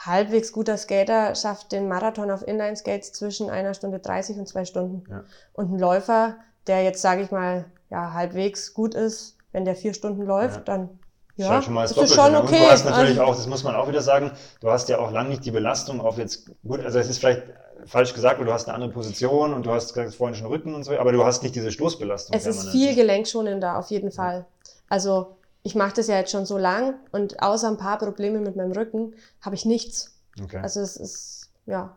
[0.07, 5.05] halbwegs guter Skater schafft den Marathon auf Inline-Skates zwischen einer Stunde 30 und zwei Stunden.
[5.11, 5.24] Ja.
[5.53, 6.36] Und ein Läufer,
[6.66, 10.62] der jetzt, sage ich mal, ja, halbwegs gut ist, wenn der vier Stunden läuft, ja.
[10.62, 11.01] dann
[11.36, 12.40] ja, ist schon mal das ist schon okay.
[12.40, 14.30] Und du hast natürlich also, auch, das muss man auch wieder sagen,
[14.61, 17.42] du hast ja auch lange nicht die Belastung auf jetzt, gut, also es ist vielleicht
[17.86, 20.84] falsch gesagt, weil du hast eine andere Position und du hast vorhin schon Rücken und
[20.84, 22.36] so, aber du hast nicht diese Stoßbelastung.
[22.36, 24.46] Es ist viel gelenkschonender auf jeden Fall.
[24.88, 28.57] Also ich mache das ja jetzt schon so lang und außer ein paar Probleme mit
[28.57, 30.19] meinem Rücken habe ich nichts.
[30.43, 30.59] Okay.
[30.59, 31.95] Also es ist, ja.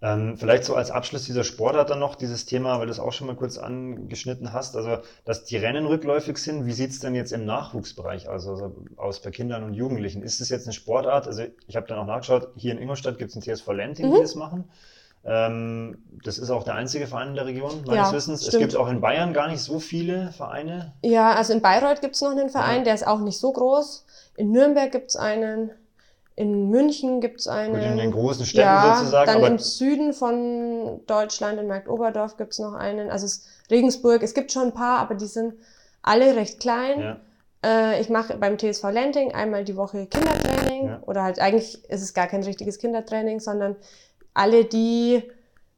[0.00, 3.12] Ähm, vielleicht so als Abschluss dieser Sportart dann noch dieses Thema, weil du es auch
[3.12, 6.66] schon mal kurz angeschnitten hast, also dass die Rennen rückläufig sind.
[6.66, 10.22] Wie sieht's denn jetzt im Nachwuchsbereich aus, also aus bei Kindern und Jugendlichen?
[10.22, 11.26] Ist es jetzt eine Sportart?
[11.26, 14.14] Also ich habe dann auch nachgeschaut, hier in Ingolstadt gibt es ein TSV Lenting, mhm.
[14.14, 14.70] die das machen.
[15.28, 18.40] Ähm, das ist auch der einzige Verein in der Region, meines Ja, Wissens.
[18.42, 18.62] Es stimmt.
[18.62, 20.94] gibt auch in Bayern gar nicht so viele Vereine.
[21.02, 22.84] Ja, also in Bayreuth gibt's noch einen Verein, Ja.
[22.84, 24.06] der ist auch nicht so groß.
[24.36, 25.70] In Nürnberg gibt's einen.
[26.34, 27.74] In München gibt's einen.
[27.74, 32.36] Gut, in den großen Städten ja, sozusagen, Dann aber- im Süden von Deutschland, in Marktoberdorf
[32.36, 33.10] gibt's noch einen.
[33.10, 35.54] Also es, Regensburg, es gibt schon ein paar, aber die sind
[36.02, 37.00] alle recht klein.
[37.00, 37.16] Ja.
[37.64, 40.86] Äh, ich mache beim TSV Lenting einmal die Woche Kindertraining.
[40.86, 41.00] Ja.
[41.06, 43.74] Oder halt eigentlich ist es gar kein richtiges Kindertraining, sondern
[44.38, 45.22] alle, die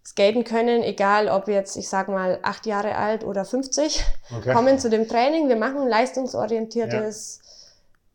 [0.07, 4.03] skaten können, egal ob jetzt, ich sag mal, acht Jahre alt oder 50,
[4.37, 4.53] Okay.
[4.53, 5.49] kommen zu dem Training.
[5.49, 7.40] Wir machen leistungsorientiertes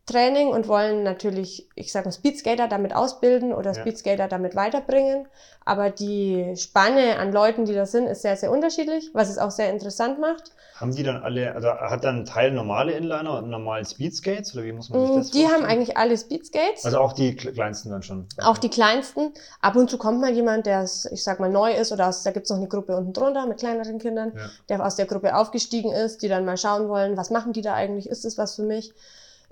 [0.06, 3.80] Training und wollen natürlich, ich sage mal, Speedskater damit ausbilden oder Ja.
[3.80, 5.26] Speedskater damit weiterbringen.
[5.64, 9.50] Aber die Spanne an Leuten, die da sind, ist sehr, sehr unterschiedlich, was es auch
[9.50, 10.52] sehr interessant macht.
[10.76, 14.62] Haben die dann alle, also hat dann ein Teil normale Inliner und normale Speedskates oder
[14.64, 15.70] wie muss man sich Mm, das Die haben vorstellen?
[15.70, 16.84] eigentlich alle Speedskates.
[16.84, 18.28] Also auch die kle- kleinsten dann schon.
[18.42, 19.32] Auch die kleinsten.
[19.60, 22.30] Ab und zu kommt mal jemand, der, ich sag mal, neu ist oder aus, da
[22.30, 24.50] gibt's noch eine Gruppe unten drunter mit kleineren Kindern, Ja.
[24.68, 27.72] der aus der Gruppe aufgestiegen ist, die dann mal schauen wollen, was machen die da
[27.74, 28.92] eigentlich, ist das was für mich,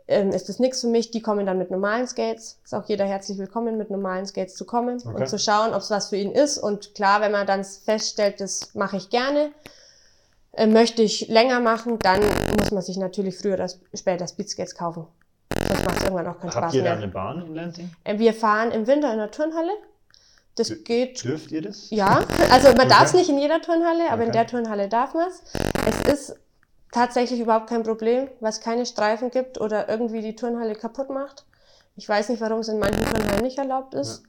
[0.06, 2.58] ähm, ist das nichts für mich, die kommen dann mit normalen Skates.
[2.64, 5.14] Ist auch jeder herzlich willkommen, mit normalen Skates zu kommen Okay.
[5.22, 6.58] und zu schauen, ob es was für ihn ist.
[6.58, 9.50] Und klar, wenn man dann feststellt, das mache ich gerne,
[10.52, 12.20] äh, möchte ich länger machen, dann
[12.58, 15.06] muss man sich natürlich früher oder später Speedskates kaufen.
[15.68, 16.98] Sonst macht es irgendwann auch keinen Habt Spaß ihr da mehr.
[16.98, 17.90] eine Bahn in Lansing?
[18.04, 19.70] Äh, Wir fahren im Winter in der Turnhalle.
[20.56, 21.90] Das geht, Dürft ihr das?
[21.90, 22.22] ja.
[22.50, 22.88] Also man Okay.
[22.88, 24.38] darf es nicht in jeder Turnhalle, aber in Okay.
[24.38, 25.42] der Turnhalle darf man es.
[26.06, 26.36] Es ist
[26.94, 31.44] tatsächlich überhaupt kein Problem, weil es keine Streifen gibt oder irgendwie die Turnhalle kaputt macht.
[31.96, 34.22] Ich weiß nicht, warum es in manchen Turnhallen nicht erlaubt ist.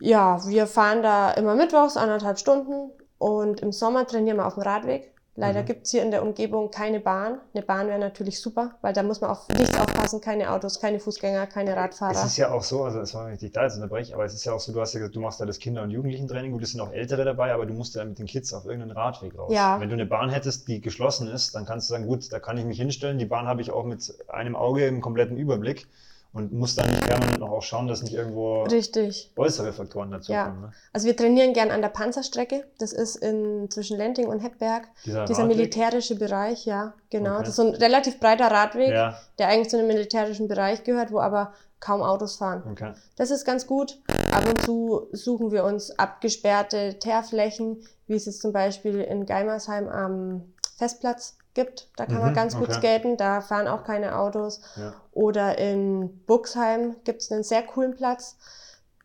[0.00, 4.62] Ja, wir fahren da immer mittwochs anderthalb Stunden und im Sommer trainieren wir auf dem
[4.62, 5.13] Radweg.
[5.36, 5.66] Leider Mhm.
[5.66, 7.40] gibt's hier in der Umgebung keine Bahn.
[7.54, 11.00] Eine Bahn wäre natürlich super, weil da muss man auf nichts aufpassen, keine Autos, keine
[11.00, 12.12] Fußgänger, keine Radfahrer.
[12.12, 14.44] Es ist ja auch so, also es war nicht da jetzt unterbreche, aber es ist
[14.44, 16.62] ja auch so, du hast ja gesagt, du machst da das Kinder- und Jugendlichentraining, gut,
[16.62, 19.36] es sind auch Ältere dabei, aber du musst ja mit den Kids auf irgendeinen Radweg
[19.36, 19.52] raus.
[19.52, 19.80] Ja.
[19.80, 22.56] Wenn du eine Bahn hättest, die geschlossen ist, dann kannst du sagen, gut, da kann
[22.56, 25.88] ich mich hinstellen, die Bahn habe ich auch mit einem Auge im kompletten Überblick
[26.34, 29.32] und muss dann permanent noch auch schauen, dass nicht irgendwo Richtig.
[29.36, 30.46] äußere Faktoren dazu Ja.
[30.46, 30.60] kommen.
[30.62, 30.72] Ne?
[30.92, 32.64] Also wir trainieren gern an der Panzerstrecke.
[32.78, 34.88] Das ist in, zwischen Lenting und Heppberg.
[35.06, 37.34] Dieser, Dieser militärische Bereich, ja, genau.
[37.34, 37.38] Okay.
[37.40, 41.12] Das ist so ein relativ breiter Radweg, Ja, der eigentlich zu einem militärischen Bereich gehört,
[41.12, 42.62] wo aber kaum Autos fahren.
[42.70, 42.92] okay.
[43.16, 44.00] Das ist ganz gut.
[44.32, 49.88] Ab und zu suchen wir uns abgesperrte Teerflächen, wie es jetzt zum Beispiel in Geimersheim
[49.88, 51.88] am Festplatz gibt.
[51.96, 52.78] Da kann man Mhm, ganz gut okay.
[52.98, 54.60] skaten, da fahren auch keine Autos.
[54.76, 54.92] Ja.
[55.12, 58.36] Oder in Buxheim gibt es einen sehr coolen Platz.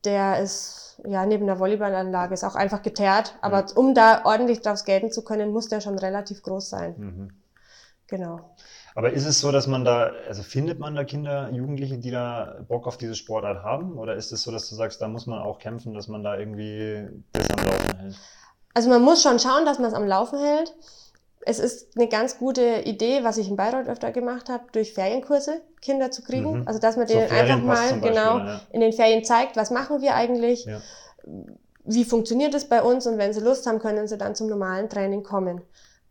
[0.03, 3.35] Der ist ja neben der Volleyballanlage, ist auch einfach geteert.
[3.41, 3.75] Aber Ja.
[3.75, 6.95] um da ordentlich drauf skaten zu können, muss der schon relativ groß sein.
[6.97, 7.29] Mhm.
[8.07, 8.55] Genau.
[8.95, 12.55] Aber ist es so, dass man da, also findet man da Kinder, Jugendliche, die da
[12.67, 13.99] Bock auf diese Sportart haben?
[13.99, 16.35] Oder ist es so, dass du sagst, da muss man auch kämpfen, dass man da
[16.37, 18.15] irgendwie das am Laufen hält?
[18.73, 20.73] Also man muss schon schauen, dass man es am Laufen hält.
[21.45, 25.61] Es ist eine ganz gute Idee, was ich in Bayreuth öfter gemacht habe, durch Ferienkurse
[25.81, 26.59] Kinder zu kriegen.
[26.61, 26.67] Mhm.
[26.67, 28.61] Also dass man So denen einfach mal Beispiel, genau ja.
[28.71, 30.81] in den Ferien zeigt, was machen wir eigentlich, Ja.
[31.85, 34.89] wie funktioniert es bei uns und wenn sie Lust haben, können sie dann zum normalen
[34.89, 35.61] Training kommen.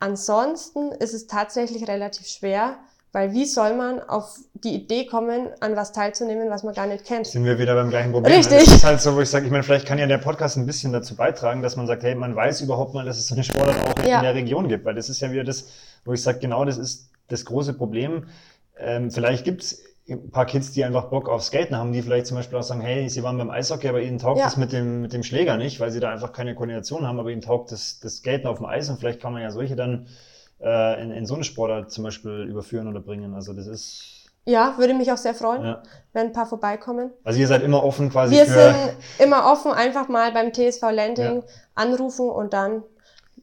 [0.01, 2.76] Ansonsten ist es tatsächlich relativ schwer,
[3.12, 7.04] weil wie soll man auf die Idee kommen, an was teilzunehmen, was man gar nicht
[7.04, 7.26] kennt?
[7.26, 8.34] Sind wir wieder beim gleichen Problem.
[8.36, 8.59] Richtig.
[8.59, 10.66] Es ist halt so, wo ich sage, ich meine, vielleicht kann ja der Podcast ein
[10.66, 13.44] bisschen dazu beitragen, dass man sagt, hey, man weiß überhaupt mal, dass es so eine
[13.44, 14.18] Sportart auch Ja.
[14.18, 15.68] in der Region gibt, weil das ist ja wieder das,
[16.04, 18.26] wo ich sage, genau das ist das große Problem.
[18.78, 22.26] Ähm, vielleicht gibt es ein paar Kids, die einfach Bock auf Skaten haben, die vielleicht
[22.26, 24.44] zum Beispiel auch sagen, hey, sie waren beim Eishockey, aber ihnen taugt Ja.
[24.44, 27.30] das mit dem, mit dem Schläger nicht, weil sie da einfach keine Koordination haben, aber
[27.30, 30.06] ihnen taugt das, das Skaten auf dem Eis und vielleicht kann man ja solche dann
[30.61, 33.34] äh, in, in so eine Sportart zum Beispiel überführen oder bringen.
[33.34, 35.82] Also das ist, Ja, würde mich auch sehr freuen, ja.
[36.12, 37.11] wenn ein paar vorbeikommen.
[37.24, 38.52] Also ihr seid immer offen quasi Wir für...
[38.72, 41.42] sind immer offen, einfach mal beim TSV Landing Ja.
[41.74, 42.82] anrufen und dann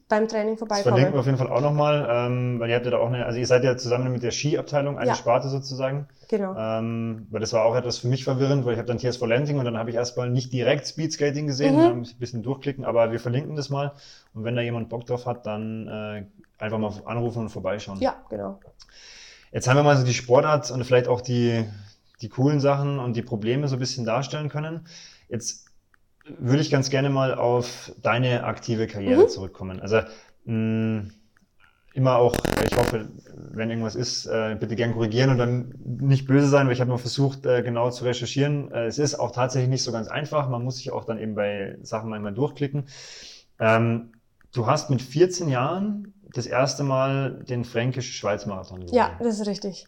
[0.08, 1.18] beim Training Das verlinken wir vorbeikommen.
[1.18, 3.46] auf jeden Fall auch nochmal, ähm, weil ihr habt ja da auch eine, also ihr
[3.46, 5.14] seid ja zusammen mit der Skiabteilung eine Ja.
[5.16, 6.06] Sparte sozusagen.
[6.28, 6.54] Genau.
[6.56, 9.58] Ähm, weil das war auch etwas für mich verwirrend, weil ich habe dann TSV Landing
[9.58, 12.02] und dann habe ich erstmal nicht direkt Speedskating gesehen, Mhm.
[12.02, 13.92] ein bisschen durchklicken, aber wir verlinken das mal.
[14.34, 16.24] Und wenn da jemand Bock drauf hat, dann äh,
[16.58, 18.00] einfach mal anrufen und vorbeischauen.
[18.00, 18.60] Ja, genau.
[19.52, 21.64] Jetzt haben wir mal so die Sportart und vielleicht auch die,
[22.20, 24.86] die coolen Sachen und die Probleme so ein bisschen darstellen können.
[25.28, 25.66] Jetzt
[26.38, 29.28] würde ich ganz gerne mal auf deine aktive Karriere Mhm.
[29.28, 29.80] zurückkommen.
[29.80, 30.00] Also
[30.44, 31.04] mh,
[31.94, 36.48] immer auch, ich hoffe, wenn irgendwas ist, äh, bitte gern korrigieren und dann nicht böse
[36.48, 38.70] sein, weil ich habe nur versucht, äh, genau zu recherchieren.
[38.70, 40.48] Äh, es ist auch tatsächlich nicht so ganz einfach.
[40.48, 42.86] Man muss sich auch dann eben bei Sachen manchmal durchklicken.
[43.58, 44.12] Ähm,
[44.52, 48.94] du hast mit 14 Jahren das erste Mal den Fränkisch-Schweiz-Marathon gewonnen.
[48.96, 49.86] Ja, das ist richtig.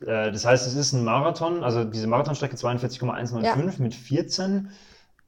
[0.00, 4.70] Äh, Das heißt, es ist ein Marathon, also diese Marathonstrecke 42,195 mit 14.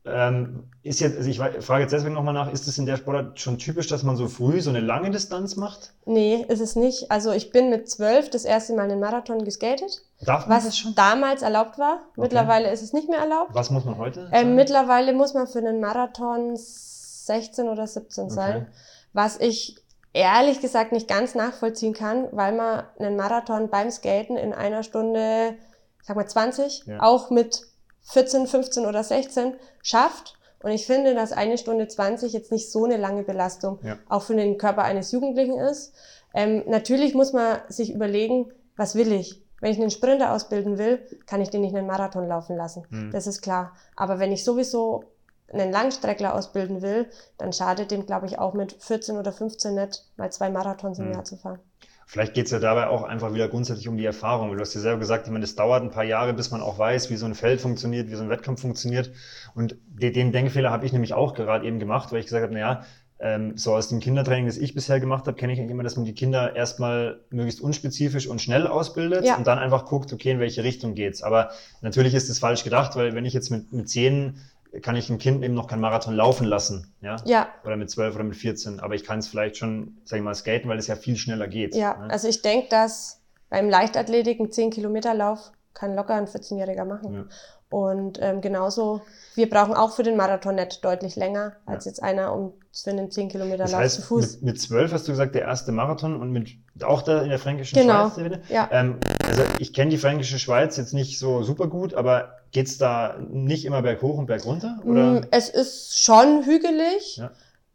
[0.07, 3.39] Ähm, ist jetzt, also ich frage jetzt deswegen nochmal nach, ist es in der Sportart
[3.39, 5.93] schon typisch, dass man so früh so eine lange Distanz macht?
[6.07, 7.11] Nee, ist es nicht.
[7.11, 10.01] Also ich bin mit zwölf das erste Mal einen Marathon geskatet.
[10.23, 10.95] Darf man was das schon?
[10.95, 12.01] damals erlaubt war.
[12.13, 12.23] Okay.
[12.23, 13.51] Mittlerweile ist es nicht mehr erlaubt.
[13.53, 14.31] Was muss man heute?
[14.33, 18.57] Ähm, mittlerweile muss man für einen Marathon 16 oder 17 sein.
[18.63, 18.67] Okay.
[19.13, 19.77] Was ich
[20.13, 25.55] ehrlich gesagt nicht ganz nachvollziehen kann, weil man einen Marathon beim Skaten in einer Stunde,
[26.01, 27.01] ich sag mal 20, Ja.
[27.01, 27.63] auch mit
[28.03, 30.35] 14, 15 oder 16 schafft.
[30.63, 33.97] Und ich finde, dass eine Stunde 20 jetzt nicht so eine lange Belastung Ja.
[34.09, 35.93] auch für den Körper eines Jugendlichen ist.
[36.35, 39.43] Ähm, natürlich muss man sich überlegen, was will ich?
[39.61, 42.85] Wenn ich einen Sprinter ausbilden will, kann ich den nicht einen Marathon laufen lassen.
[42.91, 43.11] Hm.
[43.13, 43.73] Das ist klar.
[43.97, 45.05] Aber wenn ich sowieso
[45.53, 47.07] einen Langstreckler ausbilden will,
[47.39, 51.07] dann schadet dem, glaube ich, auch mit 14 oder 15 nicht, mal zwei Marathons im
[51.07, 51.13] Hm.
[51.13, 51.59] Jahr zu fahren.
[52.07, 54.53] Vielleicht geht es ja dabei auch einfach wieder grundsätzlich um die Erfahrung.
[54.53, 56.77] Du hast ja selber gesagt, ich meine, das dauert ein paar Jahre, bis man auch
[56.77, 59.13] weiß, wie so ein Feld funktioniert, wie so ein Wettkampf funktioniert.
[59.55, 62.53] Und de- den Denkfehler habe ich nämlich auch gerade eben gemacht, weil ich gesagt habe,
[62.53, 62.85] naja,
[63.21, 65.95] ähm, so aus dem Kindertraining, das ich bisher gemacht habe, kenne ich eigentlich immer, dass
[65.97, 69.37] man die Kinder erstmal möglichst unspezifisch und schnell ausbildet Ja.
[69.37, 71.23] und dann einfach guckt, okay, in welche Richtung geht's.
[71.23, 71.51] Aber
[71.83, 74.41] natürlich ist es falsch gedacht, weil wenn ich jetzt mit, mit zehn
[74.83, 77.17] kann ich ein Kind eben noch keinen Marathon laufen lassen, ja?
[77.25, 78.81] Ja, Oder mit zwölf oder mit 14.
[78.81, 81.49] Aber ich kann es vielleicht schon, sag ich mal, skaten, weil es ja viel schneller
[81.49, 81.75] geht.
[81.75, 81.97] ja.
[81.97, 82.11] ne?
[82.11, 87.15] Also ich denke, dass beim Leichtathletik ein 10 Kilometer Lauf kann locker ein 14-Jähriger machen.
[87.15, 87.25] Ja.
[87.69, 89.01] Und ähm, genauso,
[89.37, 93.11] wir brauchen auch für den Marathon nicht deutlich länger als jetzt einer um für einen
[93.13, 94.33] 10 Kilometer Das Lauf zu heißt, Fuß.
[94.35, 96.51] mit, mit zwölf hast du gesagt, der erste Marathon und mit
[96.83, 98.11] auch da in der fränkischen Genau.
[98.11, 98.25] Schweiz.
[98.25, 98.39] wieder?
[98.49, 98.69] Ja.
[98.73, 103.17] Ähm, also ich kenne die fränkische Schweiz jetzt nicht so super gut, aber geht's da
[103.31, 104.79] nicht immer berghoch und bergunter?
[104.85, 105.21] Oder?
[105.21, 107.31] Mm, Es ist schon hügelig, Ja.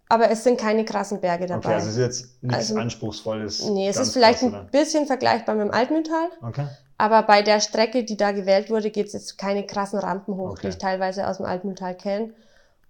[0.10, 1.60] aber es sind keine krassen Berge dabei.
[1.66, 3.64] Okay, also es ist jetzt nichts Also- Anspruchsvolles.
[3.70, 4.70] nee, es ist vielleicht krass, ein oder?
[4.72, 6.28] bisschen vergleichbar mit dem Altmühltal.
[6.42, 6.68] Okay.
[6.98, 10.52] Aber bei der Strecke, die da gewählt wurde, geht es jetzt keine krassen Rampen hoch,
[10.52, 10.62] Okay.
[10.64, 12.34] die ich teilweise aus dem Altmühltal kenne.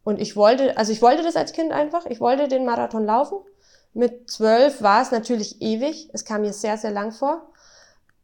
[0.03, 2.05] Und ich wollte, also ich wollte das als Kind einfach.
[2.05, 3.39] Ich wollte den Marathon laufen.
[3.95, 6.09] Mit zwölf war es natürlich ewig.
[6.13, 7.47] Es kam mir sehr, sehr lang vor.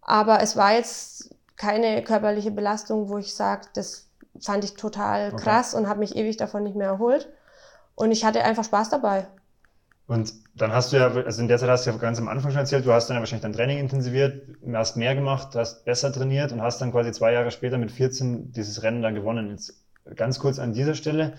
[0.02, 4.08] Aber es war jetzt keine körperliche Belastung, wo ich sage, das
[4.40, 5.44] fand ich total Okay.
[5.44, 7.30] krass und habe mich ewig davon nicht mehr erholt.
[7.96, 9.28] Und ich hatte einfach Spaß dabei.
[10.08, 12.52] Und dann hast du ja, also in der Zeit hast du ja ganz am Anfang
[12.52, 14.42] schon erzählt, du hast dann ja wahrscheinlich dein Training intensiviert,
[14.74, 18.52] hast mehr gemacht, hast besser trainiert und hast dann quasi zwei Jahre später mit 14
[18.52, 19.52] dieses Rennen dann gewonnen.
[19.52, 19.76] Jetzt
[20.16, 21.34] ganz kurz an dieser Stelle,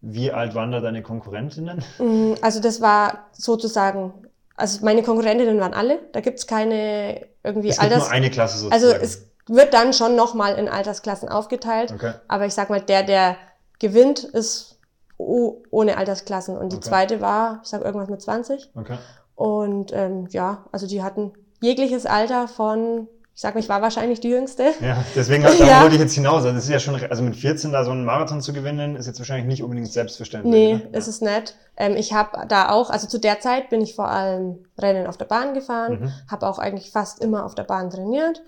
[0.00, 1.82] wie alt waren da deine Konkurrentinnen?
[1.98, 4.12] Mm, Also das war sozusagen,
[4.56, 5.98] also meine Konkurrentinnen waren alle.
[6.12, 8.04] Da gibt's keine irgendwie Es gibt Alters...
[8.04, 9.04] nur eine Klasse Also sozusagen.
[9.04, 11.92] es wird dann schon nochmal in Altersklassen aufgeteilt.
[11.92, 12.12] okay.
[12.28, 13.36] Aber ich sag mal, der, der
[13.78, 14.78] gewinnt, ist
[15.16, 16.56] ohne Altersklassen.
[16.56, 16.88] Und die Okay.
[16.88, 18.70] zweite war, ich sag irgendwas mit 20.
[18.74, 18.96] Okay.
[19.36, 24.20] Und ähm, ja, also die hatten jegliches Alter von, ich sag mal, ich war wahrscheinlich
[24.20, 24.72] die Jüngste.
[24.80, 25.82] Ja, deswegen darauf Ja.
[25.82, 26.44] wollte ich jetzt hinaus.
[26.44, 29.06] Also das ist ja schon, also mit 14 da so einen Marathon zu gewinnen, ist
[29.06, 30.52] jetzt wahrscheinlich nicht unbedingt selbstverständlich.
[30.52, 30.96] Nee, ne?
[30.98, 31.56] ist es nicht.
[31.76, 35.16] Ähm, ich habe da auch, also zu der Zeit bin ich vor allem Rennen auf
[35.16, 36.12] der Bahn gefahren, Mhm.
[36.30, 38.42] habe auch eigentlich fast immer auf der Bahn trainiert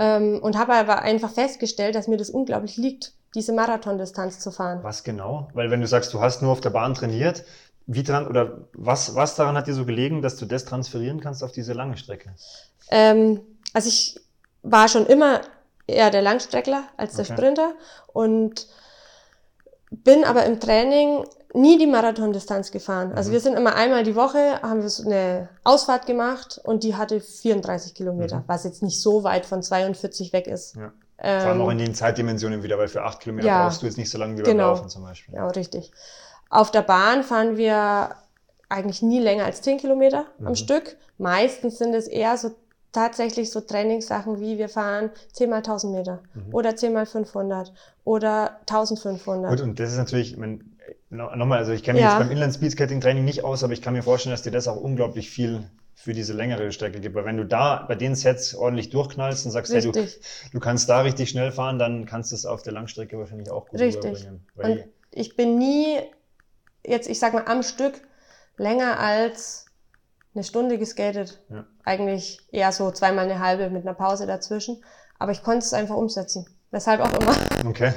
[0.00, 4.80] und habe aber einfach festgestellt, dass mir das unglaublich liegt, diese Marathondistanz zu fahren.
[4.82, 5.48] Was genau?
[5.52, 7.44] Weil wenn du sagst, du hast nur auf der Bahn trainiert,
[7.86, 11.42] wie dran oder was, was daran hat dir so gelegen, dass du das transferieren kannst
[11.42, 12.34] auf diese lange Strecke?
[12.90, 13.40] Ähm,
[13.74, 14.20] also ich
[14.62, 15.40] war schon immer
[15.86, 17.34] eher der Langstreckler als der Okay.
[17.34, 17.74] Sprinter
[18.12, 18.68] und
[19.90, 23.12] bin aber im Training nie die Marathondistanz gefahren.
[23.14, 23.32] Also Mhm.
[23.34, 27.20] wir sind immer einmal die Woche, haben wir so eine Ausfahrt gemacht und die hatte
[27.20, 28.44] 34 Kilometer, Mhm.
[28.46, 30.76] was jetzt nicht so weit von 42 weg ist.
[30.76, 30.92] Ja.
[31.22, 33.64] Ähm, Vor allem auch in den Zeitdimensionen wieder, weil für acht Kilometer ja.
[33.64, 34.68] brauchst du jetzt nicht so lange wie beim Genau.
[34.70, 35.34] Laufen zum Beispiel.
[35.34, 35.92] Ja, richtig.
[36.48, 38.10] Auf der Bahn fahren wir
[38.68, 40.46] eigentlich nie länger als 10 Kilometer Mhm.
[40.48, 40.96] am Stück.
[41.18, 42.52] Meistens sind es eher so
[42.92, 46.54] tatsächlich so Trainingssachen wie wir fahren 10 mal 1000 Meter Mhm.
[46.54, 47.72] oder 10 mal 500
[48.04, 49.50] oder 1500.
[49.50, 50.76] Gut, und das ist natürlich, ich mein,
[51.10, 52.12] no- nochmal, also ich kenne mich Ja.
[52.12, 55.30] jetzt beim Inland-Speed-Skating-Training nicht aus, aber ich kann mir vorstellen, dass dir das auch unglaublich
[55.30, 57.14] viel für diese längere Strecke gibt.
[57.14, 60.20] Weil wenn du da bei den Sets ordentlich durchknallst und sagst, hey, du, Richtig.
[60.52, 63.68] du kannst da richtig schnell fahren, dann kannst du es auf der Langstrecke wahrscheinlich auch
[63.68, 64.04] gut Richtig.
[64.04, 64.46] rüberbringen.
[64.54, 65.98] Weil Und ich bin nie
[66.86, 68.00] jetzt, ich sag mal, am Stück
[68.56, 69.66] länger als
[70.34, 71.40] eine Stunde geskatet.
[71.50, 71.66] Ja.
[71.84, 74.82] Eigentlich eher so zweimal eine halbe mit einer Pause dazwischen.
[75.18, 76.46] Aber ich konnte es einfach umsetzen.
[76.72, 77.34] Weshalb auch immer.
[77.68, 77.92] Okay.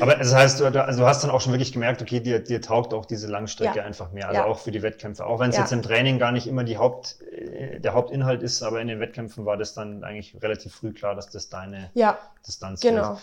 [0.00, 2.60] Aber das heißt, du, also du hast dann auch schon wirklich gemerkt, okay, dir, dir
[2.60, 3.84] taugt auch diese Langstrecke Ja.
[3.84, 4.46] einfach mehr, also Ja.
[4.46, 5.24] auch für die Wettkämpfe.
[5.24, 5.62] Auch wenn es Ja.
[5.62, 9.00] jetzt im Training gar nicht immer die Haupt, äh, der Hauptinhalt ist, aber in den
[9.00, 13.14] Wettkämpfen war das dann eigentlich relativ früh klar, dass das deine Ja, Distanz genau.
[13.14, 13.20] ist.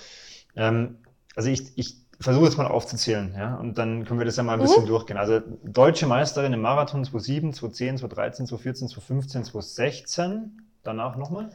[0.55, 0.99] Ähm,
[1.35, 4.53] also ich, ich versuche jetzt mal aufzuzählen, ja, und dann können wir das ja mal
[4.53, 5.17] ein bisschen durchgehen.
[5.17, 10.69] Also deutsche Meisterin im Marathon 2007, 2010, 2013, 2014, 2015, 2016.
[10.83, 11.49] Danach nochmal?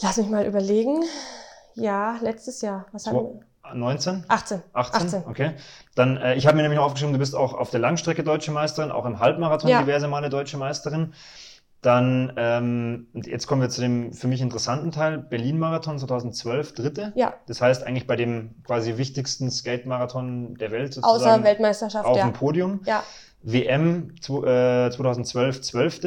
[0.00, 1.02] Lass mich mal überlegen.
[1.80, 2.86] Ja, letztes Jahr.
[2.92, 3.40] Was haben wir?
[3.74, 4.24] 19?
[4.28, 4.62] 18.
[4.72, 5.06] 18?
[5.06, 5.22] 18.
[5.28, 5.50] Okay.
[5.94, 8.50] Dann, äh, ich habe mir nämlich noch aufgeschrieben, du bist auch auf der Langstrecke deutsche
[8.50, 9.80] Meisterin, auch im Halbmarathon Ja.
[9.82, 11.12] diverse Male deutsche Meisterin.
[11.82, 17.12] Dann, ähm, jetzt kommen wir zu dem für mich interessanten Teil, Berlin-Marathon 2012, dritte.
[17.14, 22.16] Ja, Das heißt eigentlich bei dem quasi wichtigsten Skate-Marathon der Welt außer sozusagen Weltmeisterschaft, auf
[22.16, 22.24] ja.
[22.24, 22.80] dem Podium.
[22.84, 23.04] Ja,
[23.42, 26.00] WM äh, 2012 12.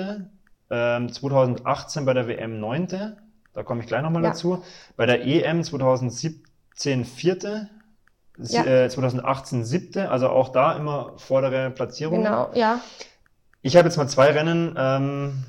[0.73, 3.15] Ähm, 2018 bei der WM 9.
[3.53, 4.29] Da komme ich gleich nochmal Ja.
[4.29, 4.63] dazu.
[4.95, 7.67] Bei der EM 2017 4.
[8.37, 8.65] Sie- Ja.
[8.65, 10.07] Äh, 2018 7.
[10.07, 12.23] Also auch da immer vordere Platzierungen.
[12.23, 12.79] genau, ja.
[13.61, 15.43] Ich habe jetzt mal zwei Rennen, ähm,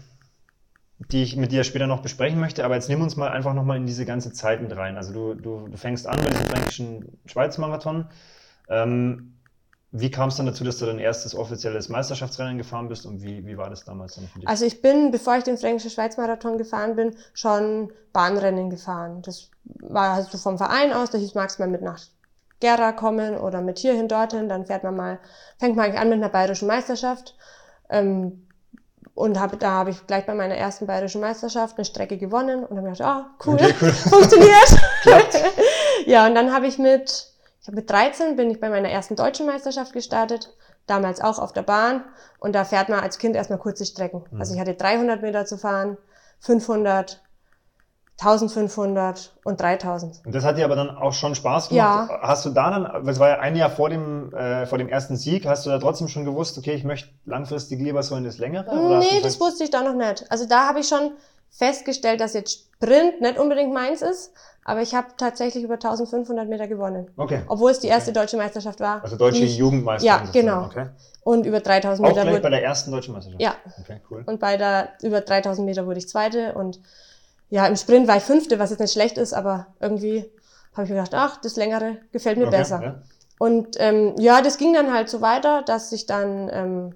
[1.11, 3.77] die ich mit dir später noch besprechen möchte, aber jetzt nimm uns mal einfach nochmal
[3.77, 4.97] in diese ganze Zeit mit rein.
[4.97, 8.07] Also du, du, du fängst an mit dem Fränkischen Schweiz-Marathon.
[8.69, 9.35] Ähm,
[9.95, 13.47] wie kam es dann dazu, dass du dein erstes offizielles Meisterschaftsrennen gefahren bist und wie,
[13.47, 14.49] wie war das damals dann für dich?
[14.49, 19.21] Also ich bin, bevor ich den Fränkischen Schweiz-Marathon gefahren bin, schon Bahnrennen gefahren.
[19.21, 22.01] Das war halt so vom Verein aus, da hieß, magst mal mit nach
[22.61, 25.19] Gera kommen oder mit hierhin, dorthin, dann fährt man mal,
[25.59, 27.37] fängt man an mit einer bayerischen Meisterschaft.
[27.91, 28.47] Ähm,
[29.15, 32.77] und hab, da habe ich gleich bei meiner ersten bayerischen Meisterschaft eine Strecke gewonnen und
[32.79, 33.93] habe mir gedacht, ah, cool, Okay, cool.
[33.93, 34.81] funktioniert.
[36.07, 37.32] ja, und dann habe ich mit,
[37.63, 40.53] ich habe mit 13 bin ich bei meiner ersten deutschen Meisterschaft gestartet,
[40.89, 42.03] damals auch auf der Bahn.
[42.41, 44.25] Und da fährt man als Kind erstmal kurze Strecken.
[44.33, 44.41] Mhm.
[44.41, 45.97] Also ich hatte 300 Meter zu fahren,
[46.41, 47.23] 500,
[48.19, 50.23] 1500 und 3000.
[50.27, 52.11] Und das hat dir aber dann auch schon Spaß gemacht.
[52.21, 55.17] Hast du da dann, das war ja ein Jahr vor dem, äh, vor dem ersten
[55.17, 58.39] Sieg, hast du da trotzdem schon gewusst, okay, ich möchte langfristig lieber so in das
[58.39, 58.69] Längere?
[58.71, 60.29] Oder Nee, das wusste ich da noch nicht.
[60.33, 61.13] Also da habe ich schon
[61.51, 64.33] festgestellt, dass jetzt Sprint nicht unbedingt meins ist,
[64.65, 67.11] aber ich habe tatsächlich über 1500 Meter gewonnen.
[67.17, 67.43] Okay.
[67.49, 69.03] Obwohl es die erste deutsche Meisterschaft war.
[69.03, 70.25] Also deutsche ich- Jugendmeisterin.
[70.25, 70.65] Ja, genau.
[70.67, 70.87] Okay.
[71.25, 73.41] Und über 3000 Auch Meter gleich bei wurde, der ersten deutschen Meisterschaft?
[73.43, 73.55] Ja.
[73.81, 74.23] Okay, cool.
[74.27, 76.81] und bei der über 3000 Meter wurde ich Zweite und
[77.51, 80.25] ja, im Sprint war ich Fünfte, was jetzt nicht schlecht ist, aber irgendwie
[80.73, 82.83] habe ich mir gedacht, ach, das Längere gefällt mir Okay, besser.
[82.83, 83.03] ja.
[83.39, 86.95] Und ähm, ja, das ging dann halt so weiter, dass ich dann, ähm,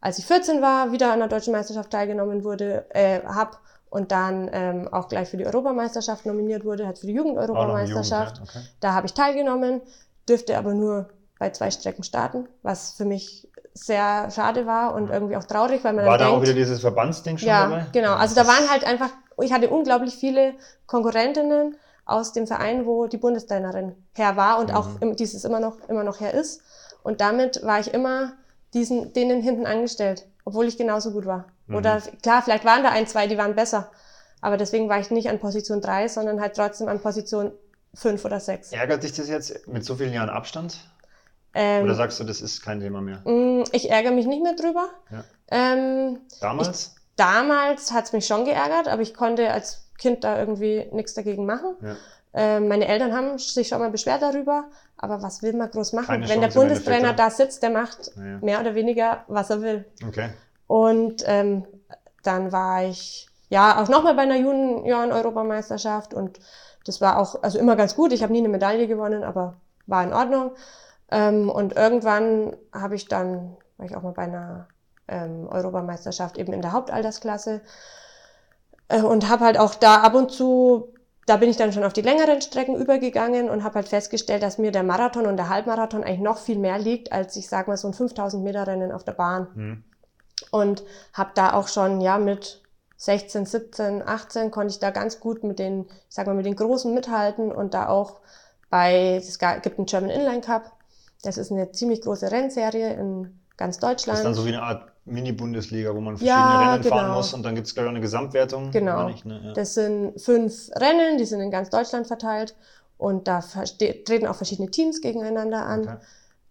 [0.00, 3.60] als ich 14 war, wieder an der deutschen Meisterschaft teilgenommen wurde, äh, hab
[3.92, 8.38] und dann ähm, auch gleich für die Europameisterschaft nominiert wurde, halt für die Auch Jugend-Europameisterschaft.
[8.38, 8.68] Jugend, ja, okay.
[8.80, 9.82] Da habe ich teilgenommen,
[10.26, 15.36] dürfte aber nur bei zwei Strecken starten, was für mich sehr schade war und irgendwie
[15.36, 17.86] auch traurig, weil man War da dann auch wieder denkt, dieses Verbandsding schon ja, dabei?
[17.92, 18.14] genau.
[18.14, 19.10] Also da waren halt einfach,
[19.42, 20.54] ich hatte unglaublich viele
[20.86, 21.76] Konkurrentinnen
[22.06, 24.96] aus dem Verein, wo die Bundestrainerin her war und auch Mhm.
[25.00, 26.62] im- dieses immer noch, immer noch her ist.
[27.02, 28.32] Und damit war ich immer
[28.72, 31.44] diesen, denen hinten angestellt, obwohl ich genauso gut war.
[31.66, 31.76] Mhm.
[31.76, 33.90] Oder klar, vielleicht waren da ein, zwei, die waren besser.
[34.40, 37.52] Aber deswegen war ich nicht an Position drei, sondern halt trotzdem an Position
[37.94, 38.72] fünf oder sechs.
[38.72, 40.78] Ärgert dich das jetzt mit so vielen Jahren Abstand?
[41.54, 43.20] Ähm, Oder sagst du, das ist kein Thema mehr?
[43.24, 44.88] mh, ich ärgere mich nicht mehr drüber.
[45.10, 45.24] Ja.
[45.50, 46.94] Ähm, Damals?
[47.16, 51.76] damals hat's mich schon geärgert, aber ich konnte als Kind da irgendwie nichts dagegen machen.
[51.82, 51.96] Ja.
[52.34, 56.06] Ähm, meine Eltern haben sich schon mal beschwert darüber, aber was will man groß machen?
[56.06, 58.38] Keine Wenn der Chance im Bundestrainer da sitzt, der macht ja.
[58.40, 59.84] mehr oder weniger, was er will.
[60.06, 60.30] Okay.
[60.72, 61.66] Und ähm,
[62.22, 66.40] dann war ich ja auch nochmal bei einer Junioren-Europameisterschaft und
[66.86, 68.10] das war auch also immer ganz gut.
[68.10, 69.56] Ich habe nie eine Medaille gewonnen, aber
[69.86, 70.52] war in Ordnung.
[71.10, 74.66] Ähm, und irgendwann habe ich dann, war ich auch mal bei einer
[75.08, 77.60] ähm, Europameisterschaft eben in der Hauptaltersklasse
[78.88, 80.94] äh, und habe halt auch da ab und zu,
[81.26, 84.56] da bin ich dann schon auf die längeren Strecken übergegangen und habe halt festgestellt, dass
[84.56, 87.76] mir der Marathon und der Halbmarathon eigentlich noch viel mehr liegt, als ich sag mal
[87.76, 89.84] so ein 5000 Meter Rennen auf der Bahn Hm.
[90.50, 90.82] Und
[91.12, 92.62] habe da auch schon ja mit
[92.96, 96.54] 16, 17, 18 konnte ich da ganz gut mit den, ich sag mal, mit den
[96.56, 98.20] Großen mithalten und da auch
[98.70, 100.72] bei, es gibt einen German Inline Cup,
[101.22, 104.18] das ist eine ziemlich große Rennserie in ganz Das Deutschland.
[104.18, 107.16] ist dann so wie eine Art Mini-Bundesliga, wo man verschiedene Ja, Rennen fahren genau.
[107.16, 108.70] muss und dann gibt es gleich auch eine Gesamtwertung.
[108.70, 109.08] Genau.
[109.08, 109.40] Ich, ne?
[109.46, 109.52] ja.
[109.52, 112.54] Das sind fünf Rennen, die sind in ganz Deutschland verteilt
[112.98, 115.96] und da treten auch verschiedene Teams gegeneinander an Okay.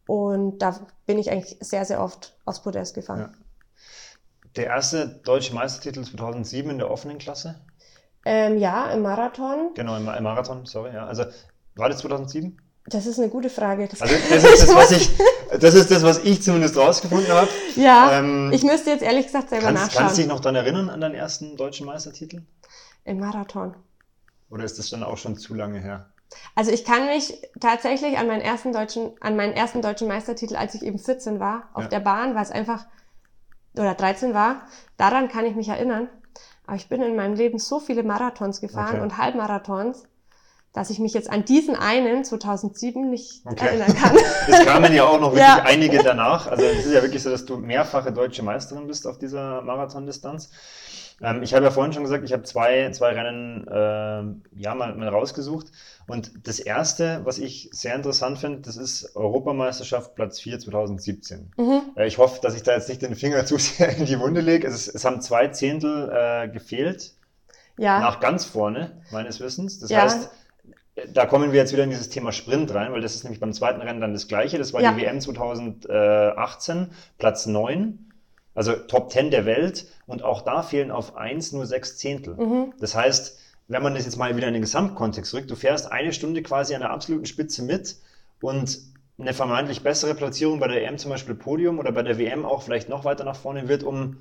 [0.07, 3.19] und da bin ich eigentlich sehr, sehr oft aufs Podest gefahren.
[3.21, 3.29] Ja.
[4.55, 7.61] Der erste deutsche Meistertitel 2007 in der offenen Klasse?
[8.25, 9.71] Ähm, ja, im Marathon.
[9.75, 10.93] Genau, im, im Marathon, sorry.
[10.93, 11.05] Ja.
[11.05, 11.25] Also
[11.75, 12.57] war das 2007?
[12.87, 13.87] Das ist eine gute Frage.
[13.87, 15.09] Das Also das ist das, was ich,
[15.59, 17.47] das ist das, was ich zumindest rausgefunden habe.
[17.75, 20.01] ja, Ähm, ich müsste jetzt ehrlich gesagt selber kannst, nachschauen.
[20.03, 22.41] kannst du dich noch daran erinnern an deinen ersten deutschen Meistertitel?
[23.05, 23.75] Im Marathon.
[24.49, 26.07] Oder ist das dann auch schon zu lange her?
[26.55, 30.75] Also ich kann mich tatsächlich an meinen ersten deutschen, an meinen ersten deutschen Meistertitel, als
[30.75, 31.89] ich eben 14 war, auf Ja.
[31.89, 32.85] der Bahn, weil es einfach,
[33.75, 34.61] oder 13 war,
[34.97, 36.09] daran kann ich mich erinnern.
[36.65, 39.01] Aber ich bin in meinem Leben so viele Marathons gefahren Okay.
[39.01, 40.03] und Halbmarathons,
[40.73, 43.65] dass ich mich jetzt an diesen einen 2007 nicht Okay.
[43.67, 44.15] erinnern kann.
[44.47, 45.63] Es kamen ja auch noch wirklich Ja.
[45.63, 46.47] einige danach.
[46.47, 50.49] Also es ist ja wirklich so, dass du mehrfache deutsche Meisterin bist auf dieser Marathondistanz.
[51.21, 54.95] Ähm, ich habe ja vorhin schon gesagt, ich habe zwei, zwei Rennen äh, ja, mal,
[54.95, 55.67] mal rausgesucht.
[56.07, 61.51] Und das erste, was ich sehr interessant finde, das ist Europameisterschaft Platz 4 2017.
[61.57, 61.81] Mhm.
[61.95, 64.41] Äh, ich hoffe, dass ich da jetzt nicht den Finger zu sehr in die Wunde
[64.41, 64.67] lege.
[64.67, 67.13] Es, es haben zwei Zehntel äh, gefehlt.
[67.77, 67.99] Ja.
[67.99, 69.79] Nach ganz vorne, meines Wissens.
[69.79, 70.01] Das ja.
[70.01, 70.29] heißt,
[71.13, 73.53] da kommen wir jetzt wieder in dieses Thema Sprint rein, weil das ist nämlich beim
[73.53, 74.57] zweiten Rennen dann das gleiche.
[74.57, 74.91] Das war ja.
[74.91, 78.10] die WM 2018, Platz 9
[78.53, 82.35] also Top 10 der Welt und auch da fehlen auf 1 nur sechs Zehntel.
[82.35, 82.73] Mhm.
[82.79, 86.11] Das heißt, wenn man das jetzt mal wieder in den Gesamtkontext rückt, du fährst eine
[86.11, 87.95] Stunde quasi an der absoluten Spitze mit
[88.41, 88.79] und
[89.17, 92.63] eine vermeintlich bessere Platzierung bei der EM zum Beispiel Podium oder bei der WM auch
[92.63, 94.17] vielleicht noch weiter nach vorne wird um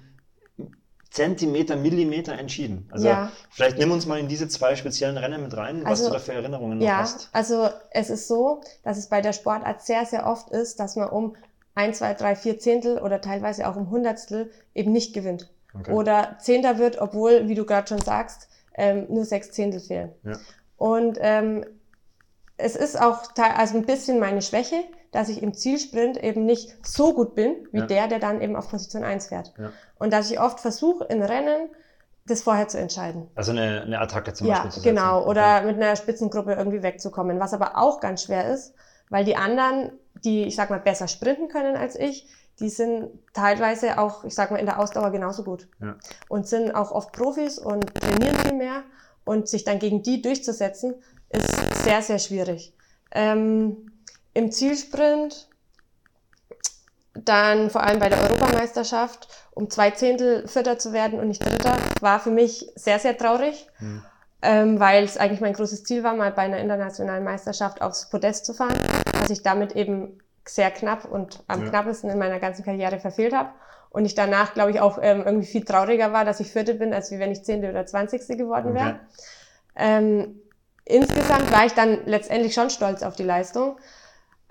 [1.10, 2.88] Zentimeter, Millimeter entschieden.
[2.92, 3.32] Also ja.
[3.50, 6.18] vielleicht nimm uns mal in diese zwei speziellen Rennen mit rein, was also, du da
[6.20, 7.30] für Erinnerungen noch ja, hast.
[7.32, 11.08] Also es ist so, dass es bei der Sportart sehr, sehr oft ist, dass man
[11.08, 11.34] um
[11.80, 15.50] ein, zwei, drei, vier Zehntel oder teilweise auch um Hundertstel eben nicht gewinnt.
[15.74, 15.92] Okay.
[15.92, 20.12] Oder Zehnter wird, obwohl, wie du gerade schon sagst, ähm, nur sechs Zehntel fehlen.
[20.22, 20.38] Ja.
[20.76, 21.64] Und ähm,
[22.56, 24.76] es ist auch also ein bisschen meine Schwäche,
[25.10, 27.86] dass ich im Zielsprint eben nicht so gut bin, wie ja.
[27.86, 29.54] der, der dann eben auf Position 1 fährt.
[29.58, 29.72] Ja.
[29.98, 31.70] Und dass ich oft versuche, in Rennen
[32.26, 33.28] das vorher zu entscheiden.
[33.34, 34.94] Also eine, eine Attacke zum ja, Beispiel zu setzen.
[34.94, 35.66] Genau, oder okay.
[35.66, 37.40] mit einer Spitzengruppe irgendwie wegzukommen.
[37.40, 38.74] Was aber auch ganz schwer ist,
[39.08, 39.92] weil die anderen,
[40.24, 42.26] die, ich sag mal, besser sprinten können als ich,
[42.60, 45.68] die sind teilweise auch, ich sag mal, in der Ausdauer genauso gut.
[45.80, 45.96] Ja.
[46.28, 48.82] Und sind auch oft Profis und trainieren viel mehr.
[49.24, 50.94] Und sich dann gegen die durchzusetzen,
[51.30, 52.74] ist sehr, sehr schwierig.
[53.12, 53.90] Ähm,
[54.34, 55.48] Im Zielsprint,
[57.14, 61.76] dann vor allem bei der Europameisterschaft, um zwei Zehntel Vierter zu werden und nicht Dritter,
[62.00, 63.68] war für mich sehr, sehr traurig.
[63.78, 64.02] Mhm
[64.42, 68.46] ähm, weil es eigentlich mein großes Ziel war, mal bei einer internationalen Meisterschaft aufs Podest
[68.46, 68.78] zu fahren,
[69.30, 71.70] was ich damit eben sehr knapp und am ja.
[71.70, 73.50] knappesten in meiner ganzen Karriere verfehlt habe.
[73.90, 76.92] Und ich danach, glaube ich, auch ähm, irgendwie viel trauriger war, dass ich Vierte bin,
[76.92, 78.88] als wenn ich Zehnte oder Zwanzigste geworden wäre.
[78.88, 78.98] Okay.
[79.76, 80.40] Ähm,
[80.84, 83.76] insgesamt war ich dann letztendlich schon stolz auf die Leistung.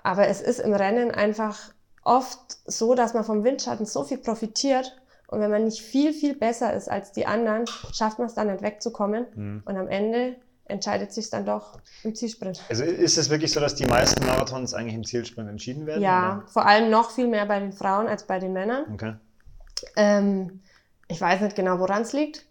[0.02, 1.58] Aber es ist im Rennen einfach
[2.04, 4.98] oft so, dass man vom Windschatten so viel profitiert
[5.28, 8.48] und wenn man nicht viel, viel besser ist als die anderen, schafft man es dann
[8.48, 9.28] nicht wegzukommen.
[9.36, 9.64] Mhm.
[9.66, 10.38] Und am Ende
[10.70, 12.62] entscheidet sich dann doch im Zielsprint.
[12.70, 16.02] Also ist es wirklich so, dass die meisten Marathons eigentlich im Zielsprint entschieden werden?
[16.02, 16.48] Ja, oder?
[16.48, 18.86] vor allem noch viel mehr bei den Frauen als bei den Männern.
[18.94, 19.16] Okay.
[19.96, 20.62] Ähm,
[21.08, 22.46] ich weiß nicht genau, woran es liegt.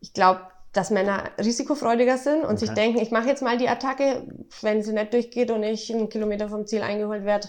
[0.00, 0.40] Ich glaube,
[0.72, 2.58] dass Männer risikofreudiger sind und okay.
[2.58, 4.26] sich denken, ich mache jetzt mal die Attacke,
[4.62, 7.48] wenn sie nicht durchgeht und ich einen Kilometer vom Ziel eingeholt werde,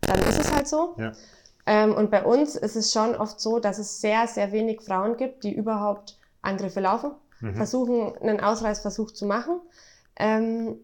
[0.00, 0.94] dann ist es halt so.
[0.98, 1.12] Ja.
[1.66, 5.16] Ähm, und bei uns ist es schon oft so, dass es sehr, sehr wenig Frauen
[5.16, 7.54] gibt, die überhaupt Angriffe laufen, mhm.
[7.54, 9.60] versuchen, einen Ausreißversuch zu machen,
[10.16, 10.76] ähm,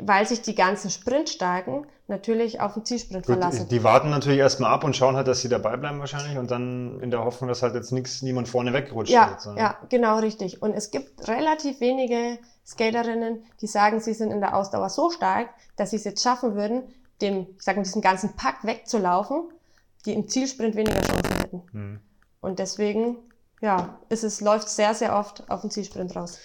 [0.00, 3.68] weil sich die ganzen Sprintstarken natürlich auf den Zielsprint Gut, verlassen.
[3.68, 7.00] Die, warten natürlich erstmal ab und schauen halt, dass sie dabei bleiben wahrscheinlich und dann
[7.00, 9.12] in der Hoffnung, dass halt jetzt nichts, niemand vorne wegrutscht.
[9.12, 10.62] Ja, wird, ja, genau richtig.
[10.62, 15.50] Und es gibt relativ wenige Skaterinnen, die sagen, sie sind in der Ausdauer so stark,
[15.76, 16.82] dass sie es jetzt schaffen würden,
[17.20, 19.50] dem, ich sag mal, diesen ganzen Pack wegzulaufen
[20.06, 21.62] die im Zielsprint weniger Chancen hätten.
[21.72, 22.00] Mhm.
[22.40, 23.16] Und deswegen,
[23.60, 26.38] ja, ist es, läuft sehr, sehr oft auf den Zielsprint raus.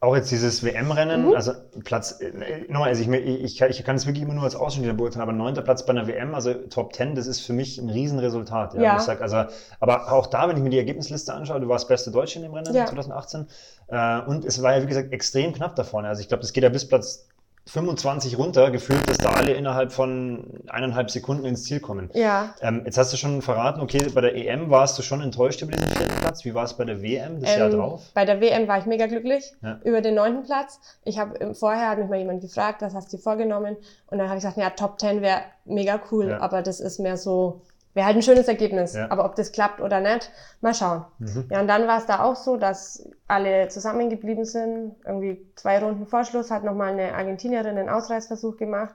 [0.00, 1.34] Auch jetzt dieses WM-Rennen, mhm.
[1.34, 4.94] also Platz, äh, nochmal, also ich, ich, ich kann es wirklich immer nur als Außenstehender
[4.94, 7.88] beurteilen, aber neunter Platz bei einer WM, also Top 10, das ist für mich ein
[7.88, 8.74] Riesenresultat.
[8.74, 8.96] Ja, ja.
[8.96, 9.44] Ich sag, also,
[9.80, 12.52] aber auch da, wenn ich mir die Ergebnisliste anschaue, du warst beste Deutsche in dem
[12.52, 12.84] Rennen ja.
[12.84, 13.46] 2018
[13.88, 16.08] äh, und es war ja, wie gesagt, extrem knapp da vorne.
[16.08, 17.26] Also ich glaube, das geht ja bis Platz
[17.66, 22.10] 25 runter, gefühlt, dass da alle innerhalb von eineinhalb Sekunden ins Ziel kommen.
[22.12, 22.54] Ja.
[22.60, 25.72] Ähm, jetzt hast du schon verraten, okay, bei der EM warst du schon enttäuscht über
[25.72, 26.44] diesen vierten Platz.
[26.44, 28.02] Wie war es bei der WM das ähm, Jahr drauf?
[28.12, 29.80] Bei der WM war ich mega glücklich ja.
[29.82, 30.78] über den neunten Platz.
[31.04, 33.76] Ich habe vorher hat mich mal jemand gefragt, was hast du dir vorgenommen?
[34.08, 36.40] Und dann habe ich gesagt, ja, Top 10 wäre mega cool, ja.
[36.40, 37.62] aber das ist mehr so
[37.94, 38.94] Wäre halt ein schönes Ergebnis.
[38.94, 39.10] Ja.
[39.10, 40.30] Aber ob das klappt oder nicht,
[40.60, 41.04] mal schauen.
[41.18, 41.46] Mhm.
[41.50, 44.96] Ja, und dann war es da auch so, dass alle zusammengeblieben sind.
[45.04, 48.94] Irgendwie zwei Runden Vorschluss hat nochmal eine Argentinierin einen Ausreißversuch gemacht.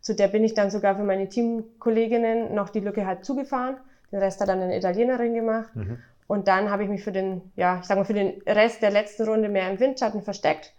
[0.00, 3.76] Zu der bin ich dann sogar für meine Teamkolleginnen noch die Lücke halt zugefahren.
[4.10, 5.74] Den Rest hat dann eine Italienerin gemacht.
[5.76, 5.98] Mhm.
[6.26, 8.90] Und dann habe ich mich für den, ja, ich sag mal, für den Rest der
[8.90, 10.72] letzten Runde mehr im Windschatten versteckt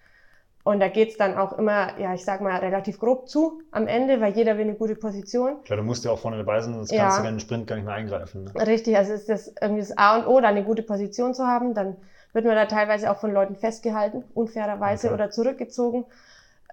[0.64, 4.22] und da geht's dann auch immer, ja, ich sag mal, relativ grob zu am Ende,
[4.22, 5.64] weil jeder will eine gute Position.
[5.64, 7.04] Klar, du musst ja auch vorne dabei sein, sonst ja.
[7.04, 8.44] kannst du in den Sprint gar nicht mehr eingreifen.
[8.44, 8.68] Ne?
[8.68, 11.74] Richtig, also ist das irgendwie das A und O, da eine gute Position zu haben.
[11.74, 11.98] Dann
[12.34, 15.14] wird man da teilweise auch von Leuten festgehalten, unfairerweise okay.
[15.16, 16.06] oder zurückgezogen.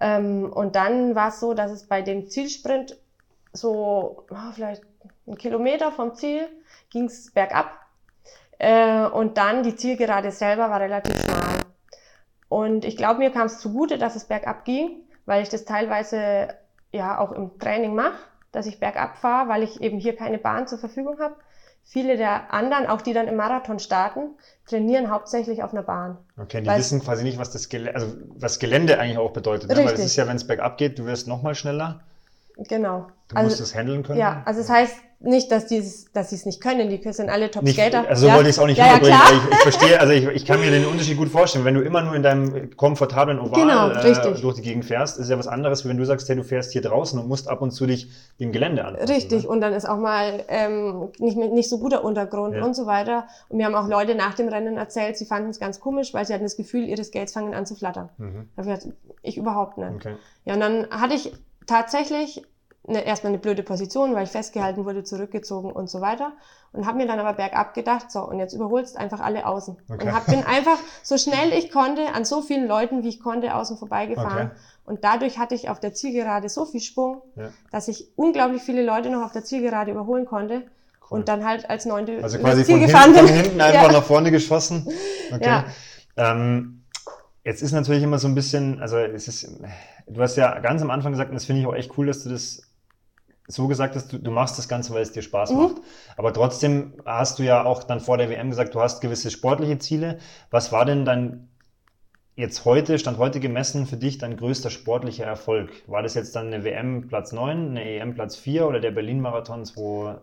[0.01, 2.97] Ähm, und dann war es so, dass es bei dem Zielsprint
[3.53, 4.83] so oh, vielleicht
[5.27, 6.49] einen Kilometer vom Ziel
[6.91, 7.71] ging's bergab.
[8.59, 11.48] Äh, und dann die Zielgerade selber war relativ schmal.
[12.49, 16.49] Und ich glaube, mir kam es zugute, dass es bergab ging, weil ich das teilweise
[16.93, 18.19] ja auch im Training mache,
[18.53, 21.37] dass ich bergab fahre, weil ich eben hier keine Bahn zur Verfügung habe.
[21.85, 26.19] viele der anderen, auch die dann im Marathon starten, trainieren hauptsächlich auf einer Bahn.
[26.37, 29.71] Okay, die wissen quasi nicht, was das Gelände, also was Gelände eigentlich auch bedeutet.
[29.71, 29.77] Ne?
[29.77, 32.01] Weil es ist ja, wenn es bergab geht, du wirst noch mal schneller.
[32.57, 33.07] Genau.
[33.29, 34.19] Du also, musst es handeln können.
[34.19, 35.83] Ja, also es das heißt nicht, dass die
[36.13, 36.89] dass sie es nicht können.
[36.89, 38.09] Die sind alle Top-Skater.
[38.09, 38.35] Also so ja.
[38.37, 39.19] wollte ich es auch nicht ja, rüberbringen.
[39.19, 41.65] Ja, ich, ich, verstehe, also ich, ich kann mir den Unterschied gut vorstellen.
[41.65, 45.29] Wenn du immer nur in deinem komfortablen Oval genau, äh, durch die Gegend fährst, ist
[45.29, 47.63] ja was anderes, wie wenn du sagst, hey, du fährst hier draußen und musst ab
[47.63, 48.09] und zu dich
[48.39, 49.13] dem Gelände anpassen.
[49.13, 49.43] Richtig.
[49.43, 49.49] Ne?
[49.49, 52.65] Und dann ist auch mal ähm, nicht, nicht so guter Untergrund ja.
[52.65, 53.27] und so weiter.
[53.49, 56.27] Und mir haben auch Leute nach dem Rennen erzählt, sie fanden es ganz komisch, weil
[56.27, 58.09] sie hatten das Gefühl, ihre Skates fangen an zu flattern.
[58.19, 58.49] Mhm.
[59.23, 59.95] Ich überhaupt nicht.
[59.97, 60.15] Okay.
[60.45, 61.33] Ja, und dann hatte ich
[61.67, 62.43] tatsächlich
[62.89, 66.33] eine, erstmal eine blöde Position, weil ich festgehalten wurde, zurückgezogen und so weiter.
[66.73, 69.77] Und habe mir dann aber bergab gedacht, so, und jetzt überholst einfach alle außen.
[69.89, 70.07] Okay.
[70.07, 73.55] Und hab, bin einfach so schnell ich konnte an so vielen Leuten, wie ich konnte,
[73.55, 74.49] außen vorbeigefahren.
[74.49, 74.57] Okay.
[74.85, 77.51] Und dadurch hatte ich auf der Zielgerade so viel Schwung, ja.
[77.71, 80.63] dass ich unglaublich viele Leute noch auf der Zielgerade überholen konnte.
[81.11, 81.19] Cool.
[81.19, 83.93] Und dann halt als neunte Also quasi Ziel von, gefahren hinten, von hinten einfach ja.
[83.93, 84.89] nach vorne geschossen.
[85.31, 85.45] Okay.
[85.45, 85.65] Ja.
[86.17, 86.85] Ähm,
[87.45, 89.47] jetzt ist natürlich immer so ein bisschen, also es ist,
[90.07, 92.25] du hast ja ganz am Anfang gesagt, und das finde ich auch echt cool, dass
[92.25, 92.63] du das
[93.49, 95.57] so gesagt hast, du, du machst das Ganze, weil es dir Spaß mhm.
[95.57, 95.77] macht.
[96.17, 99.79] Aber trotzdem hast du ja auch dann vor der WM gesagt, du hast gewisse sportliche
[99.79, 100.19] Ziele.
[100.51, 101.49] Was war denn dann
[102.37, 105.71] jetzt heute, Stand heute gemessen, für dich dein größter sportlicher Erfolg?
[105.87, 109.65] War das jetzt dann eine WM Platz 9, eine EM Platz 4 oder der Berlin-Marathon
[109.65, 110.21] 2012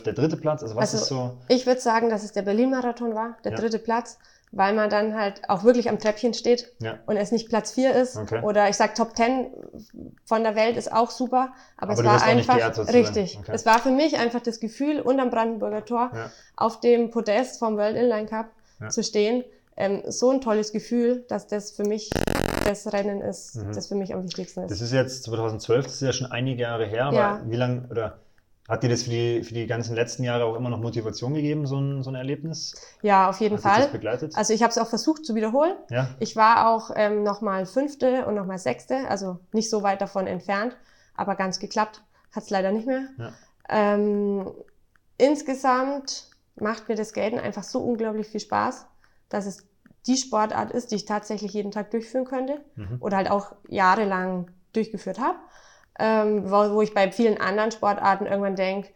[0.00, 0.62] äh, der dritte Platz?
[0.62, 1.38] Also was also, ist so?
[1.48, 3.58] Ich würde sagen, dass es der Berlin-Marathon war, der ja.
[3.58, 4.18] dritte Platz
[4.52, 6.98] weil man dann halt auch wirklich am Treppchen steht ja.
[7.06, 8.16] und es nicht Platz 4 ist.
[8.16, 8.42] Okay.
[8.42, 9.50] Oder ich sag Top 10
[10.26, 13.38] von der Welt ist auch super, aber, aber es war einfach richtig.
[13.40, 13.52] Okay.
[13.52, 16.30] Es war für mich einfach das Gefühl, unterm Brandenburger Tor ja.
[16.56, 18.46] auf dem Podest vom World Inline Cup
[18.80, 18.90] ja.
[18.90, 19.42] zu stehen.
[19.74, 22.10] Ähm, so ein tolles Gefühl, dass das für mich
[22.66, 23.72] das Rennen ist, mhm.
[23.72, 24.70] das für mich am wichtigsten ist.
[24.70, 28.18] Das ist jetzt 2012, das ist ja schon einige Jahre her, aber wie lange oder
[28.68, 31.66] hat dir das für die, für die ganzen letzten Jahre auch immer noch Motivation gegeben,
[31.66, 32.74] so ein, so ein Erlebnis?
[33.02, 33.82] Ja, auf jeden Hat Fall.
[33.82, 34.36] Das begleitet?
[34.36, 35.74] Also ich habe es auch versucht zu wiederholen.
[35.90, 36.10] Ja.
[36.20, 40.76] Ich war auch ähm, nochmal fünfte und nochmal sechste, also nicht so weit davon entfernt,
[41.14, 43.08] aber ganz geklappt hat es leider nicht mehr.
[43.18, 43.32] Ja.
[43.68, 44.52] Ähm,
[45.18, 48.86] insgesamt macht mir das Skaten einfach so unglaublich viel Spaß,
[49.28, 49.66] dass es
[50.06, 52.98] die Sportart ist, die ich tatsächlich jeden Tag durchführen könnte mhm.
[53.00, 55.38] oder halt auch jahrelang durchgeführt habe
[55.98, 58.88] ähm, wo, wo ich bei vielen anderen Sportarten irgendwann denke,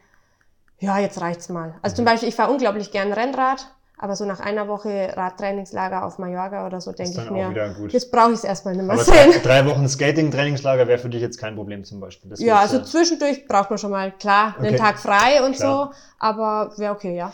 [0.79, 1.75] ja, jetzt reicht's mal.
[1.83, 1.97] Also mhm.
[1.97, 3.67] zum Beispiel, ich fahre unglaublich gern Rennrad,
[3.99, 8.33] aber so nach einer Woche Radtrainingslager auf Mallorca oder so denke ich mir, jetzt brauche
[8.33, 9.33] ich es erstmal nicht mehr aber sehen.
[9.43, 12.29] Drei, drei Wochen Skating-Trainingslager wäre für dich jetzt kein Problem zum Beispiel.
[12.29, 12.85] Das ja, also ja.
[12.85, 14.69] zwischendurch braucht man schon mal, klar, okay.
[14.69, 15.93] einen Tag frei und klar.
[15.93, 17.33] so, aber wäre okay, ja.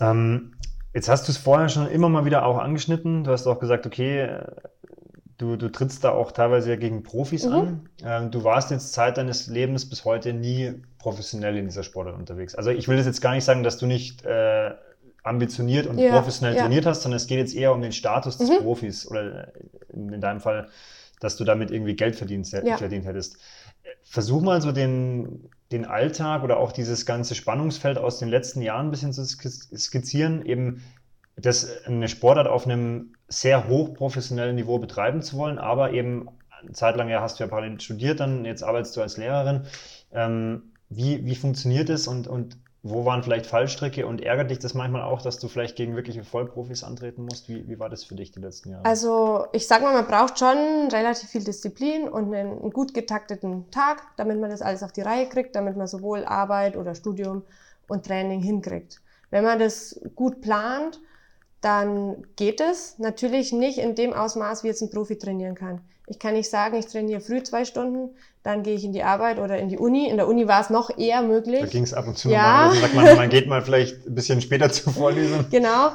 [0.00, 0.54] Ähm,
[0.94, 3.24] jetzt hast du es vorher schon immer mal wieder auch angeschnitten.
[3.24, 4.38] Du hast auch gesagt, okay,
[5.38, 7.52] Du, du trittst da auch teilweise ja gegen Profis mhm.
[7.52, 7.88] an.
[8.04, 12.56] Ähm, du warst jetzt Zeit deines Lebens bis heute nie professionell in dieser Sportart unterwegs.
[12.56, 14.72] Also ich will das jetzt gar nicht sagen, dass du nicht äh,
[15.22, 16.62] ambitioniert und ja, professionell ja.
[16.62, 18.62] trainiert hast, sondern es geht jetzt eher um den Status des mhm.
[18.64, 19.52] Profis oder
[19.92, 20.68] in, in, deinem Fall,
[21.20, 22.76] dass du damit irgendwie Geld verdient, ja.
[22.76, 23.38] verdient hättest.
[24.02, 28.88] Versuch mal so den, den Alltag oder auch dieses ganze Spannungsfeld aus den letzten Jahren
[28.88, 30.82] ein bisschen zu skizzieren, eben
[31.40, 36.28] das eine Sportart auf einem sehr hochprofessionellen Niveau betreiben zu wollen, aber eben
[36.60, 39.62] eine Zeit lang ja hast du ja parallel studiert, dann jetzt arbeitest du als Lehrerin.
[40.12, 44.72] Ähm, wie, wie funktioniert es und, und wo waren vielleicht Fallstricke und ärgert dich das
[44.72, 47.48] manchmal auch, dass du vielleicht gegen wirkliche Vollprofis antreten musst?
[47.48, 48.84] Wie, wie war das für dich die letzten Jahre?
[48.84, 53.70] Also ich sag mal, man braucht schon relativ viel Disziplin und einen, einen gut getakteten
[53.70, 57.42] Tag, damit man das alles auf die Reihe kriegt, damit man sowohl Arbeit oder Studium
[57.88, 59.00] und Training hinkriegt.
[59.30, 61.00] Wenn man das gut plant,
[61.60, 65.80] dann geht es natürlich nicht in dem Ausmaß, wie jetzt ein Profi trainieren kann.
[66.06, 68.10] Ich kann nicht sagen, ich trainiere früh zwei Stunden,
[68.42, 70.08] dann gehe ich in die Arbeit oder in die Uni.
[70.08, 71.60] In der Uni war es noch eher möglich.
[71.60, 72.42] Da ging es ab und zu ja.
[72.42, 72.68] mal.
[72.70, 75.46] Also man, man geht mal vielleicht ein bisschen später zur Vorlesung.
[75.50, 75.90] Genau.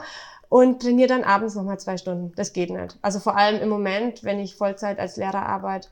[0.49, 2.31] Und trainiere dann abends nochmal zwei Stunden.
[2.35, 2.97] Das geht nicht.
[3.01, 5.87] Also vor allem im Moment, wenn ich Vollzeit als Lehrer arbeite,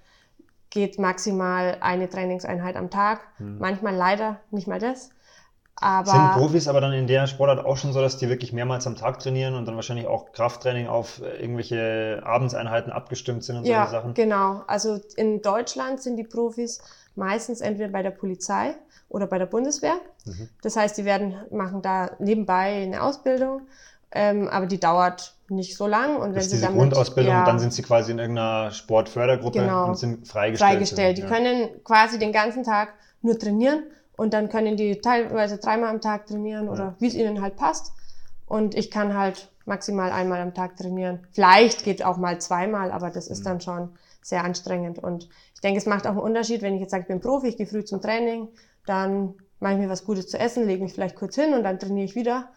[0.69, 3.22] geht maximal eine Trainingseinheit am Tag.
[3.38, 3.57] Hm.
[3.57, 5.10] Manchmal leider nicht mal das.
[5.82, 8.86] Aber Sind Profis aber dann in der Sportart auch schon so, dass die wirklich mehrmals
[8.86, 13.66] am Tag trainieren und dann wahrscheinlich auch Krafttraining auf äh, irgendwelche Abendseinheiten abgestimmt sind und
[13.66, 14.14] ja, solche Sachen?
[14.14, 14.62] genau.
[14.68, 16.82] Also in Deutschland sind die Profis
[17.16, 18.76] meistens entweder bei der Polizei
[19.10, 19.95] oder bei der Bundeswehr.
[20.26, 20.49] Mhm.
[20.62, 23.64] Das heißt, die werden, machen da nebenbei eine Ausbildung,
[24.12, 26.18] ähm, aber die dauert nicht so lang.
[26.18, 28.70] Und wenn das ist sie diese damit, Grundausbildung, ja, dann sind sie quasi in irgendeiner
[28.70, 30.74] Sportfördergruppe genau, und sind freigestellt.
[30.74, 31.18] Freigestellt.
[31.18, 31.28] Die ja.
[31.28, 32.94] können quasi den ganzen Tag
[33.24, 33.84] nur trainieren
[34.18, 37.94] und dann können die teilweise dreimal am Tag trainieren oder wie es ihnen halt passt.
[38.46, 41.26] Und ich kann halt maximal einmal am Tag trainieren.
[41.32, 43.46] Vielleicht geht auch mal zweimal, aber das ist mhm.
[43.46, 43.90] dann schon
[44.22, 45.00] sehr anstrengend.
[45.00, 47.48] Und ich denke, es macht auch einen Unterschied, wenn ich jetzt sage, ich bin Profi,
[47.48, 48.50] ich gehe früh zum Training,
[48.86, 51.80] dann mache ich mir was Gutes zu essen, lege mich vielleicht kurz hin und dann
[51.80, 52.50] trainiere ich wieder.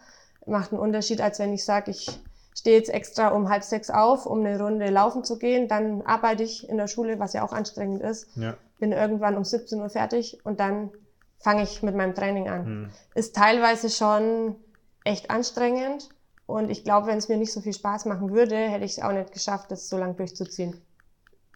[0.45, 2.19] Macht einen Unterschied, als wenn ich sage, ich
[2.57, 5.67] stehe jetzt extra um halb sechs auf, um eine Runde laufen zu gehen.
[5.67, 8.27] Dann arbeite ich in der Schule, was ja auch anstrengend ist.
[8.35, 8.55] Ja.
[8.79, 10.91] Bin irgendwann um 17 Uhr fertig und dann
[11.45, 12.65] fange ich mit meinem Training an.
[12.65, 12.89] Hm.
[13.13, 14.55] Ist teilweise schon
[15.03, 16.09] echt anstrengend.
[16.47, 18.99] Und ich glaube, wenn es mir nicht so viel Spaß machen würde, hätte ich es
[18.99, 20.81] auch nicht geschafft, das so lange durchzuziehen.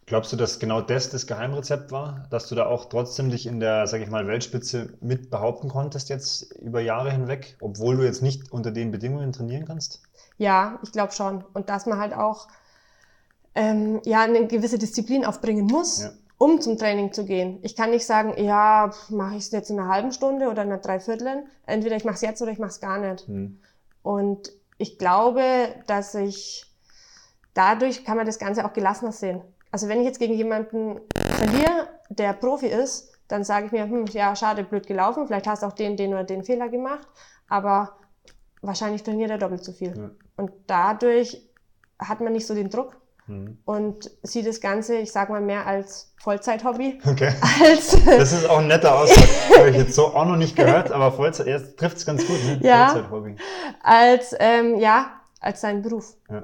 [0.06, 3.58] Glaubst du, dass genau das das Geheimrezept war, dass du da auch trotzdem dich in
[3.58, 8.22] der, sag ich mal, Weltspitze mit behaupten konntest jetzt über Jahre hinweg, obwohl du jetzt
[8.22, 10.02] nicht unter den Bedingungen trainieren kannst?
[10.38, 11.44] Ja, ich glaube schon.
[11.52, 12.46] Und dass man halt auch
[13.56, 16.10] ähm, ja eine gewisse Disziplin aufbringen muss, ja.
[16.40, 17.58] Um zum Training zu gehen.
[17.60, 20.70] Ich kann nicht sagen, ja, mache ich es jetzt in einer halben Stunde oder in
[20.72, 21.44] einer Dreiviertel.
[21.66, 23.26] Entweder ich mache es jetzt oder ich mache es gar nicht.
[23.26, 23.60] Hm.
[24.02, 25.44] Und ich glaube,
[25.86, 26.64] dass ich
[27.52, 29.42] dadurch kann man das Ganze auch gelassener sehen.
[29.70, 34.06] Also wenn ich jetzt gegen jemanden verliere, der Profi ist, dann sage ich mir, hm,
[34.06, 37.06] ja, schade, blöd gelaufen, vielleicht hast du auch den, den oder den Fehler gemacht,
[37.48, 37.98] aber
[38.62, 39.94] wahrscheinlich trainiert er doppelt so viel.
[39.94, 40.10] Ja.
[40.38, 41.46] Und dadurch
[41.98, 42.96] hat man nicht so den Druck
[43.30, 43.58] mhm.
[43.64, 47.00] und sieht das Ganze, ich sage mal, mehr als Vollzeit-Hobby.
[47.06, 47.32] Okay.
[47.62, 49.28] Als das ist auch ein netter Ausdruck.
[49.58, 52.42] Habe ich jetzt so auch noch nicht gehört, aber Vollzeit, jetzt trifft es ganz gut,
[52.44, 52.60] ne?
[52.62, 53.36] Ja, Vollzeit-Hobby.
[53.82, 56.16] Als, ähm, ja, als sein Beruf.
[56.30, 56.42] Ja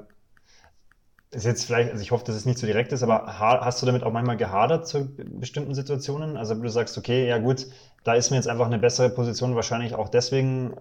[1.31, 3.85] ist jetzt vielleicht, also ich hoffe, dass es nicht so direkt ist, aber hast du
[3.85, 6.37] damit auch manchmal gehadert zu bestimmten Situationen?
[6.37, 7.67] Also du sagst, okay, ja gut,
[8.03, 10.73] da ist mir jetzt einfach eine bessere Position wahrscheinlich auch deswegen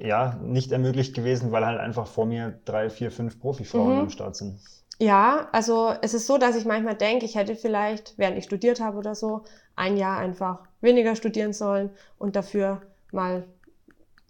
[0.00, 4.00] ja nicht ermöglicht gewesen, weil halt einfach vor mir drei, vier, fünf Profifrauen mhm.
[4.00, 4.58] am Start sind.
[5.02, 8.80] Ja, also es ist so, dass ich manchmal denke, ich hätte vielleicht, während ich studiert
[8.80, 9.42] habe oder so,
[9.74, 13.42] ein Jahr einfach weniger studieren sollen und dafür mal,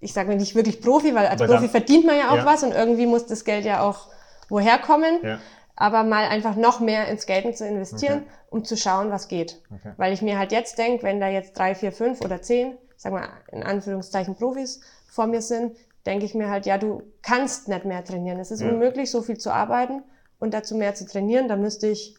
[0.01, 2.47] ich sage nicht wirklich Profi, weil als Profi dann, verdient man ja auch ja.
[2.47, 4.09] was und irgendwie muss das Geld ja auch
[4.49, 5.41] woher kommen, ja.
[5.77, 8.33] aber mal einfach noch mehr ins Skaten zu investieren, okay.
[8.49, 9.61] um zu schauen, was geht.
[9.71, 9.93] Okay.
[9.99, 13.13] Weil ich mir halt jetzt denke, wenn da jetzt drei, vier, fünf oder zehn, sag
[13.13, 15.77] mal in Anführungszeichen Profis vor mir sind,
[16.07, 18.41] denke ich mir halt, ja, du kannst nicht mehr trainieren.
[18.41, 18.71] Es ist ja.
[18.71, 20.03] unmöglich, so viel zu arbeiten
[20.43, 21.49] und dazu mehr zu trainieren.
[21.49, 22.17] Da müsste ich,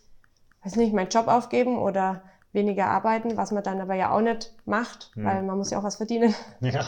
[0.64, 2.24] weiß nicht, meinen Job aufgeben oder
[2.54, 5.26] weniger arbeiten, was man dann aber ja auch nicht macht, ja.
[5.26, 6.34] weil man muss ja auch was verdienen.
[6.62, 6.86] Ja.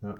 [0.00, 0.14] ja.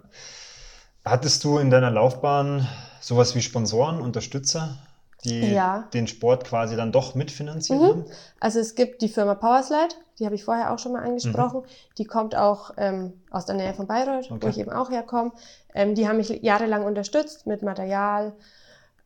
[1.05, 2.69] Hattest du in deiner Laufbahn
[3.01, 4.77] sowas wie Sponsoren, Unterstützer,
[5.25, 5.89] die ja.
[5.95, 8.01] den Sport quasi dann doch mitfinanzieren?
[8.01, 8.05] Mhm.
[8.39, 11.61] Also es gibt die Firma Powerslide, die habe ich vorher auch schon mal angesprochen.
[11.61, 11.95] Mhm.
[11.97, 14.43] Die kommt auch ähm, aus der Nähe von Bayreuth, okay.
[14.43, 15.33] wo ich eben auch herkomme.
[15.75, 18.35] Ähm, die haben mich jahrelang unterstützt mit Material,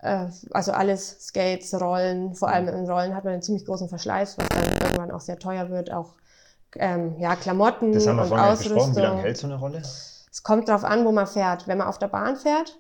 [0.05, 2.35] also alles Skates, Rollen.
[2.35, 5.39] Vor allem in Rollen hat man einen ziemlich großen Verschleiß, was dann irgendwann auch sehr
[5.39, 5.93] teuer wird.
[5.93, 6.15] Auch
[6.77, 8.97] ähm, ja, Klamotten das haben wir und Ausrüstung.
[8.97, 9.79] Wie lange hält so eine Rolle?
[9.79, 11.67] Es kommt darauf an, wo man fährt.
[11.69, 12.79] Wenn man auf der Bahn fährt,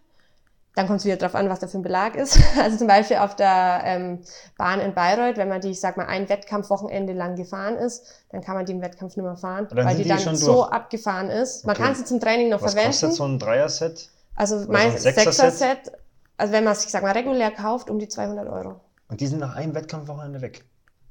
[0.75, 2.39] dann kommt es wieder darauf an, was da für ein Belag ist.
[2.61, 4.23] Also zum Beispiel auf der ähm,
[4.59, 8.43] Bahn in Bayreuth, wenn man die, ich sag mal, ein Wettkampfwochenende lang gefahren ist, dann
[8.43, 11.65] kann man die im Wettkampf nicht mehr fahren, weil die, die dann so abgefahren ist.
[11.65, 12.93] Man kann sie zum Training noch was verwenden.
[12.93, 14.09] Was kostet so ein Dreier-Set?
[14.35, 15.93] Also mein Sechser-Set,
[16.36, 18.81] also wenn man es, ich sag mal, regulär kauft, um die 200 Euro.
[19.09, 20.65] Und die sind nach einem Wettkampfwochenende weg?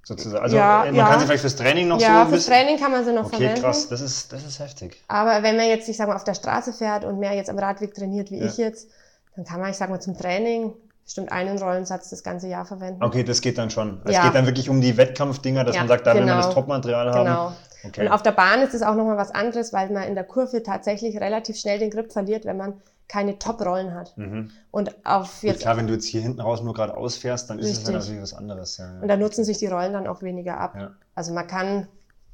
[0.05, 0.43] Sozusagen.
[0.43, 1.07] Also ja, man ja.
[1.07, 3.25] kann sie vielleicht fürs Training noch ja, so Ja, fürs Training kann man sie noch
[3.25, 3.53] okay, verwenden.
[3.59, 5.01] Okay, krass, das ist, das ist heftig.
[5.07, 7.57] Aber wenn man jetzt, ich sag mal, auf der Straße fährt und mehr jetzt am
[7.57, 8.45] Radweg trainiert wie ja.
[8.45, 8.89] ich jetzt,
[9.35, 10.73] dann kann man, ich sag mal, zum Training
[11.05, 13.01] bestimmt einen Rollensatz das ganze Jahr verwenden.
[13.01, 14.01] Okay, das geht dann schon.
[14.03, 16.25] Es geht dann wirklich um die Wettkampfdinger, dass man sagt, da genau.
[16.25, 16.61] will man das genau.
[16.61, 17.25] Topmaterial haben.
[17.25, 17.53] Genau.
[17.85, 18.01] Okay.
[18.01, 20.63] Und auf der Bahn ist es auch nochmal was anderes, weil man in der Kurve
[20.63, 24.17] tatsächlich relativ schnell den Grip verliert, wenn man keine Top-Rollen hat.
[24.17, 24.51] Mhm.
[24.71, 25.55] Und auf jetzt.
[25.55, 27.73] Gut, klar, wenn du jetzt hier hinten raus nur gerade ausfährst, dann richtig.
[27.73, 28.77] ist es ja natürlich was anderes.
[28.77, 30.75] Ja, Und da nutzen sich die Rollen dann auch weniger ab.
[30.75, 30.91] Ja.
[31.15, 31.87] Also man kann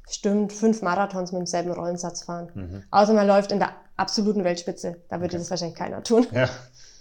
[0.06, 2.50] bestimmt fünf Marathons mit demselben Rollensatz fahren.
[2.54, 2.82] Mhm.
[2.90, 4.96] Außer man läuft in der absoluten Weltspitze.
[5.08, 5.38] Da würde okay.
[5.38, 6.26] das wahrscheinlich keiner tun.
[6.32, 6.48] Ja.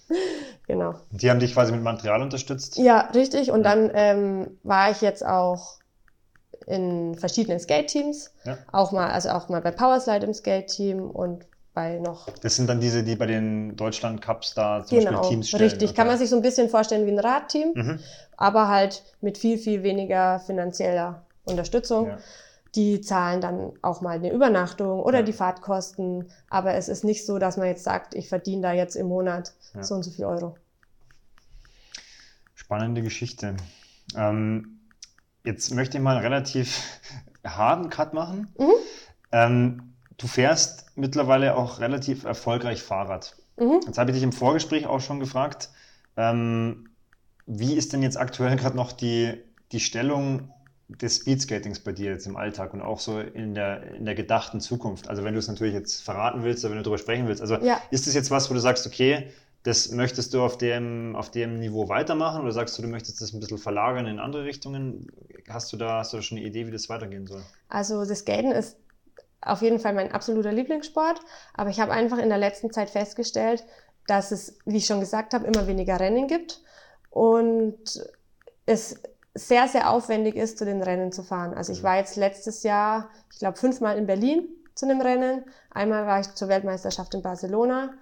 [0.68, 0.96] genau.
[1.12, 2.78] Und die haben dich quasi mit Material unterstützt?
[2.78, 3.52] Ja, richtig.
[3.52, 3.76] Und ja.
[3.76, 5.80] dann ähm, war ich jetzt auch
[6.68, 8.32] in verschiedenen Skate-Teams.
[8.44, 8.58] Ja.
[8.72, 11.49] Auch mal, also auch mal bei Powerslide im Skate-Team und
[11.80, 12.28] bei noch.
[12.42, 15.64] Das sind dann diese, die bei den Deutschland Cups da zum genau, Beispiel Teams stellen.
[15.64, 15.96] Richtig, okay.
[15.96, 18.00] kann man sich so ein bisschen vorstellen wie ein Radteam, mhm.
[18.36, 22.08] aber halt mit viel, viel weniger finanzieller Unterstützung.
[22.08, 22.18] Ja
[22.76, 25.26] die zahlen dann auch mal eine Übernachtung oder ja.
[25.26, 26.30] die Fahrtkosten.
[26.52, 29.54] Aber es ist nicht so, dass man jetzt sagt, ich verdiene da jetzt im Monat
[29.74, 29.82] ja.
[29.82, 30.56] so und so viel Euro.
[32.54, 33.58] Spannende Geschichte.
[34.16, 34.82] Ähm,
[35.44, 36.80] jetzt möchte ich mal einen relativ
[37.44, 38.54] harten Cut machen.
[38.60, 38.74] Mhm.
[39.32, 39.89] Ähm,
[40.20, 43.36] du fährst mittlerweile auch relativ erfolgreich Fahrrad.
[43.58, 43.80] Mhm.
[43.86, 45.70] Jetzt habe ich dich im Vorgespräch auch schon gefragt,
[46.16, 46.90] ähm,
[47.48, 49.34] wie ist denn jetzt aktuell gerade noch die,
[49.72, 50.54] die Stellung
[50.88, 54.60] des Speedskatings bei dir jetzt im Alltag und auch so in der, in der gedachten
[54.60, 55.10] Zukunft?
[55.10, 57.42] Also wenn du es natürlich jetzt verraten willst oder wenn du darüber sprechen willst.
[57.42, 57.82] Also ja.
[57.90, 59.30] ist das jetzt was, wo du sagst, okay,
[59.64, 63.34] das möchtest du auf dem, auf dem Niveau weitermachen oder sagst du, du möchtest das
[63.34, 65.08] ein bisschen verlagern in andere Richtungen?
[65.50, 67.44] Hast du da, hast du da schon eine Idee, wie das weitergehen soll?
[67.68, 68.78] Also das Skaten ist
[69.42, 71.20] auf jeden Fall mein absoluter Lieblingssport.
[71.54, 73.64] Aber ich habe einfach in der letzten Zeit festgestellt,
[74.08, 76.62] dass es, wie ich schon gesagt habe, immer weniger Rennen gibt
[77.10, 77.80] und
[78.66, 79.02] es
[79.34, 81.54] sehr, sehr aufwendig ist, zu den Rennen zu fahren.
[81.54, 81.88] Also ich mhm.
[81.88, 85.46] war jetzt letztes Jahr, ich glaube, fünfmal in Berlin zu einem Rennen.
[85.72, 87.94] Einmal war ich zur Weltmeisterschaft in Barcelona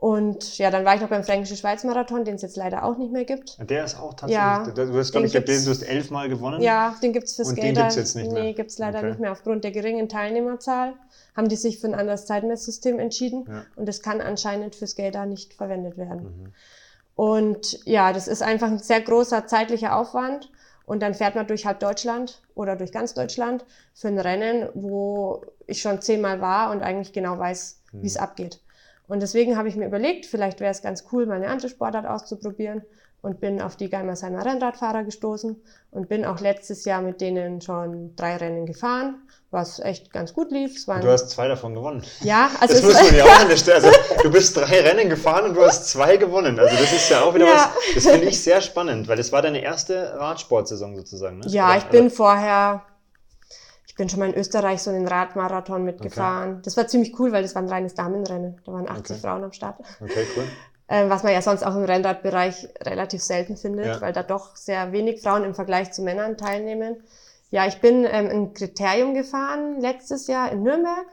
[0.00, 3.12] und ja, dann war ich noch beim Fränkischen Schweiz-Marathon, den es jetzt leider auch nicht
[3.12, 3.58] mehr gibt.
[3.68, 4.34] Der ist auch tatsächlich.
[4.34, 6.62] Ja, du hast, glaube ich, gelesen, du hast elfmal gewonnen.
[6.62, 7.60] Ja, den gibt's für Skater.
[7.60, 8.42] Und den gibt's jetzt nicht mehr.
[8.42, 9.08] Nee, gibt's leider okay.
[9.08, 9.30] nicht mehr.
[9.30, 10.94] Aufgrund der geringen Teilnehmerzahl
[11.36, 13.44] haben die sich für ein anderes Zeitmesssystem entschieden.
[13.46, 13.66] Ja.
[13.76, 16.22] Und das kann anscheinend für Skater nicht verwendet werden.
[16.22, 16.52] Mhm.
[17.14, 20.50] Und ja, das ist einfach ein sehr großer zeitlicher Aufwand.
[20.86, 25.42] Und dann fährt man durch halb Deutschland oder durch ganz Deutschland für ein Rennen, wo
[25.66, 28.02] ich schon zehnmal war und eigentlich genau weiß, mhm.
[28.02, 28.60] wie es abgeht.
[29.10, 32.06] Und deswegen habe ich mir überlegt, vielleicht wäre es ganz cool, mal eine andere Sportart
[32.06, 32.82] auszuprobieren
[33.22, 35.60] und bin auf die Geimersheimer Rennradfahrer gestoßen
[35.90, 39.16] und bin auch letztes Jahr mit denen schon drei Rennen gefahren,
[39.50, 40.86] was echt ganz gut lief.
[40.86, 42.04] du hast zwei davon gewonnen.
[42.20, 43.68] Ja, also das muss man ja auch nicht.
[43.68, 43.90] Also
[44.22, 46.60] du bist drei Rennen gefahren und du hast zwei gewonnen.
[46.60, 47.54] Also das ist ja auch wieder ja.
[47.54, 47.94] was.
[47.96, 51.40] Das finde ich sehr spannend, weil das war deine erste Radsportsaison sozusagen.
[51.40, 51.46] Ne?
[51.48, 52.84] Ja, Oder, ich bin also, vorher
[54.00, 56.52] bin schon mal in Österreich so einen Radmarathon mitgefahren.
[56.52, 56.60] Okay.
[56.64, 58.58] Das war ziemlich cool, weil das war ein reines Damenrennen.
[58.64, 59.20] Da waren 80 okay.
[59.20, 59.78] Frauen am Start.
[60.00, 60.44] Okay, cool.
[60.88, 64.00] Ähm, was man ja sonst auch im Rennradbereich relativ selten findet, ja.
[64.00, 66.96] weil da doch sehr wenig Frauen im Vergleich zu Männern teilnehmen.
[67.50, 71.06] Ja, ich bin ähm, ein Kriterium gefahren letztes Jahr in Nürnberg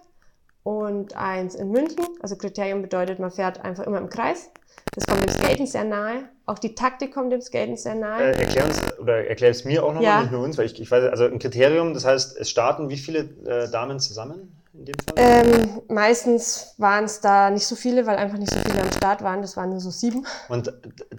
[0.64, 2.08] und eins in München.
[2.22, 4.50] Also Kriterium bedeutet, man fährt einfach immer im Kreis.
[4.94, 6.30] Das kommt dem Skaten sehr nahe.
[6.48, 8.34] Auch die Taktik kommt dem Skaten sehr nahe.
[8.34, 10.22] Äh, erklär uns, oder erklär es mir auch nochmal, ja.
[10.22, 12.96] nicht nur uns, weil ich, ich weiß, also ein Kriterium, das heißt, es starten wie
[12.96, 15.16] viele äh, Damen zusammen in dem Fall?
[15.18, 19.22] Ähm, meistens waren es da nicht so viele, weil einfach nicht so viele am Start
[19.24, 19.42] waren.
[19.42, 20.26] Das waren nur so sieben.
[20.48, 20.72] Und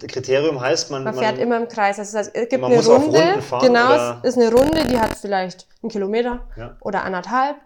[0.07, 1.99] Kriterium heißt, man, man fährt man, immer im Kreis.
[1.99, 3.41] Also es gibt eine Runde.
[3.43, 4.21] Fahren, genau, oder?
[4.23, 6.75] es ist eine Runde, die hat vielleicht einen Kilometer ja.
[6.81, 7.57] oder anderthalb.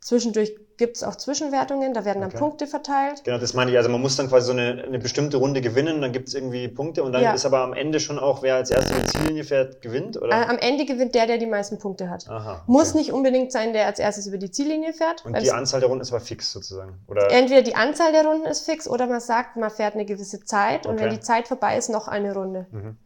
[0.00, 2.38] Zwischendurch gibt es auch Zwischenwertungen, da werden dann okay.
[2.38, 3.24] Punkte verteilt.
[3.24, 3.76] Genau, das meine ich.
[3.76, 6.68] Also man muss dann quasi so eine, eine bestimmte Runde gewinnen, dann gibt es irgendwie
[6.68, 7.32] Punkte und dann ja.
[7.32, 10.30] ist aber am Ende schon auch, wer als erster die Ziellinie fährt, gewinnt, oder?
[10.30, 12.28] Äh, am Ende gewinnt der, der die meisten Punkte hat.
[12.28, 12.60] Aha, okay.
[12.66, 15.24] Muss nicht unbedingt sein, der als erstes über die Ziellinie fährt.
[15.24, 17.30] Und die Anzahl der Runden ist aber fix sozusagen, oder?
[17.30, 20.80] Entweder die Anzahl der Runden ist fix oder man sagt, man fährt eine gewisse Zeit
[20.80, 20.88] okay.
[20.88, 22.66] und wenn die Zeit vorbei ist, noch eine Runde.
[22.70, 22.96] Mhm.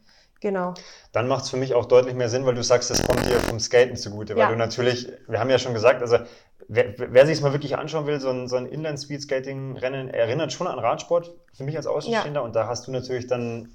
[0.40, 0.72] Genau.
[1.12, 3.38] Dann macht es für mich auch deutlich mehr Sinn, weil du sagst, das kommt dir
[3.40, 4.34] vom Skaten zugute.
[4.34, 4.48] Weil ja.
[4.48, 6.16] du natürlich, wir haben ja schon gesagt, also
[6.70, 10.68] wer, wer sich es mal wirklich anschauen will, so ein, so ein Inline-Speed-Skating-Rennen erinnert schon
[10.68, 12.40] an Radsport für mich als Außenstehender.
[12.40, 12.46] Ja.
[12.46, 13.74] Und da hast du natürlich dann,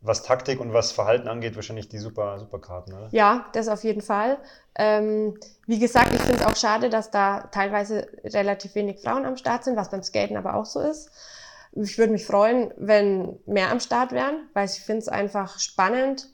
[0.00, 3.08] was Taktik und was Verhalten angeht, wahrscheinlich die super, super Karten, oder?
[3.12, 4.38] Ja, das auf jeden Fall.
[4.74, 9.36] Ähm, wie gesagt, ich finde es auch schade, dass da teilweise relativ wenig Frauen am
[9.36, 11.10] Start sind, was beim Skaten aber auch so ist.
[11.74, 16.28] Ich würde mich freuen, wenn mehr am Start wären, weil ich finde es einfach spannend,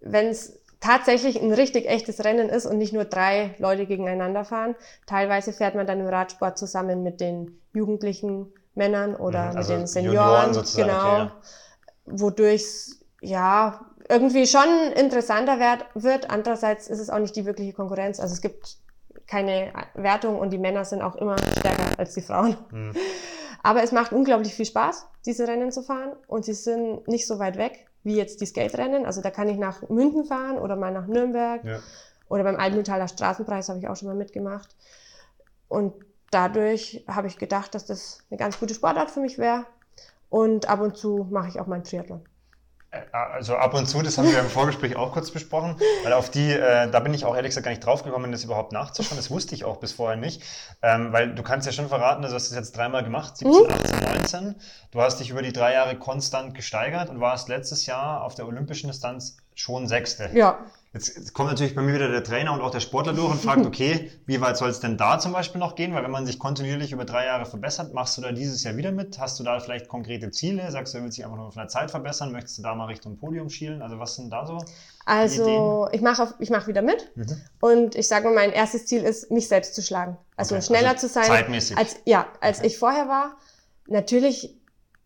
[0.00, 4.74] wenn es tatsächlich ein richtig echtes Rennen ist und nicht nur drei Leute gegeneinander fahren.
[5.06, 9.80] Teilweise fährt man dann im Radsport zusammen mit den jugendlichen Männern oder mhm, also mit
[9.82, 11.30] den Senioren, genau, okay,
[12.06, 15.58] wodurch ja irgendwie schon interessanter
[15.94, 16.30] wird.
[16.30, 18.18] Andererseits ist es auch nicht die wirkliche Konkurrenz.
[18.18, 18.76] Also es gibt
[19.28, 22.56] keine Wertung und die Männer sind auch immer stärker als die Frauen.
[22.70, 22.92] Mhm.
[23.62, 27.38] Aber es macht unglaublich viel Spaß, diese Rennen zu fahren und sie sind nicht so
[27.38, 29.06] weit weg wie jetzt die Skate-Rennen.
[29.06, 31.78] Also da kann ich nach München fahren oder mal nach Nürnberg ja.
[32.28, 34.74] oder beim Alpenmetaller Straßenpreis habe ich auch schon mal mitgemacht.
[35.68, 35.94] Und
[36.30, 39.66] dadurch habe ich gedacht, dass das eine ganz gute Sportart für mich wäre.
[40.28, 42.22] Und ab und zu mache ich auch mal Triathlon.
[42.92, 46.30] Äh, also ab und zu, das haben wir im Vorgespräch auch kurz besprochen, weil auf
[46.30, 49.16] die, äh, da bin ich auch ehrlich gesagt gar nicht draufgekommen, das überhaupt nachzuschauen.
[49.16, 50.42] Das wusste ich auch bis vorher nicht,
[50.82, 53.70] ähm, weil du kannst ja schon verraten, also du hast das jetzt dreimal gemacht, 17,
[53.70, 54.54] 18, 19.
[54.90, 58.46] Du hast dich über die drei Jahre konstant gesteigert und warst letztes Jahr auf der
[58.46, 60.30] olympischen Distanz schon Sechste.
[60.34, 60.58] Ja.
[60.94, 63.64] Jetzt kommt natürlich bei mir wieder der Trainer und auch der Sportler durch und fragt,
[63.66, 65.94] okay, wie weit soll es denn da zum Beispiel noch gehen?
[65.94, 68.92] Weil wenn man sich kontinuierlich über drei Jahre verbessert, machst du da dieses Jahr wieder
[68.92, 69.18] mit?
[69.18, 70.70] Hast du da vielleicht konkrete Ziele?
[70.70, 72.30] Sagst du, du willst dich einfach nur von der Zeit verbessern?
[72.30, 73.80] Möchtest du da mal Richtung Podium schielen?
[73.80, 74.58] Also was sind da so?
[75.06, 77.40] Also ich mache ich mach wieder mit mhm.
[77.60, 80.18] und ich sage mal, mein erstes Ziel ist, mich selbst zu schlagen.
[80.36, 80.64] Also okay.
[80.64, 81.76] schneller also zu sein, zeitmäßig.
[81.76, 82.66] als ja, als okay.
[82.66, 83.36] ich vorher war.
[83.88, 84.60] Natürlich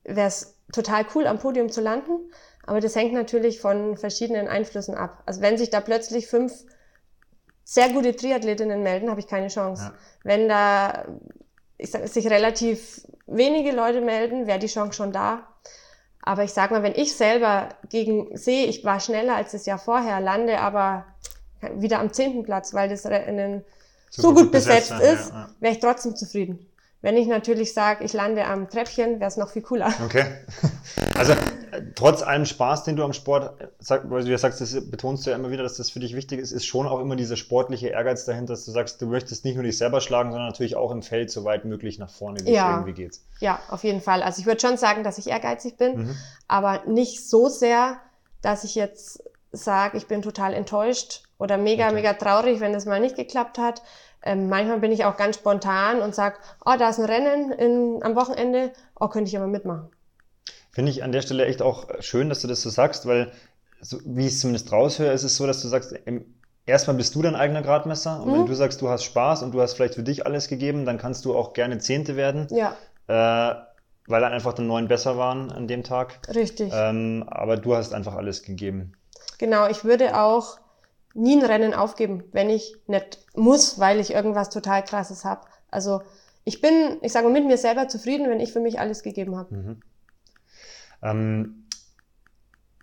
[0.05, 2.31] wäre es total cool, am Podium zu landen.
[2.67, 5.23] Aber das hängt natürlich von verschiedenen Einflüssen ab.
[5.25, 6.53] Also wenn sich da plötzlich fünf
[7.65, 9.85] sehr gute Triathletinnen melden, habe ich keine Chance.
[9.85, 9.95] Ja.
[10.23, 11.05] Wenn da
[11.79, 15.47] ich sag, sich relativ wenige Leute melden, wäre die Chance schon da.
[16.23, 19.79] Aber ich sag mal, wenn ich selber gegen sehe, ich war schneller als das Jahr
[19.79, 21.07] vorher, lande aber
[21.77, 23.65] wieder am zehnten Platz, weil das Rennen
[24.11, 25.51] so, so gut besetzt, besetzt ist, ja, ja.
[25.61, 26.71] wäre ich trotzdem zufrieden.
[27.03, 29.93] Wenn ich natürlich sage, ich lande am Treppchen, wäre es noch viel cooler.
[30.05, 30.25] Okay.
[31.15, 31.35] Also
[31.95, 35.31] trotz allem Spaß, den du am Sport, sag, weil du ja sagst, das betonst du
[35.31, 37.89] ja immer wieder, dass das für dich wichtig ist, ist schon auch immer dieser sportliche
[37.89, 40.91] Ehrgeiz dahinter, dass du sagst, du möchtest nicht nur dich selber schlagen, sondern natürlich auch
[40.91, 42.69] im Feld so weit möglich nach vorne, wie Ja.
[42.71, 43.21] es irgendwie geht.
[43.41, 44.23] Ja, auf jeden Fall.
[44.23, 46.17] Also ich würde schon sagen, dass ich ehrgeizig bin, Mhm.
[46.49, 47.99] aber nicht so sehr,
[48.43, 49.23] dass ich jetzt
[49.53, 51.95] sage, ich bin total enttäuscht oder mega, Okay.
[51.95, 53.83] mega traurig, wenn das mal nicht geklappt hat.
[54.23, 58.03] Ähm, manchmal bin ich auch ganz spontan und sage, oh, da ist ein Rennen in,
[58.03, 59.89] am Wochenende, oh, könnte ich aber mitmachen.
[60.77, 63.33] Finde ich an der Stelle echt auch schön, dass du das so sagst, weil,
[63.81, 66.35] so, wie ich es zumindest raushöre, ist es so, dass du sagst, im,
[66.67, 68.47] erstmal bist du dein eigener Gradmesser und wenn Mhm.
[68.47, 71.25] du sagst, du hast Spaß und du hast vielleicht für dich alles gegeben, dann kannst
[71.25, 72.77] du auch gerne Zehnte werden, Ja,
[73.07, 73.55] äh,
[74.07, 76.19] weil dann einfach dann neun besser waren an dem Tag.
[76.35, 76.71] richtig.
[76.77, 78.93] Ähm, aber du hast einfach alles gegeben.
[79.39, 80.59] Genau, ich würde auch
[81.15, 85.41] nie ein Rennen aufgeben, wenn ich nicht muss, weil ich irgendwas total Krasses habe.
[85.71, 86.03] Also
[86.45, 89.39] ich bin, ich sage mal, mit mir selber zufrieden, wenn ich für mich alles gegeben
[89.39, 89.55] habe.
[89.55, 89.83] Mhm.
[91.03, 91.69] Ähm,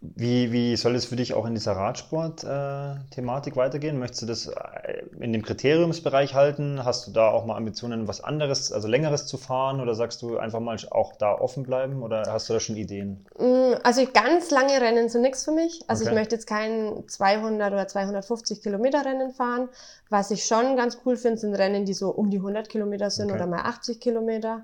[0.01, 3.99] wie, wie soll es für dich auch in dieser Radsport-Thematik weitergehen?
[3.99, 6.83] Möchtest du das äh, in dem Kriteriumsbereich halten?
[6.83, 9.79] Hast du da auch mal Ambitionen, was anderes, also längeres zu fahren?
[9.79, 12.03] Oder sagst du einfach mal auch da offen bleiben?
[12.03, 13.25] Oder hast du da schon Ideen?
[13.37, 15.81] Mm, Also ganz lange Rennen sind nichts für mich.
[15.87, 16.09] Also Okay.
[16.11, 19.69] ich möchte jetzt kein 200 oder 250 Kilometer Rennen fahren.
[20.09, 23.31] Was ich schon ganz cool finde, sind Rennen, die so um die 100 Kilometer sind
[23.31, 23.35] Okay.
[23.35, 24.63] oder mal 80 Kilometer.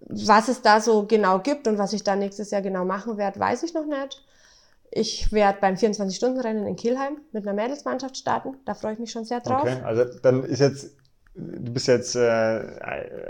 [0.00, 3.40] Was es da so genau gibt und was ich da nächstes Jahr genau machen werde,
[3.40, 4.24] weiß ich noch nicht.
[4.90, 8.56] Ich werde beim 24-Stunden-Rennen in Kielheim mit einer Mädelsmannschaft starten.
[8.64, 9.62] Da freue ich mich schon sehr drauf.
[9.62, 10.96] Okay, also dann ist jetzt,
[11.34, 12.62] du bist jetzt äh,